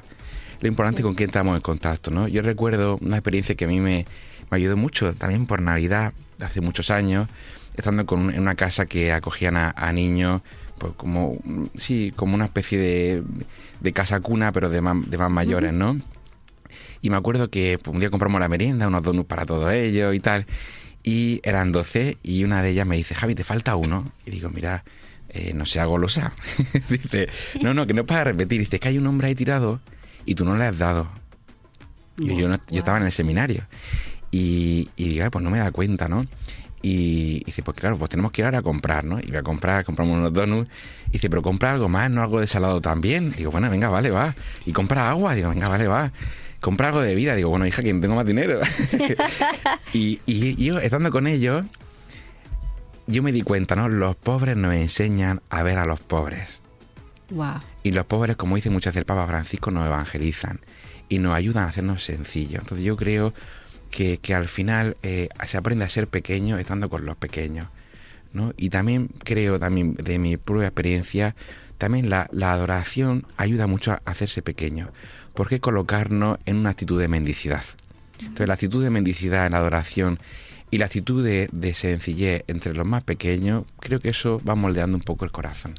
Lo 0.59 0.67
importante 0.67 0.97
sí. 0.97 1.01
es 1.01 1.05
con 1.05 1.15
quién 1.15 1.29
estamos 1.29 1.55
en 1.55 1.61
contacto, 1.61 2.11
¿no? 2.11 2.27
Yo 2.27 2.41
recuerdo 2.41 2.97
una 3.01 3.17
experiencia 3.17 3.55
que 3.55 3.65
a 3.65 3.67
mí 3.67 3.79
me, 3.79 4.05
me 4.51 4.57
ayudó 4.57 4.77
mucho, 4.77 5.13
también 5.15 5.47
por 5.47 5.61
Navidad, 5.61 6.13
hace 6.39 6.61
muchos 6.61 6.91
años, 6.91 7.27
estando 7.75 8.05
con, 8.05 8.31
en 8.31 8.39
una 8.39 8.55
casa 8.55 8.85
que 8.85 9.11
acogían 9.11 9.57
a, 9.57 9.73
a 9.75 9.91
niños 9.91 10.41
pues 10.77 10.93
como 10.95 11.37
sí 11.75 12.13
como 12.15 12.35
una 12.35 12.45
especie 12.45 12.77
de, 12.77 13.23
de 13.79 13.93
casa 13.93 14.19
cuna 14.19 14.51
pero 14.51 14.69
de 14.69 14.81
más, 14.81 15.09
de 15.09 15.17
más 15.17 15.31
mayores 15.31 15.73
no 15.73 15.99
y 17.01 17.09
me 17.09 17.17
acuerdo 17.17 17.49
que 17.49 17.79
pues, 17.81 17.93
un 17.93 17.99
día 17.99 18.09
compramos 18.09 18.39
la 18.39 18.47
merienda 18.47 18.87
unos 18.87 19.03
donuts 19.03 19.27
para 19.27 19.45
todos 19.45 19.71
ellos 19.73 20.15
y 20.15 20.19
tal 20.19 20.45
y 21.03 21.39
eran 21.43 21.71
12 21.71 22.17
y 22.23 22.43
una 22.43 22.61
de 22.61 22.69
ellas 22.69 22.87
me 22.87 22.97
dice 22.97 23.15
Javi 23.15 23.35
te 23.35 23.43
falta 23.43 23.75
uno 23.75 24.11
y 24.25 24.31
digo 24.31 24.49
mira 24.49 24.83
eh, 25.29 25.53
no 25.53 25.65
sea 25.65 25.85
golosa 25.85 26.33
dice 26.89 27.29
no 27.61 27.73
no 27.73 27.87
que 27.87 27.93
no 27.93 28.01
es 28.01 28.07
para 28.07 28.23
repetir 28.25 28.59
dice 28.59 28.79
que 28.79 28.87
hay 28.87 28.97
un 28.97 29.07
hombre 29.07 29.27
ahí 29.27 29.35
tirado 29.35 29.79
y 30.25 30.35
tú 30.35 30.45
no 30.45 30.55
le 30.55 30.65
has 30.65 30.77
dado 30.77 31.09
yo, 32.17 32.33
yo, 32.33 32.49
no, 32.49 32.59
yo 32.69 32.79
estaba 32.79 32.97
en 32.97 33.03
el 33.03 33.11
seminario. 33.11 33.63
Y, 34.31 34.89
y 34.97 35.09
digo 35.09 35.29
pues 35.31 35.43
no 35.43 35.49
me 35.49 35.59
da 35.59 35.71
cuenta 35.71 36.09
no 36.09 36.27
y, 36.81 37.37
y, 37.41 37.43
dice, 37.45 37.63
pues 37.63 37.75
claro, 37.77 37.97
pues 37.97 38.09
tenemos 38.09 38.31
que 38.31 38.41
ir 38.41 38.45
ahora 38.45 38.59
a 38.59 38.61
comprar, 38.61 39.03
¿no? 39.03 39.19
Y 39.19 39.27
voy 39.27 39.37
a 39.37 39.43
comprar, 39.43 39.83
compramos 39.83 40.17
unos 40.17 40.33
donuts. 40.33 40.69
Y 41.07 41.13
dice, 41.13 41.29
pero 41.29 41.41
compra 41.41 41.73
algo 41.73 41.89
más, 41.89 42.09
no 42.11 42.21
algo 42.21 42.39
de 42.39 42.47
salado 42.47 42.81
también. 42.81 43.31
Digo, 43.31 43.51
bueno, 43.51 43.69
venga, 43.69 43.89
vale, 43.89 44.11
va. 44.11 44.35
Y 44.65 44.73
compra 44.73 45.09
agua. 45.09 45.33
Digo, 45.33 45.49
venga, 45.49 45.67
vale, 45.67 45.87
va. 45.87 46.11
Compra 46.59 46.87
algo 46.87 47.01
de 47.01 47.15
vida. 47.15 47.35
Digo, 47.35 47.49
bueno, 47.49 47.65
hija, 47.65 47.81
¿quién 47.81 47.99
tengo 48.01 48.15
más 48.15 48.25
dinero? 48.25 48.59
y, 49.93 50.21
y, 50.25 50.63
yo, 50.63 50.79
estando 50.79 51.11
con 51.11 51.27
ellos, 51.27 51.65
yo 53.07 53.23
me 53.23 53.31
di 53.31 53.41
cuenta, 53.41 53.75
¿no? 53.75 53.89
Los 53.89 54.15
pobres 54.15 54.55
nos 54.55 54.75
enseñan 54.75 55.41
a 55.49 55.63
ver 55.63 55.79
a 55.79 55.85
los 55.85 55.99
pobres. 55.99 56.61
Wow. 57.31 57.61
Y 57.83 57.91
los 57.91 58.05
pobres, 58.05 58.35
como 58.35 58.55
dice 58.55 58.69
muchas 58.69 58.91
veces 58.91 59.01
el 59.01 59.05
Papa 59.05 59.27
Francisco, 59.27 59.71
nos 59.71 59.85
evangelizan 59.85 60.59
y 61.09 61.19
nos 61.19 61.33
ayudan 61.33 61.63
a 61.63 61.67
hacernos 61.67 62.03
sencillos. 62.03 62.61
Entonces 62.61 62.85
yo 62.85 62.95
creo 62.95 63.33
que, 63.89 64.17
que 64.17 64.33
al 64.33 64.47
final 64.47 64.97
eh, 65.03 65.29
se 65.45 65.57
aprende 65.57 65.85
a 65.85 65.89
ser 65.89 66.07
pequeño 66.07 66.57
estando 66.57 66.89
con 66.89 67.05
los 67.05 67.15
pequeños. 67.17 67.67
¿no? 68.33 68.53
Y 68.57 68.69
también 68.69 69.09
creo, 69.23 69.59
también 69.59 69.95
de 69.95 70.19
mi 70.19 70.37
propia 70.37 70.67
experiencia, 70.67 71.35
también 71.77 72.09
la, 72.09 72.27
la 72.31 72.51
adoración 72.51 73.25
ayuda 73.37 73.67
mucho 73.67 73.91
a 73.91 74.01
hacerse 74.05 74.41
pequeño. 74.41 74.89
porque 75.33 75.59
colocarnos 75.59 76.39
en 76.45 76.57
una 76.57 76.71
actitud 76.71 76.99
de 76.99 77.07
mendicidad? 77.07 77.63
Entonces 78.19 78.47
la 78.47 78.55
actitud 78.55 78.83
de 78.83 78.89
mendicidad 78.89 79.45
en 79.45 79.51
la 79.51 79.59
adoración 79.59 80.19
y 80.71 80.79
la 80.79 80.85
actitud 80.85 81.23
de, 81.23 81.47
de 81.51 81.73
sencillez 81.75 82.43
entre 82.47 82.73
los 82.73 82.85
más 82.85 83.03
pequeños, 83.03 83.65
creo 83.79 83.99
que 83.99 84.09
eso 84.09 84.41
va 84.47 84.55
moldeando 84.55 84.97
un 84.97 85.03
poco 85.03 85.25
el 85.25 85.31
corazón. 85.31 85.75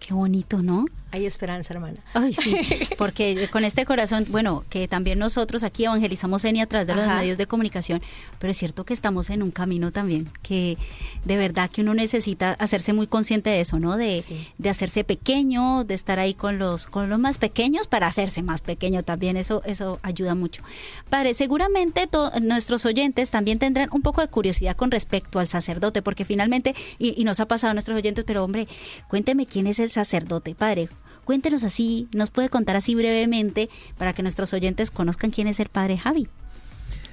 Qué 0.00 0.12
bonito, 0.12 0.62
¿no? 0.62 0.86
Hay 1.12 1.26
esperanza, 1.26 1.74
hermana. 1.74 1.96
Ay, 2.14 2.32
sí, 2.32 2.56
porque 2.98 3.48
con 3.52 3.64
este 3.64 3.84
corazón, 3.84 4.24
bueno, 4.30 4.64
que 4.70 4.88
también 4.88 5.18
nosotros 5.18 5.62
aquí 5.62 5.84
evangelizamos 5.84 6.42
ENI 6.42 6.62
a 6.62 6.66
través 6.66 6.86
de 6.86 6.94
los 6.94 7.04
Ajá. 7.04 7.16
medios 7.16 7.36
de 7.36 7.46
comunicación, 7.46 8.00
pero 8.38 8.50
es 8.50 8.56
cierto 8.56 8.86
que 8.86 8.94
estamos 8.94 9.28
en 9.28 9.42
un 9.42 9.50
camino 9.50 9.92
también, 9.92 10.30
que 10.42 10.78
de 11.26 11.36
verdad 11.36 11.68
que 11.70 11.82
uno 11.82 11.92
necesita 11.92 12.52
hacerse 12.52 12.94
muy 12.94 13.06
consciente 13.06 13.50
de 13.50 13.60
eso, 13.60 13.78
¿no? 13.78 13.98
De, 13.98 14.24
sí. 14.26 14.48
de 14.56 14.70
hacerse 14.70 15.04
pequeño, 15.04 15.84
de 15.84 15.92
estar 15.92 16.18
ahí 16.18 16.32
con 16.32 16.58
los, 16.58 16.86
con 16.86 17.10
los 17.10 17.18
más 17.18 17.36
pequeños 17.36 17.88
para 17.88 18.06
hacerse 18.06 18.42
más 18.42 18.62
pequeño 18.62 19.02
también, 19.02 19.36
eso, 19.36 19.62
eso 19.66 19.98
ayuda 20.02 20.34
mucho. 20.34 20.62
Padre, 21.10 21.34
seguramente 21.34 22.08
nuestros 22.40 22.86
oyentes 22.86 23.30
también 23.30 23.58
tendrán 23.58 23.90
un 23.92 24.00
poco 24.00 24.22
de 24.22 24.28
curiosidad 24.28 24.76
con 24.76 24.90
respecto 24.90 25.38
al 25.38 25.48
sacerdote, 25.48 26.00
porque 26.00 26.24
finalmente, 26.24 26.74
y, 26.98 27.20
y 27.20 27.24
nos 27.24 27.38
ha 27.38 27.46
pasado 27.46 27.72
a 27.72 27.74
nuestros 27.74 27.98
oyentes, 27.98 28.24
pero 28.24 28.42
hombre, 28.42 28.66
cuénteme 29.08 29.44
quién 29.44 29.66
es 29.66 29.78
el 29.78 29.90
sacerdote, 29.90 30.54
padre. 30.54 30.88
Cuéntenos 31.24 31.64
así, 31.64 32.08
nos 32.12 32.30
puede 32.30 32.48
contar 32.48 32.76
así 32.76 32.94
brevemente 32.94 33.68
para 33.96 34.12
que 34.12 34.22
nuestros 34.22 34.52
oyentes 34.52 34.90
conozcan 34.90 35.30
quién 35.30 35.46
es 35.46 35.60
el 35.60 35.68
padre 35.68 35.98
Javi. 35.98 36.28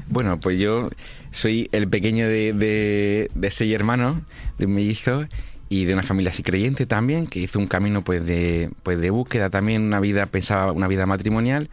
Bueno, 0.07 0.39
pues 0.39 0.59
yo 0.59 0.89
soy 1.31 1.69
el 1.71 1.87
pequeño 1.87 2.27
de, 2.27 2.53
de, 2.53 3.31
de 3.35 3.51
seis 3.51 3.73
hermanos, 3.73 4.17
de 4.57 4.65
un 4.65 4.73
mellizo, 4.73 5.27
y 5.69 5.85
de 5.85 5.93
una 5.93 6.01
familia 6.01 6.31
así 6.31 6.41
creyente 6.41 6.87
también, 6.87 7.27
que 7.27 7.39
hizo 7.39 7.59
un 7.59 7.67
camino 7.67 8.03
pues 8.03 8.25
de, 8.25 8.71
pues 8.81 8.99
de 8.99 9.11
búsqueda 9.11 9.51
también, 9.51 9.83
una 9.83 9.99
vida, 9.99 10.25
pensaba 10.25 10.71
una 10.71 10.87
vida 10.87 11.05
matrimonial. 11.05 11.69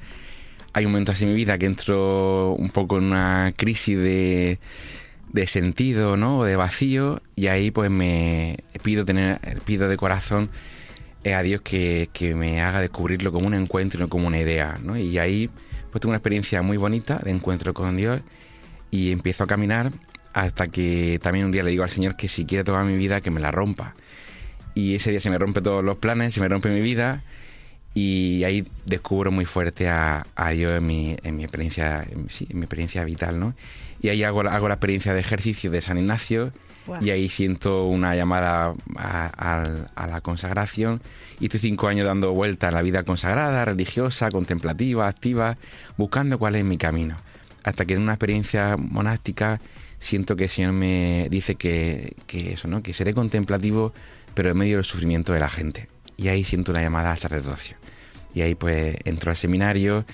Hay 0.75 0.85
un 0.85 0.93
momento 0.93 1.13
así 1.13 1.25
en 1.25 1.31
mi 1.31 1.37
vida 1.37 1.57
que 1.57 1.65
entro 1.65 2.53
un 2.53 2.69
poco 2.69 2.99
en 2.99 3.05
una 3.05 3.55
crisis 3.57 3.97
de, 3.97 4.59
de 5.33 5.47
sentido, 5.47 6.19
¿no? 6.19 6.45
de 6.45 6.57
vacío, 6.57 7.23
y 7.35 7.47
ahí 7.47 7.71
pues 7.71 7.91
me 7.91 8.59
pido 8.83 9.07
tener, 9.07 9.41
pido 9.65 9.89
de 9.89 9.97
corazón 9.97 10.51
eh, 11.27 11.35
a 11.35 11.43
Dios 11.43 11.61
que, 11.61 12.09
que 12.12 12.37
me 12.37 12.61
haga 12.61 12.81
descubrirlo 12.81 13.33
como 13.33 13.49
un 13.49 13.55
encuentro 13.55 13.99
y 13.99 14.03
no 14.03 14.09
como 14.09 14.29
una 14.29 14.39
idea, 14.39 14.79
¿no? 14.81 14.97
Y 14.97 15.18
ahí 15.18 15.51
pues 15.91 16.05
una 16.05 16.18
experiencia 16.18 16.62
muy 16.62 16.77
bonita 16.77 17.18
de 17.18 17.33
encuentro 17.33 17.74
con 17.74 17.97
Dios 17.97 18.20
y 18.93 19.11
empiezo 19.11 19.43
a 19.43 19.49
caminar 19.49 19.91
hasta 20.33 20.68
que 20.68 21.18
también 21.20 21.47
un 21.47 21.51
día 21.51 21.64
le 21.64 21.72
digo 21.72 21.83
al 21.83 21.91
Señor 21.91 22.14
que 22.16 22.29
si 22.29 22.47
quiere 22.47 22.62
tomar 22.62 22.85
mi 22.85 22.97
vida, 22.97 23.22
que 23.22 23.33
me 23.33 23.41
la 23.41 23.51
rompa. 23.51 23.97
Y 24.77 24.95
ese 24.95 25.11
día 25.11 25.18
se 25.18 25.31
me 25.31 25.37
rompe 25.37 25.62
todos 25.62 25.83
los 25.83 25.97
planes, 25.97 26.33
se 26.33 26.41
me 26.41 26.47
rompe 26.47 26.68
mi 26.68 26.81
vida 26.81 27.24
y 27.93 28.45
ahí 28.45 28.68
descubro 28.85 29.33
muy 29.33 29.47
fuerte 29.47 29.89
a, 29.89 30.29
a 30.37 30.51
Dios 30.51 30.74
en 30.74 30.87
mi, 30.87 31.16
en 31.24 31.35
mi 31.35 31.43
experiencia, 31.43 32.07
en, 32.09 32.31
sí, 32.31 32.47
en 32.51 32.59
mi 32.59 32.66
experiencia 32.66 33.03
vital, 33.05 33.41
¿no? 33.41 33.57
Y 34.01 34.11
ahí 34.11 34.22
hago, 34.22 34.43
hago 34.43 34.68
la 34.68 34.74
experiencia 34.74 35.12
de 35.12 35.18
ejercicio 35.18 35.72
de 35.72 35.81
San 35.81 35.99
Ignacio 35.99 36.53
y 37.01 37.11
ahí 37.11 37.28
siento 37.28 37.87
una 37.87 38.14
llamada 38.14 38.74
a, 38.97 40.07
la 40.07 40.20
consagración 40.20 41.01
y 41.41 41.47
estoy 41.47 41.61
cinco 41.61 41.89
años 41.89 42.07
dando 42.07 42.32
vuelta 42.32 42.68
a 42.68 42.70
la 42.70 42.82
vida 42.82 43.03
consagrada, 43.03 43.64
religiosa, 43.64 44.30
contemplativa, 44.30 45.09
activa, 45.09 45.57
buscando 45.97 46.39
cuál 46.39 46.57
es 46.57 46.64
mi 46.64 46.76
camino. 46.76 47.16
Hasta 47.64 47.84
que 47.84 47.95
en 47.95 48.03
una 48.03 48.12
experiencia 48.12 48.76
monástica 48.76 49.61
siento 49.99 50.37
que 50.37 50.45
el 50.45 50.51
Señor 50.51 50.72
me 50.72 51.28
dice 51.30 51.57
que, 51.57 52.14
que 52.26 52.53
eso, 52.53 52.68
¿no? 52.68 52.82
Que 52.82 52.93
seré 52.93 53.12
contemplativo, 53.12 53.93
pero 54.34 54.51
en 54.51 54.57
medio 54.57 54.76
del 54.76 54.84
sufrimiento 54.84 55.32
de 55.32 55.41
la 55.41 55.49
gente. 55.49 55.89
Y 56.16 56.28
ahí 56.28 56.45
siento 56.45 56.72
una 56.72 56.82
llamada 56.82 57.12
al 57.12 57.18
sacerdocio. 57.18 57.76
Y 58.34 58.43
ahí 58.43 58.55
pues 58.55 58.97
entro 59.05 59.30
al 59.30 59.37
seminario 59.37 60.05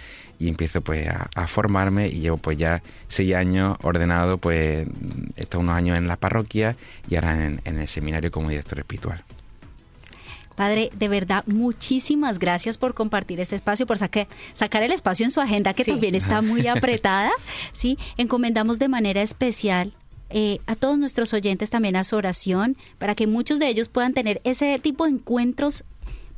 y 0.43 0.49
empiezo 0.49 0.81
pues 0.81 1.07
a, 1.07 1.31
a, 1.37 1.47
formarme 1.47 2.09
y 2.09 2.19
llevo 2.19 2.37
pues 2.37 2.59
ya 2.59 2.83
seis 3.07 3.33
años 3.37 3.79
ordenado, 3.83 4.39
pues 4.39 4.89
estado 5.37 5.61
unos 5.61 5.77
años 5.77 5.97
en 5.97 6.09
la 6.09 6.17
parroquia 6.17 6.77
y 7.09 7.15
ahora 7.15 7.47
en, 7.47 7.61
en 7.65 7.79
el 7.79 7.87
seminario 7.87 8.33
como 8.33 8.49
director 8.49 8.81
espiritual. 8.81 9.23
Padre, 10.57 10.91
de 10.95 11.09
verdad, 11.09 11.45
muchísimas 11.47 12.41
gracias 12.41 12.77
por 12.77 12.93
compartir 12.93 13.39
este 13.39 13.55
espacio, 13.55 13.87
por 13.87 13.99
saque, 13.99 14.27
sacar 14.53 14.83
el 14.83 14.91
espacio 14.91 15.25
en 15.25 15.31
su 15.31 15.41
agenda, 15.41 15.75
que 15.75 15.85
sí. 15.85 15.93
también 15.93 16.17
está 16.17 16.43
muy 16.43 16.67
apretada. 16.67 17.31
¿sí? 17.73 17.97
Encomendamos 18.17 18.81
de 18.81 18.89
manera 18.89 19.23
especial 19.23 19.93
eh, 20.31 20.59
a 20.67 20.75
todos 20.75 20.99
nuestros 20.99 21.33
oyentes 21.35 21.71
también 21.71 21.95
a 21.95 22.03
su 22.03 22.17
oración, 22.17 22.77
para 22.99 23.15
que 23.15 23.29
muchos 23.29 23.61
de 23.61 23.69
ellos 23.69 23.89
puedan 23.89 24.13
tener 24.13 24.41
ese 24.43 24.77
tipo 24.81 25.05
de 25.05 25.13
encuentros 25.13 25.85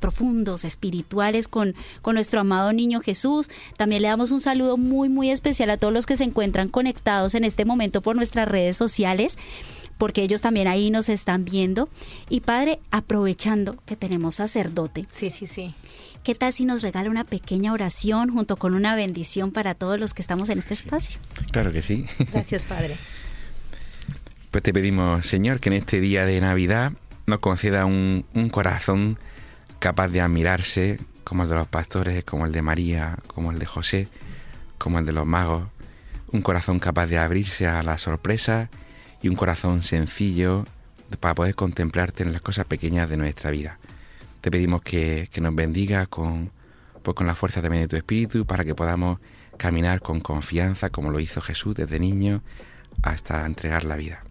profundos, 0.05 0.65
espirituales 0.65 1.49
con, 1.49 1.75
con 2.03 2.17
nuestro 2.17 2.39
amado 2.39 2.75
niño 2.75 3.01
Jesús. 3.01 3.49
También 3.79 4.03
le 4.03 4.09
damos 4.09 4.33
un 4.33 4.41
saludo 4.43 4.77
muy, 4.77 5.09
muy 5.09 5.31
especial 5.31 5.71
a 5.71 5.79
todos 5.79 5.95
los 5.95 6.05
que 6.05 6.19
se 6.19 6.25
encuentran 6.25 6.69
conectados 6.69 7.35
en 7.35 7.43
este 7.43 7.65
momento 7.65 8.03
por 8.03 8.15
nuestras 8.15 8.47
redes 8.47 8.77
sociales 8.77 9.39
porque 9.97 10.23
ellos 10.23 10.43
también 10.43 10.67
ahí 10.67 10.91
nos 10.91 11.09
están 11.09 11.47
viendo. 11.47 11.89
Y 12.29 12.41
padre, 12.41 12.81
aprovechando 12.91 13.79
que 13.87 13.97
tenemos 13.97 14.35
sacerdote. 14.35 15.07
Sí, 15.11 15.31
sí, 15.31 15.47
sí. 15.47 15.73
¿Qué 16.23 16.35
tal 16.35 16.53
si 16.53 16.67
nos 16.67 16.83
regala 16.83 17.09
una 17.09 17.25
pequeña 17.25 17.73
oración 17.73 18.31
junto 18.31 18.57
con 18.57 18.75
una 18.75 18.97
bendición 18.97 19.53
para 19.53 19.75
todos 19.75 19.99
los 19.99 20.13
que 20.13 20.21
estamos 20.21 20.51
en 20.51 20.59
este 20.59 20.75
espacio? 20.75 21.19
Claro 21.51 21.71
que 21.71 21.81
sí. 21.81 22.05
Gracias, 22.33 22.67
padre. 22.67 22.95
Pues 24.51 24.63
te 24.63 24.75
pedimos, 24.75 25.25
Señor, 25.25 25.61
que 25.61 25.71
en 25.71 25.75
este 25.75 26.01
día 26.01 26.27
de 26.27 26.41
Navidad 26.43 26.93
nos 27.25 27.39
conceda 27.39 27.87
un, 27.87 28.27
un 28.35 28.51
corazón 28.51 29.19
capaz 29.85 30.09
de 30.09 30.23
admirarse, 30.23 30.99
como 31.25 31.43
el 31.43 31.51
de 31.51 31.57
los 31.57 31.69
pastores, 31.69 32.25
como 32.25 32.47
el 32.47 32.53
de 32.53 32.63
María, 32.63 33.19
como 33.27 33.53
el 33.53 33.59
de 33.59 33.67
José, 33.67 34.09
como 34.79 34.99
el 34.99 35.05
de 35.05 35.13
los 35.13 35.27
magos, 35.27 35.69
un 36.33 36.41
corazón 36.41 36.79
capaz 36.79 37.07
de 37.07 37.19
abrirse 37.19 37.67
a 37.67 37.83
la 37.83 37.99
sorpresa 37.99 38.71
y 39.21 39.29
un 39.29 39.37
corazón 39.37 39.83
sencillo 39.83 40.65
para 41.21 41.35
poder 41.35 41.55
contemplarte 41.55 42.23
en 42.23 42.33
las 42.33 42.41
cosas 42.41 42.65
pequeñas 42.65 43.11
de 43.11 43.19
nuestra 43.19 43.51
vida. 43.51 43.79
Te 44.41 44.51
pedimos 44.51 44.81
que, 44.81 45.29
que 45.31 45.43
nos 45.43 45.55
bendiga 45.55 46.07
con, 46.07 46.51
pues 47.03 47.15
con 47.15 47.27
la 47.27 47.35
fuerza 47.35 47.61
también 47.61 47.83
de 47.83 47.89
tu 47.89 47.97
espíritu 47.97 48.47
para 48.47 48.65
que 48.65 48.75
podamos 48.75 49.19
caminar 49.59 50.01
con 50.01 50.21
confianza 50.21 50.89
como 50.89 51.11
lo 51.11 51.21
hizo 51.21 51.43
Jesús 51.43 51.75
desde 51.75 52.01
niño 52.01 52.43
hasta 53.03 53.45
entregar 53.45 53.85
la 53.85 53.97
vida. 53.97 54.25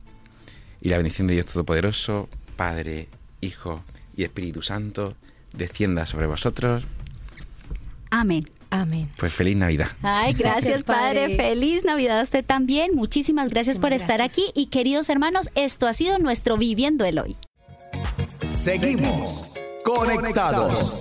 Y 0.82 0.90
la 0.90 0.98
bendición 0.98 1.28
de 1.28 1.36
Dios 1.36 1.46
Todopoderoso, 1.46 2.28
Padre, 2.56 3.08
Hijo 3.40 3.84
y 4.16 4.24
Espíritu 4.24 4.64
Santo, 4.64 5.16
descienda 5.54 6.06
sobre 6.06 6.28
vosotros. 6.28 6.84
Amén. 8.12 8.48
Amén. 8.70 9.12
Pues 9.18 9.32
feliz 9.34 9.56
Navidad. 9.56 9.88
Ay, 10.02 10.34
gracias, 10.34 10.64
gracias 10.66 10.84
padre. 10.84 11.22
padre. 11.22 11.38
Feliz 11.38 11.86
Navidad 11.86 12.20
a 12.20 12.24
usted 12.24 12.44
también. 12.44 12.96
Muchísimas 12.96 13.50
gracias 13.50 13.78
Muchísimas 13.78 13.82
por 13.82 13.94
estar 13.94 14.18
gracias. 14.18 14.48
aquí. 14.48 14.60
Y 14.60 14.66
queridos 14.68 15.10
hermanos, 15.10 15.52
esto 15.54 15.88
ha 15.88 15.94
sido 15.94 16.18
nuestro 16.18 16.58
Viviendo 16.58 17.06
el 17.06 17.20
Hoy. 17.20 17.38
Seguimos 18.50 19.46
conectados. 19.84 20.94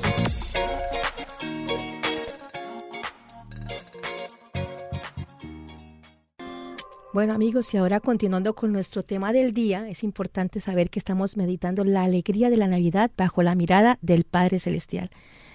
Bueno 7.12 7.34
amigos, 7.34 7.74
y 7.74 7.76
ahora 7.76 8.00
continuando 8.00 8.54
con 8.54 8.72
nuestro 8.72 9.02
tema 9.02 9.34
del 9.34 9.52
día, 9.52 9.86
es 9.86 10.02
importante 10.02 10.60
saber 10.60 10.88
que 10.88 10.98
estamos 10.98 11.36
meditando 11.36 11.84
la 11.84 12.04
alegría 12.04 12.48
de 12.48 12.56
la 12.56 12.68
Navidad 12.68 13.10
bajo 13.18 13.42
la 13.42 13.54
mirada 13.54 13.98
del 14.00 14.24
Padre 14.24 14.58
Celestial. 14.58 15.10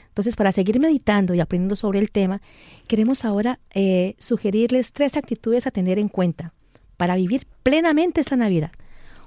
Entonces, 0.10 0.36
para 0.36 0.52
seguir 0.52 0.80
meditando 0.80 1.34
y 1.34 1.40
aprendiendo 1.40 1.76
sobre 1.76 1.98
el 1.98 2.12
tema, 2.12 2.44
queremos 2.86 3.26
ahora 3.26 3.60
eh, 3.74 4.14
sugerirles 4.20 4.94
tres 4.94 5.18
actitudes 5.18 5.66
a 5.66 5.72
tener 5.72 5.98
en 5.98 6.10
cuenta 6.10 6.54
para 6.96 7.16
vivir 7.16 7.48
plenamente 7.64 8.22
esta 8.22 8.36
Navidad. 8.36 8.72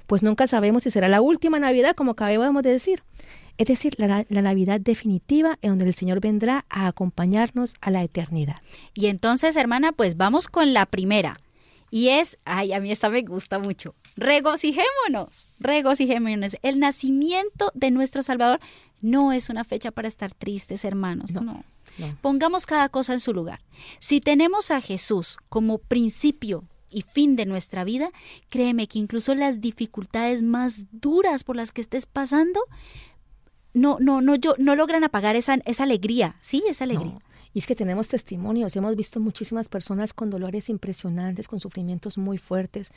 Pues 0.07 0.23
nunca 0.23 0.47
sabemos 0.47 0.83
si 0.83 0.91
será 0.91 1.09
la 1.09 1.19
última 1.19 1.59
Navidad, 1.59 1.95
como 1.97 2.11
acabamos 2.11 2.63
de 2.63 2.71
decir. 2.71 3.03
Es 3.57 3.67
decir, 3.67 3.95
la, 3.97 4.25
la, 4.29 4.41
Navidad 4.41 4.79
definitiva 4.79 5.59
en 5.61 5.71
donde 5.71 5.83
el 5.83 5.93
Señor 5.93 6.21
vendrá 6.21 6.63
a 6.69 6.87
acompañarnos 6.87 7.75
a 7.81 7.91
la 7.91 8.03
eternidad. 8.03 8.55
Y 8.93 9.07
entonces, 9.07 9.57
hermana, 9.57 9.91
pues 9.91 10.15
vamos 10.15 10.47
con 10.47 10.73
la 10.73 10.85
primera. 10.85 11.37
Y 11.91 12.07
es, 12.07 12.39
ay, 12.45 12.71
a 12.73 12.79
mí 12.79 12.91
esta 12.91 13.09
me 13.09 13.21
gusta 13.21 13.59
mucho. 13.59 13.93
Regocijémonos, 14.15 15.45
regocijémonos. 15.59 16.57
El 16.63 16.79
nacimiento 16.79 17.71
de 17.75 17.91
nuestro 17.91 18.23
Salvador 18.23 18.61
no 19.01 19.33
es 19.33 19.49
una 19.49 19.65
fecha 19.65 19.91
para 19.91 20.07
estar 20.07 20.33
tristes, 20.33 20.85
hermanos. 20.85 21.31
No, 21.31 21.41
no. 21.41 21.63
no. 21.97 22.17
Pongamos 22.21 22.65
cada 22.65 22.87
cosa 22.89 23.13
en 23.13 23.19
su 23.19 23.33
lugar. 23.33 23.61
Si 23.99 24.21
tenemos 24.21 24.71
a 24.71 24.79
Jesús 24.79 25.37
como 25.49 25.79
principio 25.79 26.63
y 26.89 27.01
fin 27.01 27.35
de 27.35 27.45
nuestra 27.45 27.83
vida, 27.83 28.11
créeme 28.49 28.87
que 28.87 28.99
incluso 28.99 29.35
las 29.35 29.59
dificultades 29.59 30.43
más 30.43 30.85
duras 30.91 31.43
por 31.43 31.55
las 31.55 31.71
que 31.71 31.81
estés 31.81 32.05
pasando, 32.05 32.61
no, 33.73 33.97
no, 33.99 34.21
no, 34.21 34.35
yo, 34.35 34.55
no 34.57 34.75
logran 34.75 35.03
apagar 35.03 35.35
esa, 35.35 35.55
esa 35.65 35.83
alegría, 35.83 36.35
¿sí? 36.41 36.63
Esa 36.67 36.83
alegría. 36.83 37.13
No. 37.13 37.21
Y 37.53 37.59
es 37.59 37.67
que 37.67 37.75
tenemos 37.75 38.07
testimonios, 38.07 38.75
hemos 38.75 38.95
visto 38.95 39.19
muchísimas 39.19 39.67
personas 39.67 40.13
con 40.13 40.29
dolores 40.29 40.69
impresionantes, 40.69 41.47
con 41.47 41.59
sufrimientos 41.59 42.17
muy 42.17 42.37
fuertes, 42.37 42.91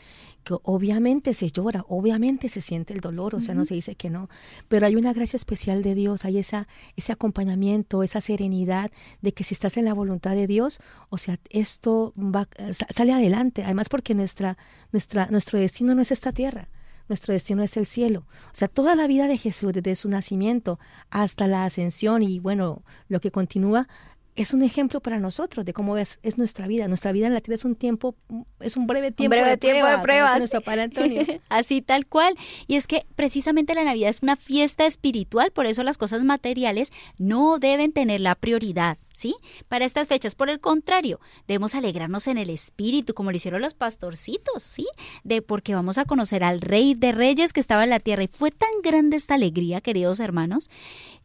que 0.44 0.56
obviamente 0.62 1.34
se 1.34 1.50
llora, 1.50 1.84
obviamente 1.88 2.48
se 2.48 2.60
siente 2.60 2.92
el 2.92 3.00
dolor, 3.00 3.34
o 3.34 3.40
sea, 3.40 3.54
uh 3.54 3.56
-huh. 3.56 3.60
no 3.60 3.64
se 3.64 3.74
dice 3.74 3.94
que 3.96 4.10
no, 4.10 4.28
pero 4.68 4.86
hay 4.86 4.96
una 4.96 5.12
gracia 5.12 5.36
especial 5.36 5.82
de 5.82 5.94
Dios, 5.94 6.24
hay 6.24 6.38
esa, 6.38 6.68
ese 6.96 7.12
acompañamiento, 7.12 8.02
esa 8.02 8.20
serenidad 8.20 8.90
de 9.22 9.32
que 9.32 9.44
si 9.44 9.54
estás 9.54 9.76
en 9.76 9.84
la 9.84 9.94
voluntad 9.94 10.34
de 10.34 10.46
Dios, 10.46 10.80
o 11.10 11.18
sea, 11.18 11.38
esto 11.50 12.12
va, 12.16 12.48
sale 12.90 13.12
adelante, 13.12 13.64
además 13.64 13.88
porque 13.88 14.14
nuestra, 14.14 14.56
nuestra, 14.92 15.26
nuestro 15.30 15.58
destino 15.58 15.94
no 15.94 16.02
es 16.02 16.12
esta 16.12 16.32
tierra 16.32 16.68
nuestro 17.08 17.34
destino 17.34 17.62
es 17.62 17.76
el 17.76 17.86
cielo. 17.86 18.24
O 18.46 18.54
sea, 18.54 18.68
toda 18.68 18.94
la 18.94 19.06
vida 19.06 19.26
de 19.26 19.36
Jesús, 19.36 19.72
desde 19.72 19.96
su 19.96 20.08
nacimiento 20.08 20.78
hasta 21.10 21.46
la 21.46 21.64
ascensión 21.64 22.22
y 22.22 22.40
bueno, 22.40 22.82
lo 23.08 23.20
que 23.20 23.30
continúa, 23.30 23.88
es 24.36 24.52
un 24.52 24.62
ejemplo 24.62 25.00
para 25.00 25.18
nosotros 25.18 25.64
de 25.64 25.72
cómo 25.72 25.96
es, 25.96 26.18
es, 26.22 26.38
nuestra 26.38 26.66
vida. 26.66 26.88
Nuestra 26.88 27.12
vida 27.12 27.26
en 27.26 27.34
la 27.34 27.40
tierra 27.40 27.54
es 27.54 27.64
un 27.64 27.76
tiempo, 27.76 28.16
es 28.60 28.76
un 28.76 28.86
breve 28.86 29.12
tiempo, 29.12 29.34
un 29.34 29.40
breve 29.40 29.50
de, 29.50 29.56
tiempo 29.56 29.80
prueba, 29.80 29.96
de 29.96 30.02
pruebas. 30.02 30.38
Nuestro 30.38 30.60
padre 30.60 30.82
Antonio. 30.82 31.22
Así 31.48 31.82
tal 31.82 32.06
cual. 32.06 32.34
Y 32.66 32.76
es 32.76 32.86
que 32.86 33.06
precisamente 33.14 33.74
la 33.74 33.84
Navidad 33.84 34.10
es 34.10 34.22
una 34.22 34.36
fiesta 34.36 34.86
espiritual, 34.86 35.52
por 35.52 35.66
eso 35.66 35.82
las 35.84 35.98
cosas 35.98 36.24
materiales 36.24 36.92
no 37.16 37.58
deben 37.58 37.92
tener 37.92 38.20
la 38.20 38.34
prioridad. 38.34 38.98
¿Sí? 39.14 39.36
Para 39.68 39.86
estas 39.86 40.06
fechas. 40.08 40.34
Por 40.34 40.50
el 40.50 40.60
contrario, 40.60 41.20
debemos 41.48 41.74
alegrarnos 41.74 42.26
en 42.26 42.36
el 42.36 42.50
espíritu, 42.50 43.14
como 43.14 43.30
lo 43.30 43.36
hicieron 43.36 43.62
los 43.62 43.72
pastorcitos, 43.72 44.62
¿sí? 44.62 44.86
De 45.22 45.40
porque 45.40 45.74
vamos 45.74 45.96
a 45.96 46.04
conocer 46.04 46.44
al 46.44 46.60
Rey 46.60 46.94
de 46.94 47.12
Reyes 47.12 47.52
que 47.52 47.60
estaba 47.60 47.84
en 47.84 47.90
la 47.90 48.00
tierra. 48.00 48.24
Y 48.24 48.28
fue 48.28 48.50
tan 48.50 48.68
grande 48.82 49.16
esta 49.16 49.34
alegría, 49.34 49.80
queridos 49.80 50.20
hermanos, 50.20 50.68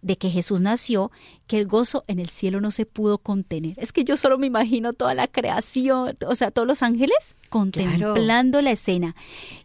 de 0.01 0.17
que 0.17 0.29
Jesús 0.29 0.61
nació, 0.61 1.11
que 1.47 1.59
el 1.59 1.67
gozo 1.67 2.05
en 2.07 2.19
el 2.19 2.29
cielo 2.29 2.61
no 2.61 2.71
se 2.71 2.85
pudo 2.85 3.17
contener. 3.17 3.73
Es 3.77 3.91
que 3.91 4.03
yo 4.03 4.15
solo 4.15 4.37
me 4.37 4.47
imagino 4.47 4.93
toda 4.93 5.13
la 5.13 5.27
creación, 5.27 6.15
o 6.25 6.35
sea, 6.35 6.51
todos 6.51 6.67
los 6.67 6.83
ángeles 6.83 7.35
contemplando 7.49 8.61
la 8.61 8.71
escena. 8.71 9.15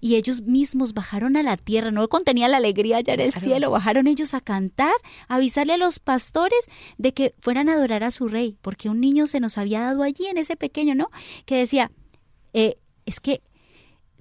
Y 0.01 0.17
ellos 0.17 0.43
mismos 0.43 0.95
bajaron 0.95 1.37
a 1.37 1.43
la 1.43 1.57
tierra, 1.57 1.91
no 1.91 2.09
contenía 2.09 2.49
la 2.49 2.57
alegría 2.57 3.01
ya 3.01 3.15
en 3.15 3.21
el 3.21 3.33
cielo, 3.33 3.71
bajaron 3.71 4.07
ellos 4.07 4.35
a 4.35 4.41
cantar, 4.41 4.95
a 5.29 5.37
avisarle 5.37 5.75
a 5.75 5.77
los 5.77 5.99
pastores 5.99 6.69
de 6.99 7.13
que 7.13 7.35
fueran 7.39 7.69
a 7.69 7.75
adorar 7.75 8.03
a 8.03 8.11
su 8.15 8.29
rey, 8.29 8.57
porque 8.63 8.89
un 8.89 9.01
niño 9.01 9.27
se 9.27 9.41
nos 9.41 9.59
había 9.59 9.81
dado 9.81 10.03
allí 10.03 10.27
en 10.27 10.39
ese 10.39 10.57
pequeño, 10.57 10.95
¿no? 10.95 11.11
Que 11.45 11.57
decía, 11.57 11.91
eh, 12.53 12.79
es 13.07 13.21
que 13.21 13.43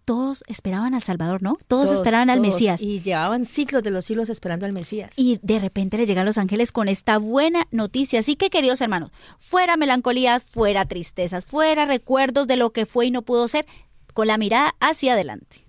todos 0.06 0.44
esperaban 0.48 0.94
al 0.94 1.02
Salvador, 1.02 1.42
¿no? 1.42 1.58
Todos, 1.68 1.92
esperaban 1.92 2.30
al 2.30 2.42
Mesías. 2.42 2.82
Y 2.82 3.02
llevaban 3.02 3.46
siglos 3.46 3.84
de 3.84 3.92
los 3.92 4.06
siglos 4.06 4.30
esperando 4.30 4.66
al 4.66 4.74
Mesías. 4.74 5.14
Y 5.18 5.40
de 5.42 5.60
repente 5.60 5.98
le 5.98 6.06
llegan 6.06 6.26
los 6.26 6.38
ángeles 6.38 6.72
con 6.72 6.88
esta 6.88 7.18
buena 7.18 7.68
noticia. 7.72 8.20
Así 8.20 8.36
que, 8.36 8.50
queridos 8.50 8.82
hermanos, 8.82 9.12
fuera 9.38 9.78
melancolía, 9.78 10.40
fuera 10.40 10.86
tristezas, 10.86 11.46
fuera 11.46 11.86
recuerdos 11.86 12.48
de 12.48 12.58
lo 12.58 12.72
que 12.72 12.86
fue 12.86 13.08
y 13.08 13.12
no 13.12 13.22
pudo 13.22 13.48
ser, 13.48 13.66
con 14.14 14.28
la 14.28 14.38
mirada 14.38 14.76
hacia 14.80 15.14
adelante. 15.14 15.63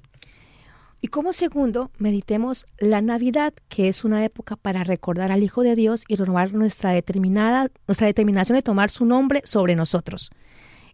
Y 1.04 1.08
como 1.08 1.34
segundo, 1.34 1.90
meditemos 1.98 2.64
la 2.78 3.02
Navidad, 3.02 3.52
que 3.68 3.90
es 3.90 4.04
una 4.04 4.24
época 4.24 4.56
para 4.56 4.84
recordar 4.84 5.32
al 5.32 5.42
Hijo 5.42 5.62
de 5.62 5.76
Dios 5.76 6.02
y 6.08 6.16
renovar 6.16 6.54
nuestra, 6.54 6.92
determinada, 6.92 7.70
nuestra 7.86 8.06
determinación 8.06 8.56
de 8.56 8.62
tomar 8.62 8.88
su 8.88 9.04
nombre 9.04 9.42
sobre 9.44 9.76
nosotros. 9.76 10.30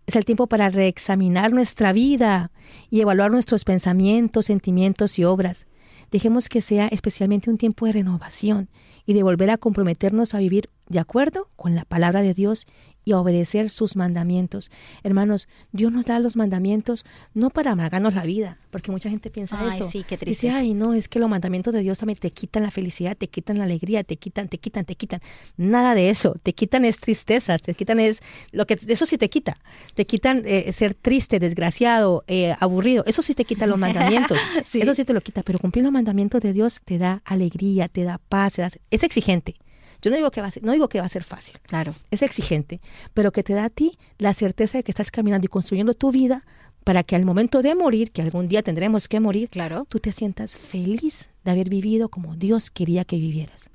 Es 0.07 0.17
el 0.17 0.25
tiempo 0.25 0.49
para 0.49 0.69
reexaminar 0.69 1.53
nuestra 1.53 1.93
vida 1.93 2.51
y 2.91 3.03
evaluar 3.03 3.31
nuestros 3.31 3.63
pensamientos, 3.63 4.47
sentimientos 4.47 5.17
y 5.21 5.23
obras. 5.23 5.69
Dejemos 6.11 6.49
que 6.49 6.61
sea 6.61 6.89
especialmente 6.89 7.49
un 7.49 7.57
tiempo 7.57 7.87
de 7.87 7.93
renovación 7.93 8.69
y 9.07 9.15
de 9.15 9.23
volver 9.23 9.51
a 9.51 9.59
comprometernos 9.59 10.35
a 10.35 10.39
vivir 10.39 10.71
de 10.89 10.99
acuerdo 10.99 11.51
con 11.55 11.77
la 11.77 11.85
palabra 11.85 12.21
de 12.23 12.35
Dios 12.35 12.67
y 13.05 13.12
a 13.12 13.18
obedecer 13.20 13.70
sus 13.70 13.96
mandamientos. 13.96 14.70
Hermanos, 15.03 15.48
Dios 15.72 15.92
nos 15.92 16.05
da 16.07 16.18
los 16.18 16.36
mandamientos 16.36 17.05
no 17.34 17.51
para 17.51 17.72
amargarnos 17.72 18.14
la 18.14 18.22
vida, 18.24 18.59
porque 18.70 18.90
mucha 18.90 19.09
gente 19.11 19.30
piensa 19.30 19.59
Ay, 19.61 19.70
eso. 19.70 19.88
sí, 19.88 20.05
qué 20.07 20.16
Dice, 20.16 20.24
triste. 20.24 20.51
ay, 20.51 20.74
no, 20.74 20.94
es 20.94 21.09
que 21.09 21.18
los 21.18 21.28
mandamientos 21.30 21.72
de 21.72 21.80
Dios 21.80 21.98
también 21.98 22.18
te 22.18 22.30
quitan 22.30 22.62
la 22.62 22.70
felicidad, 22.70 23.16
te 23.16 23.28
quitan 23.28 23.59
la 23.59 23.64
alegría, 23.64 24.05
te 24.05 24.16
quitan, 24.16 24.48
te 24.48 24.59
quitan, 24.59 24.84
te 24.84 24.94
quitan. 24.96 25.20
Nada 25.57 25.94
de 25.94 26.11
eso. 26.11 26.36
Te 26.42 26.53
quitan 26.53 26.84
es 26.84 26.98
tristezas, 26.98 27.62
te 27.62 27.74
quitan 27.74 28.01
es 28.01 28.20
lo 28.53 28.66
que 28.66 28.78
eso 28.86 29.07
sí 29.07 29.16
te 29.18 29.28
quita. 29.30 29.57
Te 29.94 30.07
quitan 30.07 30.42
eh, 30.46 30.72
ser 30.72 30.94
triste, 30.94 31.38
desgraciado, 31.38 32.24
eh, 32.28 32.55
aburrido. 32.61 33.03
Eso 33.07 33.22
sí 33.22 33.34
te 33.34 33.44
quita 33.44 33.66
los 33.66 33.78
mandamientos. 33.78 34.38
Sí. 34.64 34.80
Eso 34.80 34.94
sí 34.94 35.05
te 35.05 35.12
lo 35.12 35.20
quita. 35.20 35.42
Pero 35.42 35.59
cumplir 35.59 35.84
los 35.84 35.92
mandamientos 35.92 36.40
de 36.40 36.53
Dios 36.53 36.80
te 36.84 36.98
da 36.98 37.22
alegría, 37.24 37.88
te 37.88 38.05
da 38.05 38.18
paz, 38.18 38.55
te 38.55 38.62
da- 38.62 38.68
es 38.90 39.03
exigente. 39.03 39.57
Yo 40.03 40.11
no 40.11 40.16
digo 40.16 40.30
que 40.30 40.40
va 40.40 40.46
a 40.48 40.51
ser, 40.51 40.62
no 40.62 40.72
digo 40.72 40.88
que 40.88 41.01
va 41.01 41.07
a 41.07 41.11
ser 41.11 41.24
fácil 41.24 41.59
Claro. 41.62 41.94
es 42.11 42.22
exigente, 42.22 42.80
pero 43.14 43.32
que 43.32 43.42
te 43.42 43.53
da 43.55 43.64
a 43.64 43.70
ti 43.70 43.98
la 44.18 44.32
certeza 44.34 44.78
de 44.78 44.84
que 44.84 44.90
estás 44.92 45.11
caminando 45.11 45.44
y 45.46 45.48
construyendo 45.48 45.94
tu 45.94 46.11
vida 46.11 46.44
para 46.84 47.03
que 47.03 47.14
al 47.16 47.24
momento 47.26 47.61
de 47.62 47.74
morir, 47.74 48.11
que 48.11 48.22
algún 48.22 48.48
día 48.48 48.62
tendremos 48.62 49.07
que 49.09 49.20
morir, 49.20 49.48
Claro. 49.51 49.84
tú 49.88 49.98
te 49.98 50.12
sientas 50.12 50.57
feliz 50.57 51.28
de 51.44 51.51
haber 51.51 51.68
vivido 51.68 52.09
como 52.09 52.34
Dios 52.36 52.70
quería 52.70 53.05
que 53.05 53.16
vivieras. 53.16 53.70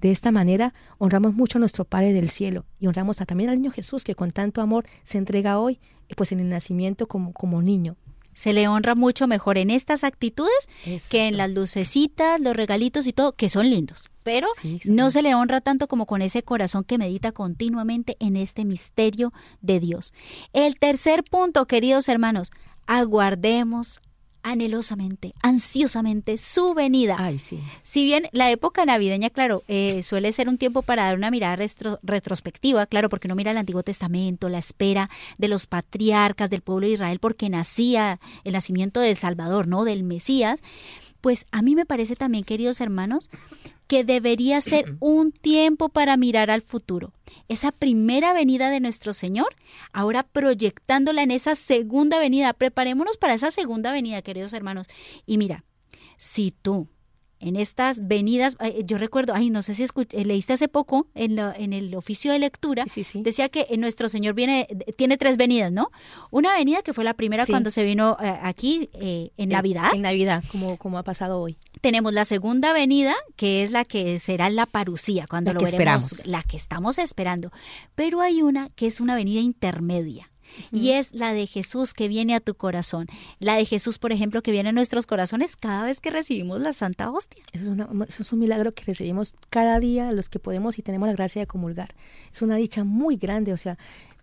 De 0.00 0.10
esta 0.10 0.30
manera 0.32 0.74
honramos 0.98 1.32
mucho 1.34 1.56
a 1.56 1.60
nuestro 1.60 1.86
Padre 1.86 2.12
del 2.12 2.28
cielo 2.28 2.66
y 2.78 2.86
honramos 2.86 3.20
a- 3.22 3.26
también 3.26 3.48
al 3.48 3.56
niño 3.56 3.70
Jesús 3.70 4.04
que 4.04 4.14
con 4.14 4.32
tanto 4.32 4.60
amor 4.60 4.84
se 5.02 5.16
entrega 5.16 5.58
hoy, 5.58 5.80
pues 6.16 6.32
en 6.32 6.40
el 6.40 6.50
nacimiento 6.50 7.08
como, 7.08 7.32
como 7.32 7.62
niño. 7.62 7.96
Se 8.34 8.52
le 8.52 8.68
honra 8.68 8.94
mucho 8.94 9.26
mejor 9.26 9.56
en 9.56 9.70
estas 9.70 10.04
actitudes 10.04 10.68
que 11.08 11.28
en 11.28 11.36
las 11.38 11.50
lucecitas, 11.52 12.40
los 12.40 12.54
regalitos 12.54 13.06
y 13.06 13.12
todo, 13.14 13.32
que 13.34 13.48
son 13.48 13.70
lindos. 13.70 14.04
Pero 14.24 14.48
Sí, 14.60 14.80
no 14.86 15.10
se 15.10 15.22
le 15.22 15.34
honra 15.36 15.60
tanto 15.60 15.86
como 15.86 16.06
con 16.06 16.22
ese 16.22 16.42
corazón 16.42 16.82
que 16.82 16.98
medita 16.98 17.30
continuamente 17.30 18.16
en 18.18 18.36
este 18.36 18.64
misterio 18.64 19.32
de 19.60 19.78
Dios. 19.78 20.12
El 20.52 20.76
tercer 20.78 21.22
punto, 21.22 21.66
queridos 21.66 22.08
hermanos, 22.08 22.50
aguardemos 22.86 24.00
anhelosamente, 24.44 25.34
ansiosamente 25.42 26.36
su 26.36 26.74
venida. 26.74 27.16
Ay, 27.18 27.38
sí. 27.38 27.58
Si 27.82 28.04
bien 28.04 28.28
la 28.32 28.50
época 28.50 28.84
navideña, 28.84 29.30
claro, 29.30 29.62
eh, 29.68 30.02
suele 30.02 30.30
ser 30.32 30.50
un 30.50 30.58
tiempo 30.58 30.82
para 30.82 31.04
dar 31.04 31.16
una 31.16 31.30
mirada 31.30 31.56
retrospectiva, 32.02 32.86
claro, 32.86 33.08
porque 33.08 33.26
uno 33.26 33.36
mira 33.36 33.52
el 33.52 33.56
Antiguo 33.56 33.82
Testamento, 33.82 34.50
la 34.50 34.58
espera 34.58 35.08
de 35.38 35.48
los 35.48 35.66
patriarcas 35.66 36.50
del 36.50 36.60
pueblo 36.60 36.86
de 36.86 36.92
Israel, 36.92 37.20
porque 37.20 37.48
nacía 37.48 38.20
el 38.44 38.52
nacimiento 38.52 39.00
del 39.00 39.16
Salvador, 39.16 39.66
¿no? 39.66 39.84
Del 39.84 40.04
Mesías. 40.04 40.62
Pues 41.24 41.46
a 41.52 41.62
mí 41.62 41.74
me 41.74 41.86
parece 41.86 42.16
también, 42.16 42.44
queridos 42.44 42.82
hermanos, 42.82 43.30
que 43.86 44.04
debería 44.04 44.60
ser 44.60 44.98
un 45.00 45.32
tiempo 45.32 45.88
para 45.88 46.18
mirar 46.18 46.50
al 46.50 46.60
futuro. 46.60 47.14
Esa 47.48 47.72
primera 47.72 48.34
venida 48.34 48.68
de 48.68 48.78
nuestro 48.78 49.14
Señor, 49.14 49.56
ahora 49.94 50.22
proyectándola 50.22 51.22
en 51.22 51.30
esa 51.30 51.54
segunda 51.54 52.18
venida. 52.18 52.52
Preparémonos 52.52 53.16
para 53.16 53.32
esa 53.32 53.50
segunda 53.50 53.90
venida, 53.90 54.20
queridos 54.20 54.52
hermanos. 54.52 54.86
Y 55.24 55.38
mira, 55.38 55.64
si 56.18 56.50
tú 56.50 56.88
en 57.46 57.56
estas 57.56 58.06
venidas, 58.08 58.56
eh, 58.60 58.82
yo 58.84 58.98
recuerdo, 58.98 59.34
ay, 59.34 59.50
no 59.50 59.62
sé 59.62 59.74
si 59.74 59.84
escuch- 59.84 60.12
eh, 60.12 60.24
leíste 60.24 60.52
hace 60.54 60.68
poco 60.68 61.06
en, 61.14 61.36
la- 61.36 61.54
en 61.56 61.72
el 61.72 61.94
oficio 61.94 62.32
de 62.32 62.38
lectura, 62.38 62.84
Sí, 62.84 63.04
sí, 63.04 63.04
sí. 63.04 63.22
decía 63.22 63.48
que 63.48 63.66
eh, 63.70 63.76
nuestro 63.76 64.08
Señor 64.08 64.34
viene, 64.34 64.66
tiene 64.96 65.16
tres 65.16 65.36
venidas, 65.36 65.70
¿no? 65.72 65.90
Una 66.30 66.54
venida 66.54 66.82
que 66.82 66.92
fue 66.94 67.04
la 67.04 67.14
primera 67.14 67.46
cuando 67.46 67.70
se 67.70 67.84
vino 67.84 68.16
eh, 68.20 68.38
aquí 68.42 68.88
eh, 68.94 69.30
en 69.36 69.50
Navidad. 69.50 69.90
En 69.94 70.02
Navidad, 70.02 70.42
como, 70.50 70.76
como 70.78 70.98
ha 70.98 71.02
pasado 71.02 71.40
hoy. 71.40 71.56
Tenemos 71.80 72.12
la 72.12 72.24
segunda 72.24 72.72
venida, 72.72 73.14
que 73.36 73.62
es 73.62 73.70
la 73.72 73.84
que 73.84 74.18
será 74.18 74.48
la 74.50 74.66
parucía, 74.66 75.26
cuando 75.28 75.52
La 75.52 75.60
lo 75.60 75.66
que 75.66 75.72
veremos, 75.76 76.04
esperamos. 76.12 76.26
la 76.26 76.42
que 76.42 76.56
estamos 76.56 76.98
esperando. 76.98 77.50
Pero 77.94 78.20
hay 78.20 78.40
una 78.42 78.70
que 78.70 78.86
es 78.86 79.00
una 79.00 79.14
venida 79.14 79.40
intermedia. 79.40 80.30
Y 80.72 80.90
es 80.90 81.12
la 81.14 81.32
de 81.32 81.46
Jesús 81.46 81.94
que 81.94 82.08
viene 82.08 82.34
a 82.34 82.40
tu 82.40 82.54
corazón. 82.54 83.06
La 83.38 83.56
de 83.56 83.64
Jesús, 83.64 83.98
por 83.98 84.12
ejemplo, 84.12 84.42
que 84.42 84.52
viene 84.52 84.68
a 84.70 84.72
nuestros 84.72 85.06
corazones 85.06 85.56
cada 85.56 85.84
vez 85.86 86.00
que 86.00 86.10
recibimos 86.10 86.60
la 86.60 86.72
Santa 86.72 87.10
Hostia. 87.10 87.42
Eso 87.52 87.64
es, 87.64 87.70
una- 87.70 87.88
eso 88.08 88.22
es 88.22 88.32
un 88.32 88.38
milagro 88.38 88.72
que 88.72 88.84
recibimos 88.84 89.34
cada 89.50 89.78
día 89.80 90.12
los 90.12 90.28
que 90.28 90.38
podemos 90.38 90.78
y 90.78 90.82
tenemos 90.82 91.06
la 91.08 91.14
gracia 91.14 91.40
de 91.40 91.46
comulgar. 91.46 91.94
Es 92.32 92.42
una 92.42 92.56
dicha 92.56 92.84
muy 92.84 93.16
grande, 93.16 93.52
o 93.52 93.56
sea, 93.56 93.78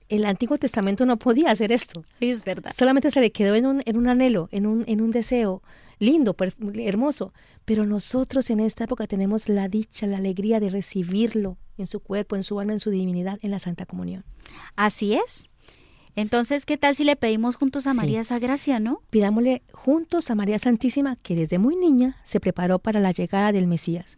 el 0.10 0.26
Antiguo 0.26 0.58
Testamento 0.58 1.06
no 1.06 1.18
podía 1.18 1.52
hacer 1.52 1.72
esto. 1.72 2.04
Es 2.20 2.44
verdad. 2.44 2.74
Solamente 2.78 3.12
se 3.12 3.22
le 3.22 3.32
quedó 3.32 3.56
en 3.56 3.66
un, 3.66 3.82
en 3.86 3.96
un 3.98 4.10
anhelo, 4.10 4.50
en 4.52 4.68
un, 4.68 4.84
en 4.88 5.00
un 5.00 5.12
deseo 5.12 5.62
lindo, 6.00 6.36
hermoso. 6.80 7.34
Pero 7.64 7.86
nosotros 7.86 8.50
en 8.50 8.60
esta 8.60 8.84
época 8.86 9.08
tenemos 9.08 9.48
la 9.48 9.68
dicha, 9.70 10.08
la 10.08 10.18
alegría 10.18 10.60
de 10.60 10.70
recibirlo 10.70 11.58
en 11.78 11.86
su 11.86 12.00
cuerpo, 12.02 12.36
en 12.36 12.44
su 12.44 12.60
alma, 12.60 12.74
en 12.74 12.80
su 12.80 12.90
divinidad, 12.90 13.40
en 13.42 13.52
la 13.52 13.60
Santa 13.60 13.86
Comunión. 13.86 14.26
Así 14.76 15.14
es. 15.14 15.48
Entonces, 16.16 16.66
¿qué 16.66 16.78
tal 16.78 16.96
si 16.96 17.04
le 17.04 17.16
pedimos 17.16 17.56
juntos 17.56 17.88
a 17.88 17.92
Sí. 17.92 17.98
María 17.98 18.22
esa 18.22 18.40
gracia, 18.40 18.80
no? 18.80 19.02
Pidámosle 19.10 19.64
juntos 19.72 20.30
a 20.30 20.36
María 20.36 20.60
Santísima, 20.60 21.16
que 21.16 21.36
desde 21.36 21.58
muy 21.58 21.76
niña 21.76 22.18
se 22.24 22.40
preparó 22.40 22.80
para 22.80 23.00
la 23.00 23.12
llegada 23.12 23.52
del 23.52 23.68
Mesías, 23.68 24.18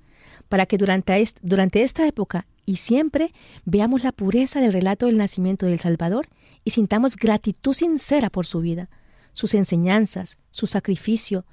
para 0.49 0.65
que 0.65 0.77
durante, 0.77 1.15
est- 1.21 1.37
durante 1.41 1.83
esta 1.83 2.07
época 2.07 2.47
y 2.65 2.77
siempre 2.77 3.31
veamos 3.65 4.03
la 4.03 4.11
pureza 4.11 4.59
del 4.61 4.73
relato 4.73 5.05
del 5.05 5.17
nacimiento 5.17 5.65
del 5.65 5.79
Salvador 5.79 6.27
y 6.63 6.71
sintamos 6.71 7.15
gratitud 7.15 7.73
sincera 7.73 8.29
por 8.29 8.45
su 8.45 8.59
vida, 8.61 8.89
sus 9.33 9.53
enseñanzas, 9.53 10.37
su 10.49 10.65
sacrificio, 10.65 11.45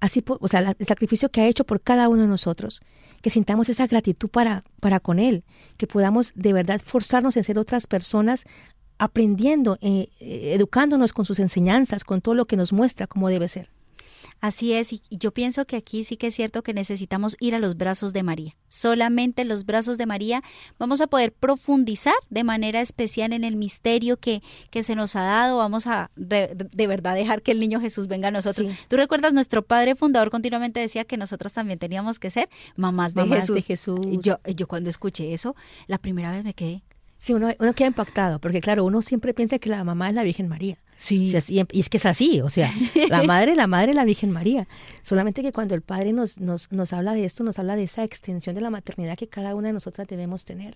así 0.00 0.20
po- 0.22 0.38
o 0.40 0.46
sea, 0.48 0.60
la- 0.60 0.76
el 0.78 0.86
sacrificio 0.86 1.30
que 1.30 1.40
ha 1.40 1.48
hecho 1.48 1.64
por 1.64 1.80
cada 1.80 2.08
uno 2.08 2.22
de 2.22 2.28
nosotros, 2.28 2.82
que 3.22 3.30
sintamos 3.30 3.68
esa 3.68 3.86
gratitud 3.88 4.28
para, 4.28 4.62
para 4.80 5.00
con 5.00 5.18
Él, 5.18 5.42
que 5.76 5.86
podamos 5.88 6.32
de 6.36 6.52
verdad 6.52 6.80
forzarnos 6.84 7.36
en 7.36 7.42
ser 7.44 7.58
otras 7.58 7.86
personas 7.88 8.44
aprendiendo, 8.98 9.78
eh, 9.80 10.08
eh, 10.20 10.52
educándonos 10.54 11.12
con 11.12 11.24
sus 11.24 11.38
enseñanzas, 11.38 12.04
con 12.04 12.20
todo 12.20 12.34
lo 12.34 12.46
que 12.46 12.56
nos 12.56 12.72
muestra 12.72 13.06
cómo 13.06 13.28
debe 13.28 13.48
ser. 13.48 13.70
Así 14.40 14.72
es, 14.72 14.92
y 14.92 15.02
yo 15.10 15.32
pienso 15.32 15.64
que 15.64 15.74
aquí 15.74 16.04
sí 16.04 16.16
que 16.16 16.28
es 16.28 16.34
cierto 16.36 16.62
que 16.62 16.72
necesitamos 16.72 17.36
ir 17.40 17.56
a 17.56 17.58
los 17.58 17.76
brazos 17.76 18.12
de 18.12 18.22
María. 18.22 18.52
Solamente 18.68 19.42
en 19.42 19.48
los 19.48 19.66
brazos 19.66 19.98
de 19.98 20.06
María 20.06 20.44
vamos 20.78 21.00
a 21.00 21.08
poder 21.08 21.32
profundizar 21.32 22.14
de 22.30 22.44
manera 22.44 22.80
especial 22.80 23.32
en 23.32 23.42
el 23.42 23.56
misterio 23.56 24.16
que, 24.16 24.40
que 24.70 24.84
se 24.84 24.94
nos 24.94 25.16
ha 25.16 25.22
dado. 25.22 25.58
Vamos 25.58 25.88
a 25.88 26.12
re- 26.14 26.54
de 26.54 26.86
verdad 26.86 27.16
dejar 27.16 27.42
que 27.42 27.50
el 27.50 27.58
niño 27.58 27.80
Jesús 27.80 28.06
venga 28.06 28.28
a 28.28 28.30
nosotros. 28.30 28.70
Sí. 28.70 28.78
Tú 28.88 28.96
recuerdas, 28.96 29.32
nuestro 29.32 29.62
padre 29.62 29.96
fundador 29.96 30.30
continuamente 30.30 30.78
decía 30.78 31.04
que 31.04 31.16
nosotros 31.16 31.52
también 31.52 31.80
teníamos 31.80 32.20
que 32.20 32.30
ser 32.30 32.48
mamás 32.76 33.14
de 33.14 33.22
Mamás 33.22 33.40
Jesús. 33.40 33.56
de 33.56 33.62
Jesús. 33.62 33.98
Yo, 34.22 34.36
yo 34.54 34.68
cuando 34.68 34.88
escuché 34.88 35.34
eso, 35.34 35.56
la 35.88 35.98
primera 35.98 36.30
vez 36.30 36.44
me 36.44 36.54
quedé. 36.54 36.84
Sí, 37.18 37.32
uno, 37.32 37.48
uno 37.58 37.74
queda 37.74 37.88
impactado, 37.88 38.38
porque 38.38 38.60
claro, 38.60 38.84
uno 38.84 39.02
siempre 39.02 39.34
piensa 39.34 39.58
que 39.58 39.70
la 39.70 39.82
mamá 39.84 40.08
es 40.08 40.14
la 40.14 40.22
Virgen 40.22 40.48
María. 40.48 40.78
Sí. 40.98 41.32
y 41.48 41.80
es 41.80 41.88
que 41.88 41.96
es 41.96 42.06
así, 42.06 42.40
o 42.40 42.50
sea, 42.50 42.72
la 43.08 43.22
madre, 43.24 43.54
la 43.54 43.68
madre, 43.68 43.94
la 43.94 44.04
Virgen 44.04 44.32
María. 44.32 44.66
Solamente 45.02 45.42
que 45.42 45.52
cuando 45.52 45.76
el 45.76 45.82
Padre 45.82 46.12
nos, 46.12 46.40
nos, 46.40 46.72
nos 46.72 46.92
habla 46.92 47.14
de 47.14 47.24
esto, 47.24 47.44
nos 47.44 47.60
habla 47.60 47.76
de 47.76 47.84
esa 47.84 48.02
extensión 48.02 48.56
de 48.56 48.60
la 48.60 48.70
maternidad 48.70 49.16
que 49.16 49.28
cada 49.28 49.54
una 49.54 49.68
de 49.68 49.74
nosotras 49.74 50.08
debemos 50.08 50.44
tener. 50.44 50.74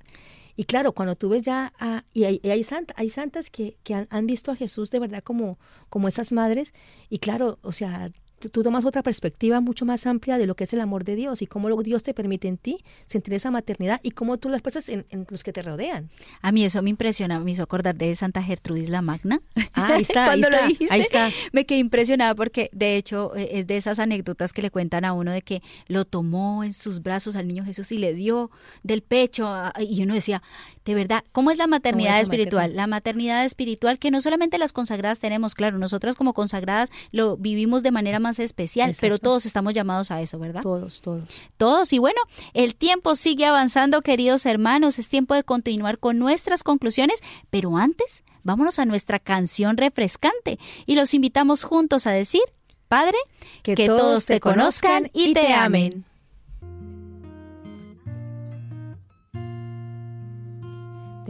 Y 0.57 0.65
claro, 0.65 0.93
cuando 0.93 1.17
tú 1.17 1.29
ves 1.29 1.43
ya, 1.43 1.73
a, 1.79 2.05
y 2.15 2.25
hay, 2.25 2.41
hay, 2.45 2.65
hay 2.95 3.11
santas 3.11 3.51
que, 3.51 3.77
que 3.83 3.95
han, 3.95 4.07
han, 4.11 4.27
visto 4.29 4.53
a 4.53 4.57
Jesús 4.57 4.93
de 4.93 5.01
verdad 5.01 5.25
como, 5.25 5.59
como 5.89 6.07
esas 6.07 6.31
madres, 6.31 6.73
y 7.11 7.19
claro, 7.19 7.59
o 7.63 7.73
sea, 7.73 8.09
tú, 8.51 8.63
tomas 8.63 8.85
otra 8.85 9.03
perspectiva 9.03 9.61
mucho 9.61 9.85
más 9.85 10.07
amplia 10.07 10.39
de 10.39 10.47
lo 10.47 10.55
que 10.55 10.65
es 10.65 10.73
el 10.73 10.81
amor 10.81 11.05
de 11.05 11.17
Dios 11.17 11.43
y 11.43 11.47
cómo 11.47 11.83
Dios 11.83 12.03
te 12.03 12.15
permite 12.15 12.49
en 12.49 12.59
ti 12.59 12.85
sentir 13.07 13.35
esa 13.35 13.51
maternidad 13.51 14.01
y 14.03 14.11
cómo 14.11 14.39
tú 14.39 14.49
la 14.49 14.57
expresas 14.57 14.89
en, 14.89 15.07
los 15.29 15.43
que 15.45 15.53
te 15.53 15.63
rodean. 15.63 16.11
A 16.41 16.53
mí 16.53 16.65
eso 16.65 16.83
me 16.83 16.91
impresiona, 16.91 17.39
me 17.41 17.51
hizo 17.51 17.63
acordar 17.63 17.97
de 17.97 18.15
Santa 18.17 18.43
Gertrudis 18.43 18.91
la 18.91 19.03
Magna. 19.03 19.41
Ah, 19.75 19.95
ahí 19.95 20.03
está, 20.03 20.27
Cuando 20.27 20.51
lo 20.51 20.67
dijiste, 20.67 20.95
ahí 20.95 21.01
está. 21.01 21.31
me 21.53 21.65
quedé 21.65 21.79
impresionada 21.79 22.35
porque 22.35 22.71
de 22.73 22.97
hecho 22.97 23.35
eh, 23.37 23.51
es 23.53 23.67
de 23.67 23.77
esas 23.77 23.99
anécdotas 23.99 24.53
que 24.53 24.63
le 24.63 24.71
cuentan 24.71 25.05
a 25.05 25.13
uno 25.13 25.33
de 25.33 25.43
que 25.43 25.63
lo 25.89 26.05
tomó 26.05 26.65
en 26.65 26.73
sus 26.73 27.03
brazos 27.03 27.37
al 27.37 27.49
niño 27.49 27.65
Jesús 27.65 27.93
y 27.93 27.99
le 27.99 28.15
dio 28.15 28.51
del 28.83 29.03
pecho 29.03 29.51
y 29.79 30.03
uno 30.03 30.15
decía, 30.15 30.43
de 30.85 30.95
verdad, 30.95 31.25
¿cómo 31.33 31.51
es 31.51 31.59
la 31.59 31.67
maternidad 31.67 32.21
espiritual? 32.21 32.75
La 32.75 32.87
maternidad 32.87 33.45
espiritual 33.45 33.99
que 33.99 34.11
no 34.11 34.21
solamente 34.21 34.59
las 34.59 34.73
consagradas 34.73 35.21
tenemos, 35.21 35.55
claro, 35.55 35.79
nosotras 35.79 36.17
como 36.17 36.35
consagradas 36.35 36.91
lo 37.13 37.37
vivimos 37.37 37.83
de 37.83 37.93
manera 37.93 38.19
más 38.19 38.39
especial, 38.39 38.97
pero 39.01 39.19
todos 39.19 39.47
estamos 39.47 39.75
llamados 39.75 40.11
a 40.11 40.21
eso, 40.21 40.39
¿verdad? 40.39 40.63
Todos, 40.63 41.01
todos. 41.01 41.25
Todos. 41.57 41.93
Y 41.93 41.99
bueno, 41.99 42.21
el 42.53 42.75
tiempo 42.75 43.15
sigue 43.15 43.47
avanzando, 43.47 44.03
queridos 44.03 44.45
hermanos, 44.47 44.99
es 44.99 45.09
tiempo 45.09 45.35
de 45.35 45.45
continuar 45.45 45.99
con 45.99 46.19
nuestras 46.19 46.65
conclusiones, 46.65 47.21
pero 47.51 47.77
antes, 47.77 48.25
vámonos 48.43 48.79
a 48.79 48.85
nuestra 48.85 49.21
canción 49.21 49.77
refrescante 49.77 50.59
y 50.87 50.97
los 50.97 51.15
invitamos 51.15 51.63
juntos 51.63 52.07
a 52.07 52.11
decir, 52.11 52.43
Padre, 52.89 53.17
que, 53.63 53.75
todos 53.87 54.27
te 54.27 54.41
conozcan 54.41 55.11
y 55.15 55.33
te 55.33 55.53
amen. 55.55 56.05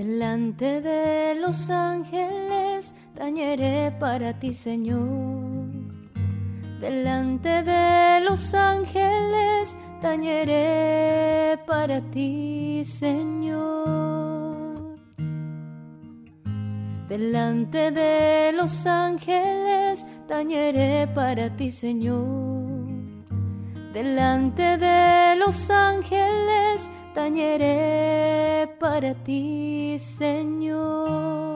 Delante 0.04 0.80
de 0.80 1.36
los 1.36 1.70
ángeles 1.70 2.92
tañeré 3.14 3.92
para 4.00 4.36
ti, 4.36 4.52
Señor. 4.52 4.98
Delante 6.80 7.62
de 7.62 8.20
los 8.20 8.52
ángeles 8.52 9.76
tañeré 10.00 11.56
para 11.68 12.00
ti, 12.10 12.82
Señor. 12.84 13.76
Delante 17.08 17.92
de 17.92 18.50
los 18.56 18.84
ángeles 18.86 20.04
tañeré 20.26 21.06
para 21.14 21.48
ti, 21.56 21.70
Señor. 21.70 22.72
Delante 23.92 24.78
de 24.78 25.36
los 25.36 25.70
ángeles 25.70 26.90
tañeré 27.14 28.68
para 28.78 29.14
ti, 29.14 29.96
Señor. 29.98 31.52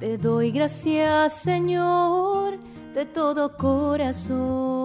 Te 0.00 0.18
doy 0.18 0.50
gracias, 0.50 1.32
Señor, 1.40 2.58
de 2.94 3.06
todo 3.06 3.56
corazón. 3.56 4.84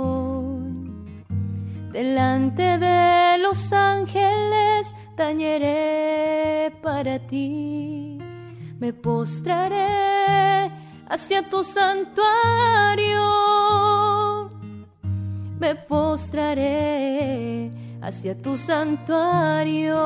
Delante 1.92 2.78
de 2.78 3.38
los 3.40 3.74
ángeles 3.74 4.96
tañeré 5.18 6.72
para 6.82 7.20
ti. 7.28 8.20
Me 8.80 8.94
postraré 8.94 10.72
hacia 11.10 11.50
tu 11.50 11.64
santuario. 11.64 12.30
Me 15.60 15.76
postraré 15.76 17.72
hacia 18.02 18.36
tu 18.36 18.56
santuario. 18.56 19.98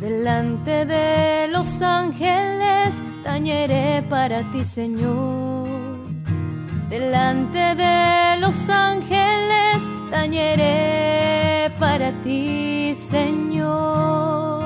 Delante 0.00 0.84
de 0.84 1.48
los 1.48 1.80
ángeles 1.82 3.00
tañeré 3.22 4.02
para 4.08 4.42
ti, 4.50 4.64
Señor. 4.64 5.68
Delante 6.90 7.74
de 7.76 8.36
los 8.40 8.68
ángeles 8.68 9.88
tañeré 10.10 11.72
para 11.78 12.12
ti, 12.22 12.92
Señor. 12.94 14.62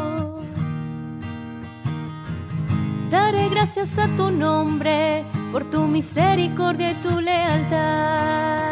Daré 3.11 3.49
gracias 3.49 3.99
a 3.99 4.09
tu 4.17 4.31
nombre 4.31 5.25
por 5.53 5.65
tu 5.71 5.87
misericordia 5.87 6.93
y 6.93 6.95
tu 6.95 7.21
lealtad 7.21 8.66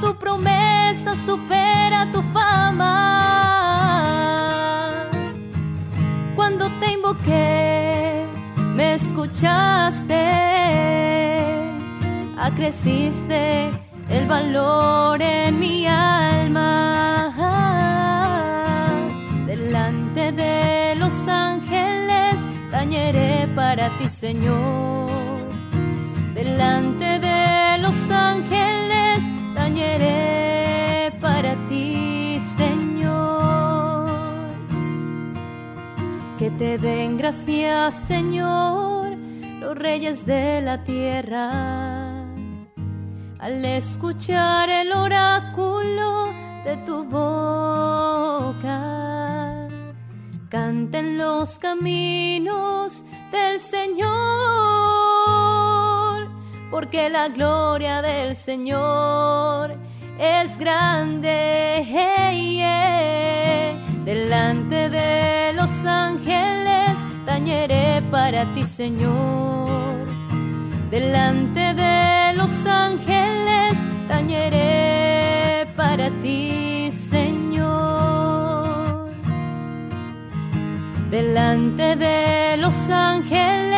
tu 0.00 0.14
promesa 0.14 1.14
supera 1.14 2.06
tu 2.12 2.22
fama. 2.32 2.96
Cuando 6.34 6.70
te 6.80 6.92
invoqué, 6.92 8.26
me 8.74 8.94
escuchaste, 8.94 10.24
acreciste 12.38 13.70
el 14.08 14.26
valor 14.26 15.20
en 15.22 15.58
mi 15.58 15.86
alma. 15.86 17.32
Delante 19.46 20.32
de 20.32 20.94
los 20.96 21.28
ángeles, 21.28 22.46
tañeré 22.70 23.48
para 23.54 23.90
ti, 23.98 24.08
Señor. 24.08 25.10
Delante 26.34 27.18
de 27.18 27.78
los 27.78 28.10
ángeles, 28.10 28.79
para 31.20 31.54
ti, 31.68 32.38
Señor. 32.40 34.10
Que 36.38 36.50
te 36.50 36.78
den 36.78 37.18
gracias, 37.18 37.94
Señor, 37.94 39.16
los 39.60 39.76
reyes 39.76 40.24
de 40.26 40.62
la 40.62 40.84
tierra, 40.84 42.24
al 43.38 43.64
escuchar 43.64 44.70
el 44.70 44.92
oráculo 44.92 46.28
de 46.64 46.76
tu 46.86 47.04
boca. 47.04 48.78
Canten 50.48 51.18
los 51.18 51.58
caminos 51.58 53.04
del 53.30 53.60
Señor 53.60 55.09
porque 56.70 57.10
la 57.10 57.28
gloria 57.28 58.00
del 58.00 58.36
Señor 58.36 59.74
es 60.18 60.56
grande. 60.58 61.86
Delante 64.04 64.88
de 64.88 65.52
los 65.54 65.84
ángeles 65.84 66.96
tañeré 67.26 68.02
para 68.10 68.44
ti, 68.54 68.64
Señor. 68.64 70.06
Delante 70.90 71.74
de 71.74 72.32
los 72.34 72.66
ángeles 72.66 73.78
tañeré 74.08 75.66
para 75.76 76.10
ti, 76.22 76.90
Señor. 76.90 77.50
Delante 81.10 81.96
de 81.96 82.56
los 82.56 82.90
ángeles 82.90 83.69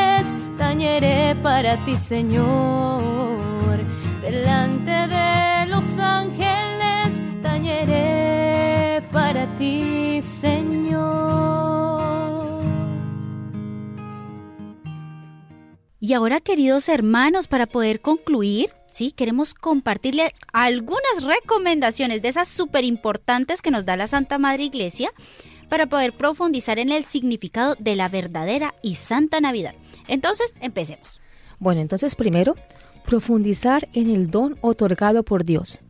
tañeré 0.63 1.35
para 1.43 1.77
ti, 1.85 1.97
Señor. 1.97 3.79
Delante 4.23 4.93
de 5.17 5.67
los 5.67 5.99
ángeles 5.99 7.21
tañeré 7.43 9.03
para 9.11 9.47
ti, 9.59 10.21
Señor. 10.23 11.03
Y 15.99 16.13
ahora, 16.15 16.39
queridos 16.41 16.89
hermanos, 16.89 17.49
para 17.49 17.67
poder 17.67 18.01
concluir, 18.01 18.71
Sí, 18.93 19.11
queremos 19.11 19.55
compartirles 19.55 20.33
algunas 20.53 21.25
recomendaciones 21.25 22.21
de 22.21 22.29
esas 22.29 22.47
súper 22.47 22.85
importantes 22.85 23.63
que 23.63 23.71
nos 23.71 23.87
da 23.87 23.97
la 23.97 24.07
Santa 24.07 24.37
Madre 24.37 24.65
Iglesia 24.65 25.11
para 25.73 25.87
poder 25.87 26.13
profundizar 26.13 26.79
en 26.79 26.93
el 26.93 27.03
significado 27.03 27.77
de 27.79 27.97
la 27.97 28.11
verdadera 28.11 28.75
y 28.83 28.97
santa 28.97 29.41
Navidad. 29.41 29.75
Entonces, 30.07 30.55
empecemos. 30.61 31.23
Bueno, 31.61 31.81
entonces 31.81 32.15
primero, 32.15 32.57
profundizar 33.07 33.89
en 33.95 34.11
el 34.11 34.31
don 34.31 34.59
otorgado 34.61 35.23
por 35.23 35.45
Dios. 35.45 35.81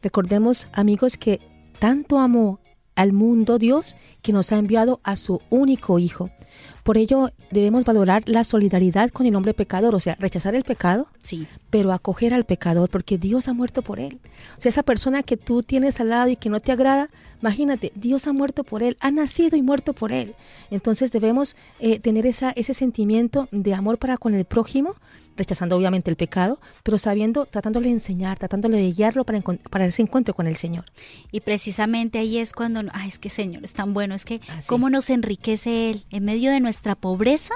Recordemos, 0.00 0.68
amigos, 0.72 1.16
que 1.16 1.40
tanto 1.80 2.20
amó 2.20 2.60
al 2.94 3.12
mundo 3.12 3.58
Dios 3.58 3.96
que 4.22 4.32
nos 4.32 4.52
ha 4.52 4.58
enviado 4.58 5.00
a 5.02 5.16
su 5.16 5.40
único 5.50 5.98
Hijo. 5.98 6.30
Por 6.82 6.98
ello 6.98 7.30
debemos 7.50 7.84
valorar 7.84 8.22
la 8.26 8.42
solidaridad 8.44 9.10
con 9.10 9.26
el 9.26 9.36
hombre 9.36 9.54
pecador, 9.54 9.94
o 9.94 10.00
sea, 10.00 10.16
rechazar 10.18 10.54
el 10.54 10.64
pecado, 10.64 11.06
sí. 11.20 11.46
pero 11.70 11.92
acoger 11.92 12.34
al 12.34 12.44
pecador, 12.44 12.90
porque 12.90 13.18
Dios 13.18 13.46
ha 13.48 13.52
muerto 13.52 13.82
por 13.82 14.00
él. 14.00 14.18
O 14.56 14.60
sea, 14.60 14.70
esa 14.70 14.82
persona 14.82 15.22
que 15.22 15.36
tú 15.36 15.62
tienes 15.62 16.00
al 16.00 16.10
lado 16.10 16.28
y 16.30 16.36
que 16.36 16.50
no 16.50 16.60
te 16.60 16.72
agrada, 16.72 17.08
imagínate, 17.40 17.92
Dios 17.94 18.26
ha 18.26 18.32
muerto 18.32 18.64
por 18.64 18.82
él, 18.82 18.96
ha 19.00 19.10
nacido 19.10 19.56
y 19.56 19.62
muerto 19.62 19.92
por 19.92 20.12
él. 20.12 20.34
Entonces 20.70 21.12
debemos 21.12 21.56
eh, 21.78 22.00
tener 22.00 22.26
esa, 22.26 22.50
ese 22.50 22.74
sentimiento 22.74 23.48
de 23.52 23.74
amor 23.74 23.98
para 23.98 24.16
con 24.16 24.34
el 24.34 24.44
prójimo, 24.44 24.94
rechazando 25.36 25.76
obviamente 25.76 26.10
el 26.10 26.16
pecado, 26.16 26.60
pero 26.82 26.98
sabiendo, 26.98 27.46
tratándole 27.46 27.86
de 27.86 27.92
enseñar, 27.92 28.38
tratándole 28.38 28.78
de 28.78 28.92
guiarlo 28.92 29.24
para, 29.24 29.40
para 29.40 29.86
ese 29.86 30.02
encuentro 30.02 30.34
con 30.34 30.46
el 30.46 30.56
Señor. 30.56 30.84
Y 31.30 31.40
precisamente 31.40 32.18
ahí 32.18 32.38
es 32.38 32.52
cuando, 32.52 32.82
ay, 32.92 33.08
es 33.08 33.18
que 33.18 33.30
Señor 33.30 33.64
es 33.64 33.72
tan 33.72 33.94
bueno, 33.94 34.14
es 34.14 34.24
que 34.24 34.40
cómo 34.66 34.90
nos 34.90 35.10
enriquece 35.10 35.90
Él 35.90 36.04
en 36.10 36.24
medio 36.24 36.50
de 36.50 36.60
nuestra 36.60 36.94
pobreza, 36.94 37.54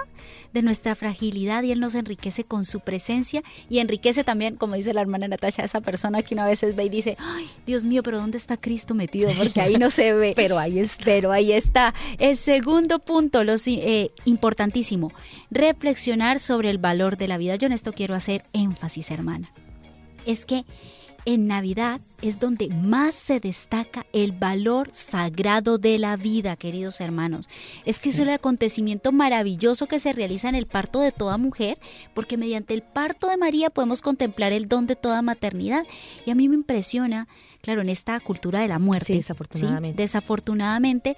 de 0.56 0.62
nuestra 0.62 0.94
fragilidad, 0.94 1.62
y 1.64 1.70
Él 1.70 1.80
nos 1.80 1.94
enriquece 1.94 2.42
con 2.42 2.64
su 2.64 2.80
presencia 2.80 3.42
y 3.68 3.80
enriquece 3.80 4.24
también, 4.24 4.56
como 4.56 4.74
dice 4.74 4.94
la 4.94 5.02
hermana 5.02 5.28
Natasha, 5.28 5.62
esa 5.62 5.82
persona 5.82 6.22
que 6.22 6.34
una 6.34 6.46
vez 6.46 6.62
ve 6.74 6.84
y 6.84 6.88
dice, 6.88 7.16
ay, 7.18 7.46
Dios 7.66 7.84
mío, 7.84 8.02
pero 8.02 8.18
¿dónde 8.18 8.38
está 8.38 8.56
Cristo 8.56 8.94
metido? 8.94 9.30
Porque 9.36 9.60
ahí 9.60 9.76
no 9.76 9.90
se 9.90 10.14
ve. 10.14 10.32
pero 10.36 10.58
ahí 10.58 10.78
está. 10.78 11.04
Pero 11.04 11.30
ahí 11.30 11.52
está. 11.52 11.92
El 12.18 12.38
segundo 12.38 13.00
punto, 13.00 13.44
lo 13.44 13.54
eh, 13.66 14.10
importantísimo, 14.24 15.12
reflexionar 15.50 16.40
sobre 16.40 16.70
el 16.70 16.78
valor 16.78 17.18
de 17.18 17.28
la 17.28 17.36
vida. 17.36 17.56
Yo 17.56 17.66
en 17.66 17.72
esto 17.72 17.92
quiero 17.92 18.14
hacer 18.14 18.42
énfasis, 18.54 19.10
hermana. 19.10 19.52
Es 20.24 20.46
que 20.46 20.64
en 21.26 21.46
Navidad 21.46 22.00
es 22.28 22.38
donde 22.38 22.68
más 22.68 23.14
se 23.14 23.40
destaca 23.40 24.06
el 24.12 24.32
valor 24.32 24.90
sagrado 24.92 25.78
de 25.78 25.98
la 25.98 26.16
vida, 26.16 26.56
queridos 26.56 27.00
hermanos. 27.00 27.48
Es 27.84 27.98
que 27.98 28.10
es 28.10 28.18
el 28.18 28.30
acontecimiento 28.30 29.12
maravilloso 29.12 29.86
que 29.86 29.98
se 29.98 30.12
realiza 30.12 30.48
en 30.48 30.54
el 30.54 30.66
parto 30.66 31.00
de 31.00 31.12
toda 31.12 31.38
mujer, 31.38 31.78
porque 32.14 32.36
mediante 32.36 32.74
el 32.74 32.82
parto 32.82 33.28
de 33.28 33.36
María 33.36 33.70
podemos 33.70 34.02
contemplar 34.02 34.52
el 34.52 34.68
don 34.68 34.86
de 34.86 34.96
toda 34.96 35.22
maternidad. 35.22 35.84
Y 36.24 36.30
a 36.30 36.34
mí 36.34 36.48
me 36.48 36.54
impresiona, 36.54 37.28
claro, 37.60 37.80
en 37.80 37.88
esta 37.88 38.18
cultura 38.20 38.60
de 38.60 38.68
la 38.68 38.78
muerte. 38.78 39.14
desafortunadamente. 39.14 40.02
Desafortunadamente, 40.02 41.16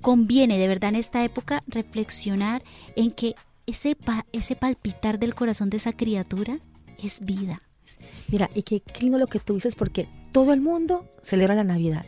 conviene 0.00 0.58
de 0.58 0.68
verdad 0.68 0.90
en 0.90 0.96
esta 0.96 1.24
época 1.24 1.62
reflexionar 1.66 2.62
en 2.96 3.10
que 3.10 3.34
ese, 3.66 3.96
ese 4.32 4.56
palpitar 4.56 5.18
del 5.18 5.34
corazón 5.34 5.70
de 5.70 5.78
esa 5.78 5.92
criatura 5.92 6.58
es 6.98 7.24
vida. 7.24 7.62
Mira, 8.28 8.50
y 8.54 8.62
qué, 8.62 8.82
lindo 9.00 9.18
lo 9.18 9.26
que 9.26 9.38
tú 9.38 9.54
dices 9.54 9.76
porque 9.76 10.08
todo 10.32 10.52
el 10.52 10.60
mundo 10.60 11.06
celebra 11.22 11.54
la 11.54 11.64
Navidad 11.64 12.06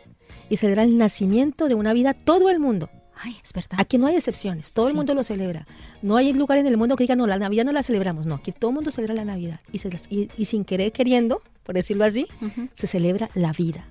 y 0.49 0.57
celebra 0.57 0.83
el 0.83 0.97
nacimiento 0.97 1.67
de 1.67 1.75
una 1.75 1.93
vida, 1.93 2.13
todo 2.13 2.49
el 2.49 2.59
mundo. 2.59 2.89
Ay, 3.19 3.35
es 3.43 3.51
verdad. 3.51 3.79
Aquí 3.79 3.97
no 3.97 4.05
hay 4.05 4.15
excepciones, 4.15 4.73
todo 4.73 4.87
el 4.89 4.93
mundo 4.93 5.15
lo 5.15 5.23
celebra. 5.23 5.65
No 6.03 6.17
hay 6.17 6.33
lugar 6.33 6.59
en 6.59 6.67
el 6.67 6.77
mundo 6.77 6.95
que 6.95 7.03
diga, 7.03 7.15
no, 7.15 7.25
la 7.25 7.39
Navidad 7.39 7.65
no 7.65 7.71
la 7.71 7.81
celebramos. 7.81 8.27
No, 8.27 8.35
aquí 8.35 8.51
todo 8.51 8.69
el 8.69 8.75
mundo 8.75 8.91
celebra 8.91 9.15
la 9.15 9.25
Navidad. 9.25 9.59
Y, 9.71 10.29
y, 10.37 10.45
sin 10.45 10.63
querer 10.65 10.91
queriendo, 10.91 11.41
por 11.63 11.73
decirlo 11.73 12.05
así, 12.05 12.27
se 12.73 12.85
celebra 12.85 13.29
la 13.33 13.53
vida 13.53 13.87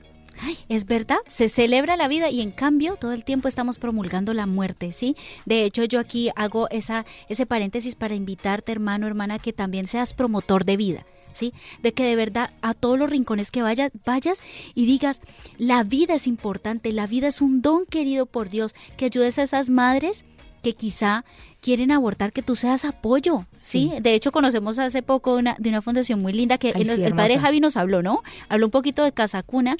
es 0.68 0.86
verdad, 0.86 1.18
se 1.28 1.48
celebra 1.48 1.96
la 1.96 2.08
vida 2.08 2.30
y 2.30 2.40
en 2.40 2.50
cambio 2.50 2.96
todo 2.96 3.12
el 3.12 3.24
tiempo 3.24 3.48
estamos 3.48 3.78
promulgando 3.78 4.34
la 4.34 4.46
muerte, 4.46 4.92
¿sí? 4.92 5.16
De 5.44 5.64
hecho, 5.64 5.84
yo 5.84 6.00
aquí 6.00 6.30
hago 6.36 6.68
esa, 6.70 7.06
ese 7.28 7.46
paréntesis 7.46 7.94
para 7.94 8.14
invitarte, 8.14 8.72
hermano, 8.72 9.06
hermana, 9.06 9.38
que 9.38 9.52
también 9.52 9.88
seas 9.88 10.14
promotor 10.14 10.64
de 10.64 10.76
vida. 10.76 11.06
¿Sí? 11.36 11.52
De 11.82 11.92
que 11.92 12.04
de 12.04 12.16
verdad 12.16 12.50
a 12.62 12.72
todos 12.72 12.98
los 12.98 13.10
rincones 13.10 13.50
que 13.50 13.60
vayas, 13.60 13.92
vayas 14.06 14.40
y 14.74 14.86
digas, 14.86 15.20
la 15.58 15.84
vida 15.84 16.14
es 16.14 16.26
importante, 16.26 16.92
la 16.92 17.06
vida 17.06 17.28
es 17.28 17.42
un 17.42 17.60
don 17.60 17.84
querido 17.84 18.24
por 18.24 18.48
Dios, 18.48 18.74
que 18.96 19.04
ayudes 19.04 19.38
a 19.38 19.42
esas 19.42 19.68
madres 19.68 20.24
que 20.62 20.72
quizá 20.72 21.24
quieren 21.60 21.90
abortar, 21.90 22.32
que 22.32 22.42
tú 22.42 22.56
seas 22.56 22.84
apoyo, 22.84 23.46
¿sí? 23.62 23.92
De 24.00 24.14
hecho, 24.14 24.32
conocemos 24.32 24.78
hace 24.78 25.02
poco 25.02 25.36
una, 25.36 25.56
de 25.58 25.68
una 25.68 25.82
fundación 25.82 26.20
muy 26.20 26.32
linda 26.32 26.58
que 26.58 26.70
el 26.70 27.14
padre 27.14 27.38
Javi 27.38 27.60
nos 27.60 27.76
habló, 27.76 28.02
¿no? 28.02 28.22
Habló 28.48 28.66
un 28.66 28.70
poquito 28.70 29.04
de 29.04 29.12
Casa 29.12 29.42
Cuna 29.42 29.76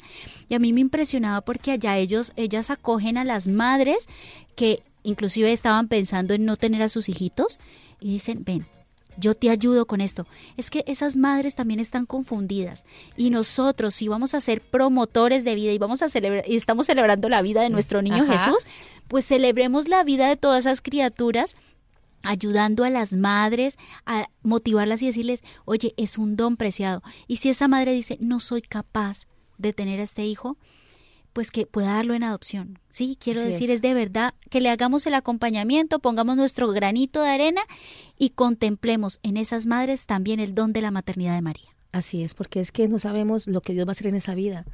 y 0.47 0.53
a 0.53 0.59
mí 0.59 0.73
me 0.73 0.81
impresionaba 0.81 1.41
porque 1.41 1.71
allá 1.71 1.97
ellos, 1.97 2.33
ellas 2.35 2.69
acogen 2.69 3.17
a 3.17 3.23
las 3.23 3.47
madres 3.47 4.07
que 4.55 4.83
inclusive 5.03 5.51
estaban 5.51 5.87
pensando 5.87 6.33
en 6.33 6.45
no 6.45 6.55
tener 6.55 6.81
a 6.81 6.89
sus 6.89 7.09
hijitos 7.09 7.59
y 7.99 8.11
dicen, 8.13 8.43
ven, 8.45 8.67
yo 9.17 9.35
te 9.35 9.49
ayudo 9.49 9.85
con 9.85 10.01
esto. 10.01 10.25
Es 10.55 10.69
que 10.69 10.83
esas 10.87 11.17
madres 11.17 11.55
también 11.55 11.79
están 11.79 12.05
confundidas 12.05 12.85
y 13.15 13.29
nosotros 13.29 13.95
si 13.95 14.07
vamos 14.07 14.33
a 14.33 14.41
ser 14.41 14.61
promotores 14.61 15.43
de 15.43 15.55
vida 15.55 15.71
y 15.71 15.77
vamos 15.77 16.01
a 16.01 16.09
celebrar 16.09 16.43
y 16.47 16.55
estamos 16.55 16.85
celebrando 16.85 17.29
la 17.29 17.41
vida 17.41 17.61
de 17.61 17.69
nuestro 17.69 18.01
niño 18.01 18.25
Jesús, 18.25 18.65
pues 19.07 19.25
celebremos 19.25 19.87
la 19.87 20.03
vida 20.03 20.27
de 20.27 20.37
todas 20.37 20.65
esas 20.65 20.81
criaturas 20.81 21.55
ayudando 22.23 22.83
a 22.83 22.89
las 22.89 23.13
madres 23.13 23.77
a 24.05 24.27
motivarlas 24.43 25.01
y 25.01 25.07
decirles, 25.07 25.41
oye, 25.65 25.93
es 25.97 26.17
un 26.17 26.35
don 26.35 26.57
preciado. 26.57 27.01
Y 27.27 27.37
si 27.37 27.49
esa 27.49 27.67
madre 27.67 27.93
dice, 27.93 28.17
no 28.19 28.39
soy 28.39 28.61
capaz 28.61 29.27
de 29.57 29.73
tener 29.73 29.99
a 29.99 30.03
este 30.03 30.25
hijo, 30.25 30.57
pues 31.37 31.51
que 31.51 31.67
pueda 31.67 31.93
darlo 31.93 32.15
en 32.15 32.23
adopción. 32.23 32.79
Sí, 32.89 33.15
quiero 33.21 33.43
decir, 33.43 33.69
es. 33.69 33.75
es. 33.75 33.81
de 33.83 33.93
verdad 33.93 34.33
que 34.49 34.59
le 34.59 34.71
hagamos 34.71 35.05
el 35.05 35.13
acompañamiento, 35.13 35.99
pongamos 35.99 36.35
nuestro 36.35 36.67
granito 36.69 37.21
de 37.21 37.29
arena 37.29 37.61
y 38.17 38.31
contemplemos 38.31 39.19
en 39.21 39.37
esas 39.37 39.67
madres 39.67 40.07
también 40.07 40.39
el 40.39 40.55
don 40.55 40.73
de 40.73 40.81
la 40.81 40.89
maternidad 40.89 41.35
de 41.35 41.43
María. 41.43 41.69
Así 41.91 42.23
es, 42.23 42.33
porque 42.33 42.59
es 42.59 42.71
que 42.71 42.87
no 42.87 42.97
sabemos 42.97 43.45
lo 43.45 43.61
que 43.61 43.73
Dios 43.73 43.85
va 43.85 43.91
a 43.91 43.93
hacer 43.93 44.07
en 44.07 44.15
esa 44.15 44.33
vida. 44.33 44.65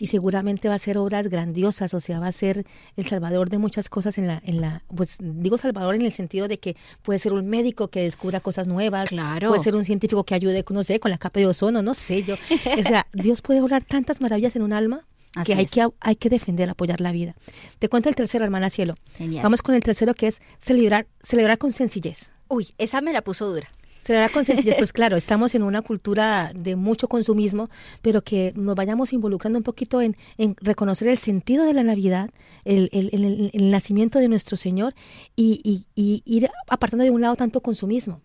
Y 0.00 0.08
seguramente 0.08 0.68
va 0.68 0.74
a 0.74 0.78
ser 0.80 0.98
obras 0.98 1.28
grandiosas, 1.28 1.94
o 1.94 2.00
sea, 2.00 2.18
va 2.18 2.26
a 2.26 2.32
ser 2.32 2.66
el 2.96 3.06
salvador 3.06 3.48
de 3.48 3.58
muchas 3.58 3.88
cosas 3.88 4.18
en 4.18 4.26
la, 4.26 4.42
en 4.44 4.60
la, 4.60 4.82
pues 4.92 5.18
digo 5.20 5.56
salvador 5.56 5.94
en 5.94 6.02
el 6.02 6.10
sentido 6.10 6.48
de 6.48 6.58
que 6.58 6.76
puede 7.02 7.20
ser 7.20 7.32
un 7.32 7.46
médico 7.46 7.88
que 7.88 8.02
descubra 8.02 8.40
cosas 8.40 8.66
nuevas, 8.66 9.10
claro. 9.10 9.50
puede 9.50 9.62
ser 9.62 9.76
un 9.76 9.84
científico 9.84 10.24
que 10.24 10.34
ayude, 10.34 10.64
no 10.68 10.82
sé, 10.82 10.98
con 10.98 11.12
la 11.12 11.18
capa 11.18 11.38
de 11.38 11.46
ozono, 11.46 11.80
no 11.80 11.94
sé 11.94 12.24
yo. 12.24 12.34
o 12.34 12.82
sea, 12.82 13.06
Dios 13.12 13.40
puede 13.40 13.60
obrar 13.60 13.84
tantas 13.84 14.20
maravillas 14.20 14.56
en 14.56 14.62
un 14.62 14.72
alma 14.72 15.04
que 15.44 15.54
hay, 15.54 15.66
que 15.66 15.86
hay 16.00 16.16
que 16.16 16.28
defender, 16.28 16.70
apoyar 16.70 17.00
la 17.00 17.12
vida. 17.12 17.34
Te 17.78 17.88
cuento 17.88 18.08
el 18.08 18.14
tercero, 18.14 18.44
hermana 18.44 18.70
Cielo. 18.70 18.94
Vamos 19.42 19.62
con 19.62 19.74
el 19.74 19.82
tercero 19.82 20.14
que 20.14 20.28
es 20.28 20.40
celebrar, 20.58 21.06
celebrar 21.22 21.58
con 21.58 21.72
sencillez. 21.72 22.32
Uy, 22.48 22.68
esa 22.78 23.00
me 23.00 23.12
la 23.12 23.22
puso 23.22 23.48
dura. 23.48 23.68
Celebrar 24.02 24.30
con 24.30 24.44
sencillez, 24.44 24.76
pues 24.78 24.92
claro, 24.94 25.16
estamos 25.16 25.54
en 25.54 25.62
una 25.62 25.82
cultura 25.82 26.52
de 26.54 26.76
mucho 26.76 27.08
consumismo, 27.08 27.68
pero 28.00 28.22
que 28.22 28.52
nos 28.56 28.74
vayamos 28.74 29.12
involucrando 29.12 29.58
un 29.58 29.64
poquito 29.64 30.00
en, 30.00 30.16
reconocer 30.62 31.08
el 31.08 31.18
sentido 31.18 31.64
de 31.64 31.74
la 31.74 31.82
Navidad, 31.82 32.30
el, 32.64 32.88
el, 32.92 33.70
nacimiento 33.70 34.18
de 34.18 34.28
nuestro 34.28 34.56
Señor 34.56 34.94
y, 35.36 35.84
y, 35.94 36.22
ir 36.24 36.48
apartando 36.68 37.04
de 37.04 37.10
un 37.10 37.20
lado 37.20 37.36
tanto 37.36 37.60
consumismo. 37.60 38.22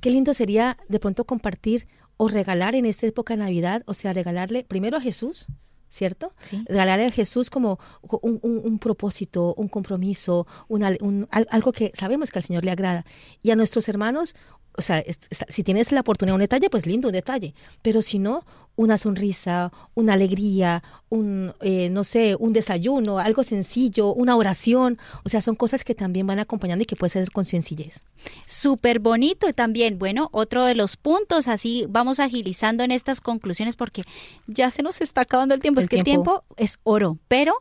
Qué 0.00 0.10
lindo 0.10 0.34
sería 0.34 0.76
de 0.88 1.00
pronto 1.00 1.24
compartir 1.24 1.88
o 2.16 2.28
regalar 2.28 2.74
en 2.74 2.86
esta 2.86 3.06
época 3.06 3.34
de 3.34 3.42
Navidad, 3.42 3.82
o 3.86 3.94
sea, 3.94 4.12
regalarle 4.12 4.64
primero 4.64 4.96
a 4.96 5.00
Jesús, 5.00 5.46
¿cierto? 5.94 6.32
Regalarle 6.66 7.06
a 7.06 7.10
Jesús 7.10 7.50
como 7.50 7.78
un, 8.02 8.78
propósito, 8.80 9.54
un 9.56 9.68
compromiso, 9.68 10.46
un, 10.68 11.28
algo 11.30 11.72
que 11.72 11.92
sabemos 11.94 12.32
que 12.32 12.40
al 12.40 12.44
Señor 12.44 12.64
le 12.64 12.72
agrada. 12.72 13.04
Y 13.42 13.52
a 13.52 13.56
nuestros 13.56 13.88
hermanos 13.88 14.34
o 14.76 14.82
sea, 14.82 15.04
si 15.48 15.62
tienes 15.62 15.92
la 15.92 16.00
oportunidad, 16.00 16.34
un 16.34 16.40
detalle, 16.40 16.68
pues 16.68 16.84
lindo, 16.84 17.08
un 17.08 17.12
detalle. 17.12 17.54
Pero 17.80 18.02
si 18.02 18.18
no, 18.18 18.44
una 18.76 18.98
sonrisa, 18.98 19.70
una 19.94 20.14
alegría, 20.14 20.82
un, 21.10 21.54
eh, 21.60 21.90
no 21.90 22.02
sé, 22.02 22.36
un 22.38 22.52
desayuno, 22.52 23.18
algo 23.18 23.44
sencillo, 23.44 24.12
una 24.12 24.36
oración. 24.36 24.98
O 25.24 25.28
sea, 25.28 25.42
son 25.42 25.54
cosas 25.54 25.84
que 25.84 25.94
también 25.94 26.26
van 26.26 26.40
acompañando 26.40 26.82
y 26.82 26.86
que 26.86 26.96
puede 26.96 27.10
ser 27.10 27.30
con 27.30 27.44
sencillez. 27.44 28.02
Súper 28.46 28.98
bonito 28.98 29.52
también, 29.52 29.98
bueno, 29.98 30.28
otro 30.32 30.64
de 30.64 30.74
los 30.74 30.96
puntos, 30.96 31.46
así 31.46 31.86
vamos 31.88 32.18
agilizando 32.18 32.82
en 32.82 32.90
estas 32.90 33.20
conclusiones 33.20 33.76
porque 33.76 34.02
ya 34.48 34.70
se 34.70 34.82
nos 34.82 35.00
está 35.00 35.20
acabando 35.20 35.54
el 35.54 35.60
tiempo. 35.60 35.80
Es 35.84 35.88
que 35.88 35.96
el 35.96 36.04
tiempo 36.04 36.44
es 36.56 36.78
oro, 36.82 37.18
pero 37.28 37.54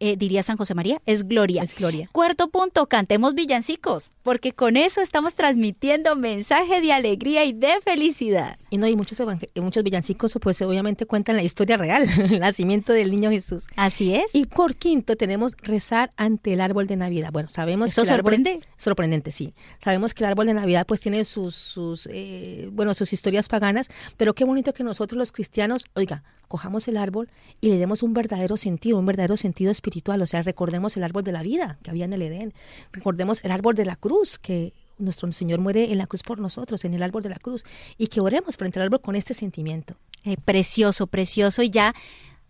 eh, 0.00 0.16
diría 0.16 0.44
San 0.44 0.56
José 0.56 0.74
María, 0.74 1.02
es 1.06 1.26
gloria. 1.26 1.62
Es 1.62 1.74
gloria. 1.74 2.08
Cuarto 2.12 2.50
punto, 2.50 2.86
cantemos 2.86 3.34
villancicos, 3.34 4.12
porque 4.22 4.52
con 4.52 4.76
eso 4.76 5.00
estamos 5.00 5.34
transmitiendo 5.34 6.14
mensaje 6.14 6.80
de 6.80 6.92
alegría 6.92 7.44
y 7.44 7.52
de 7.52 7.80
felicidad. 7.82 8.58
Y 8.70 8.78
no, 8.78 8.86
hay 8.86 8.96
muchos, 8.96 9.20
muchos 9.56 9.82
villancicos, 9.82 10.38
pues 10.40 10.62
obviamente 10.62 11.06
cuentan 11.06 11.36
la 11.36 11.42
historia 11.42 11.76
real, 11.76 12.06
el 12.18 12.40
nacimiento 12.40 12.92
del 12.92 13.10
niño 13.10 13.30
Jesús. 13.30 13.66
Así 13.76 14.14
es. 14.14 14.34
Y 14.34 14.46
por 14.46 14.76
quinto 14.76 15.16
tenemos 15.16 15.56
rezar 15.62 16.12
ante 16.16 16.52
el 16.52 16.60
árbol 16.60 16.86
de 16.86 16.96
Navidad. 16.96 17.30
Bueno, 17.32 17.48
sabemos 17.48 17.90
¿Eso 17.90 18.02
que 18.02 18.08
sorprende? 18.08 18.60
sorprendente, 18.76 19.32
sí. 19.32 19.54
Sabemos 19.82 20.14
que 20.14 20.24
el 20.24 20.30
árbol 20.30 20.46
de 20.46 20.54
Navidad 20.54 20.86
pues 20.86 21.00
tiene 21.00 21.24
sus, 21.24 21.54
sus 21.54 22.08
eh, 22.12 22.68
bueno, 22.72 22.94
sus 22.94 23.12
historias 23.12 23.48
paganas, 23.48 23.88
pero 24.16 24.34
qué 24.34 24.44
bonito 24.44 24.72
que 24.72 24.84
nosotros 24.84 25.18
los 25.18 25.32
cristianos, 25.32 25.86
oiga, 25.94 26.22
cojamos 26.46 26.88
el 26.88 26.96
árbol 26.96 27.28
y 27.60 27.68
le 27.70 27.78
demos 27.78 28.02
un 28.02 28.14
verdadero 28.14 28.56
sentido, 28.56 28.98
un 28.98 29.06
verdadero 29.06 29.36
sentido 29.36 29.70
espiritual 29.70 29.88
espiritual, 29.88 30.20
o 30.22 30.26
sea, 30.26 30.42
recordemos 30.42 30.96
el 30.96 31.04
árbol 31.04 31.24
de 31.24 31.32
la 31.32 31.42
vida 31.42 31.78
que 31.82 31.90
había 31.90 32.04
en 32.04 32.12
el 32.12 32.22
Edén, 32.22 32.54
recordemos 32.92 33.42
el 33.44 33.50
árbol 33.50 33.74
de 33.74 33.84
la 33.84 33.96
cruz 33.96 34.38
que 34.38 34.74
nuestro 34.98 35.30
Señor 35.32 35.60
muere 35.60 35.90
en 35.92 35.98
la 35.98 36.06
cruz 36.06 36.22
por 36.22 36.38
nosotros, 36.38 36.84
en 36.84 36.94
el 36.94 37.02
árbol 37.02 37.22
de 37.22 37.30
la 37.30 37.36
cruz, 37.36 37.64
y 37.96 38.08
que 38.08 38.20
oremos 38.20 38.56
frente 38.56 38.78
al 38.78 38.86
árbol 38.86 39.00
con 39.00 39.16
este 39.16 39.34
sentimiento. 39.34 39.94
Eh, 40.24 40.36
precioso, 40.44 41.06
precioso, 41.06 41.62
y 41.62 41.70
ya 41.70 41.94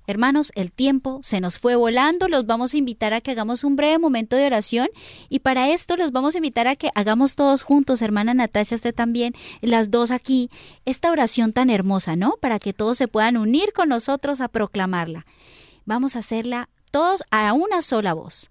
Hermanos, 0.09 0.53
el 0.55 0.73
tiempo 0.73 1.21
se 1.23 1.39
nos 1.39 1.59
fue 1.59 1.77
volando, 1.77 2.29
los 2.29 2.47
vamos 2.47 2.73
a 2.73 2.79
invitar 2.79 3.13
a 3.13 3.21
que 3.21 3.33
hagamos 3.33 3.63
un 3.63 3.77
breve 3.77 3.99
momento 3.99 4.37
de 4.37 4.47
oración 4.47 4.89
y 5.29 5.41
para 5.41 5.69
esto 5.69 5.99
los 5.99 6.13
vamos 6.13 6.35
a 6.35 6.39
invitar 6.39 6.67
a 6.67 6.77
que 6.77 6.89
hagamos 6.95 7.37
todos 7.37 7.63
juntos, 7.63 8.01
hermana 8.01 8.33
Natasha, 8.33 8.77
usted 8.77 8.95
también, 8.95 9.35
las 9.61 9.91
dos 9.91 10.11
aquí, 10.11 10.49
esta 10.87 11.11
oración 11.11 11.53
tan 11.53 11.69
hermosa, 11.69 12.17
¿no? 12.17 12.37
Para 12.41 12.59
que 12.59 12.73
todos 12.73 12.97
se 12.97 13.07
puedan 13.07 13.37
unir 13.37 13.75
con 13.75 13.91
nosotros 13.91 14.41
a 14.41 14.49
proclamarla. 14.49 15.27
Vamos 15.85 16.17
a 16.17 16.21
hacerla 16.21 16.71
todos 16.91 17.23
a 17.31 17.53
una 17.53 17.83
sola 17.83 18.15
voz. 18.15 18.51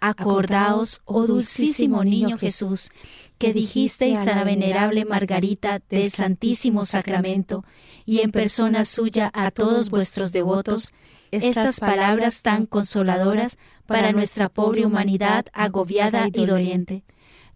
Acordaos, 0.00 1.02
oh 1.04 1.26
dulcísimo 1.26 2.04
niño 2.04 2.38
Jesús, 2.38 2.90
que 3.38 3.52
dijisteis 3.52 4.26
a 4.26 4.36
la 4.36 4.44
venerable 4.44 5.04
Margarita 5.04 5.80
del 5.90 6.10
Santísimo 6.10 6.86
Sacramento, 6.86 7.64
y 8.04 8.20
en 8.20 8.32
persona 8.32 8.84
suya 8.84 9.30
a 9.34 9.50
todos 9.50 9.90
vuestros 9.90 10.32
devotos, 10.32 10.92
estas 11.30 11.80
palabras 11.80 12.42
tan 12.42 12.66
consoladoras 12.66 13.58
para 13.86 14.12
nuestra 14.12 14.48
pobre 14.48 14.86
humanidad 14.86 15.46
agobiada 15.52 16.28
y 16.32 16.46
doliente. 16.46 17.04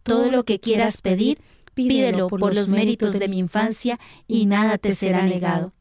Todo 0.03 0.31
lo 0.31 0.45
que 0.45 0.61
quieras 0.61 1.01
pedir, 1.03 1.41
pídelo 1.75 2.27
por 2.27 2.55
los 2.55 2.71
méritos 2.71 3.19
de 3.19 3.29
mi 3.29 3.39
infancia 3.39 3.99
y 4.27 4.47
nada 4.47 4.79
te 4.79 4.93
será 4.93 5.23
negado. 5.23 5.73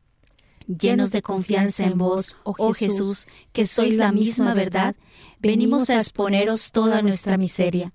Llenos 0.69 1.11
de 1.11 1.21
confianza 1.21 1.83
en 1.83 1.97
vos, 1.97 2.37
oh 2.43 2.73
Jesús, 2.73 3.27
que 3.53 3.65
sois 3.65 3.97
la 3.97 4.11
misma 4.11 4.53
verdad, 4.53 4.95
venimos 5.39 5.89
a 5.89 5.95
exponeros 5.95 6.71
toda 6.71 7.01
nuestra 7.01 7.37
miseria. 7.37 7.91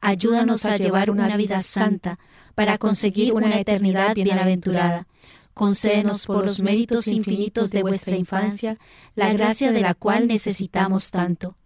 Ayúdanos 0.00 0.64
a 0.64 0.76
llevar 0.76 1.10
una 1.10 1.36
vida 1.36 1.60
santa 1.62 2.18
para 2.54 2.78
conseguir 2.78 3.32
una 3.32 3.58
eternidad 3.58 4.14
bienaventurada 4.14 5.06
concédenos 5.54 6.26
por 6.26 6.46
los 6.46 6.62
méritos 6.62 7.08
infinitos 7.08 7.70
de 7.70 7.82
vuestra 7.82 8.16
infancia 8.16 8.78
la 9.14 9.32
gracia 9.32 9.72
de 9.72 9.80
la 9.80 9.94
cual 9.94 10.26
necesitamos 10.26 11.10
tanto. 11.10 11.56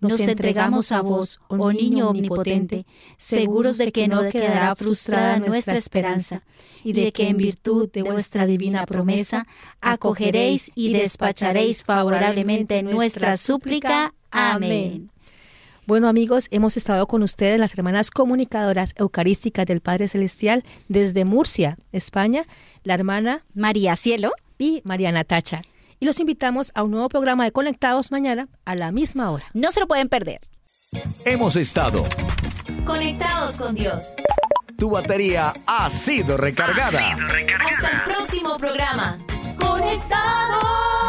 Nos 0.00 0.20
entregamos 0.20 0.92
a 0.92 1.00
vos, 1.00 1.40
oh 1.48 1.72
niño 1.72 2.10
omnipotente, 2.10 2.86
seguros 3.16 3.78
de 3.78 3.90
que 3.90 4.06
no 4.06 4.28
quedará 4.28 4.74
frustrada 4.76 5.38
nuestra 5.40 5.76
esperanza, 5.76 6.42
y 6.84 6.92
de 6.92 7.12
que 7.12 7.28
en 7.28 7.36
virtud 7.36 7.88
de 7.90 8.02
vuestra 8.02 8.46
divina 8.46 8.86
promesa 8.86 9.46
acogeréis 9.80 10.70
y 10.74 10.92
despacharéis 10.92 11.82
favorablemente 11.82 12.82
nuestra 12.82 13.36
súplica. 13.36 14.14
Amén. 14.30 15.10
Bueno 15.86 16.06
amigos, 16.06 16.48
hemos 16.50 16.76
estado 16.76 17.06
con 17.06 17.22
ustedes 17.22 17.58
las 17.58 17.72
hermanas 17.72 18.10
comunicadoras 18.10 18.94
eucarísticas 18.98 19.64
del 19.64 19.80
Padre 19.80 20.08
Celestial 20.08 20.62
desde 20.88 21.24
Murcia, 21.24 21.78
España, 21.92 22.44
la 22.84 22.92
hermana 22.92 23.46
María 23.54 23.96
Cielo 23.96 24.32
y 24.58 24.82
María 24.84 25.10
Natacha 25.12 25.62
y 26.00 26.06
los 26.06 26.20
invitamos 26.20 26.70
a 26.74 26.82
un 26.82 26.90
nuevo 26.90 27.08
programa 27.08 27.44
de 27.44 27.52
Conectados 27.52 28.10
mañana 28.10 28.48
a 28.64 28.74
la 28.74 28.92
misma 28.92 29.30
hora. 29.30 29.44
No 29.54 29.72
se 29.72 29.80
lo 29.80 29.88
pueden 29.88 30.08
perder. 30.08 30.40
Hemos 31.24 31.56
estado 31.56 32.04
conectados 32.84 33.58
con 33.58 33.74
Dios. 33.74 34.14
Tu 34.78 34.88
batería 34.88 35.52
ha 35.66 35.90
sido 35.90 36.36
recargada. 36.36 37.10
Hasta 37.10 37.90
el 37.90 38.02
próximo 38.04 38.56
programa. 38.56 39.18
Conectados. 39.58 41.07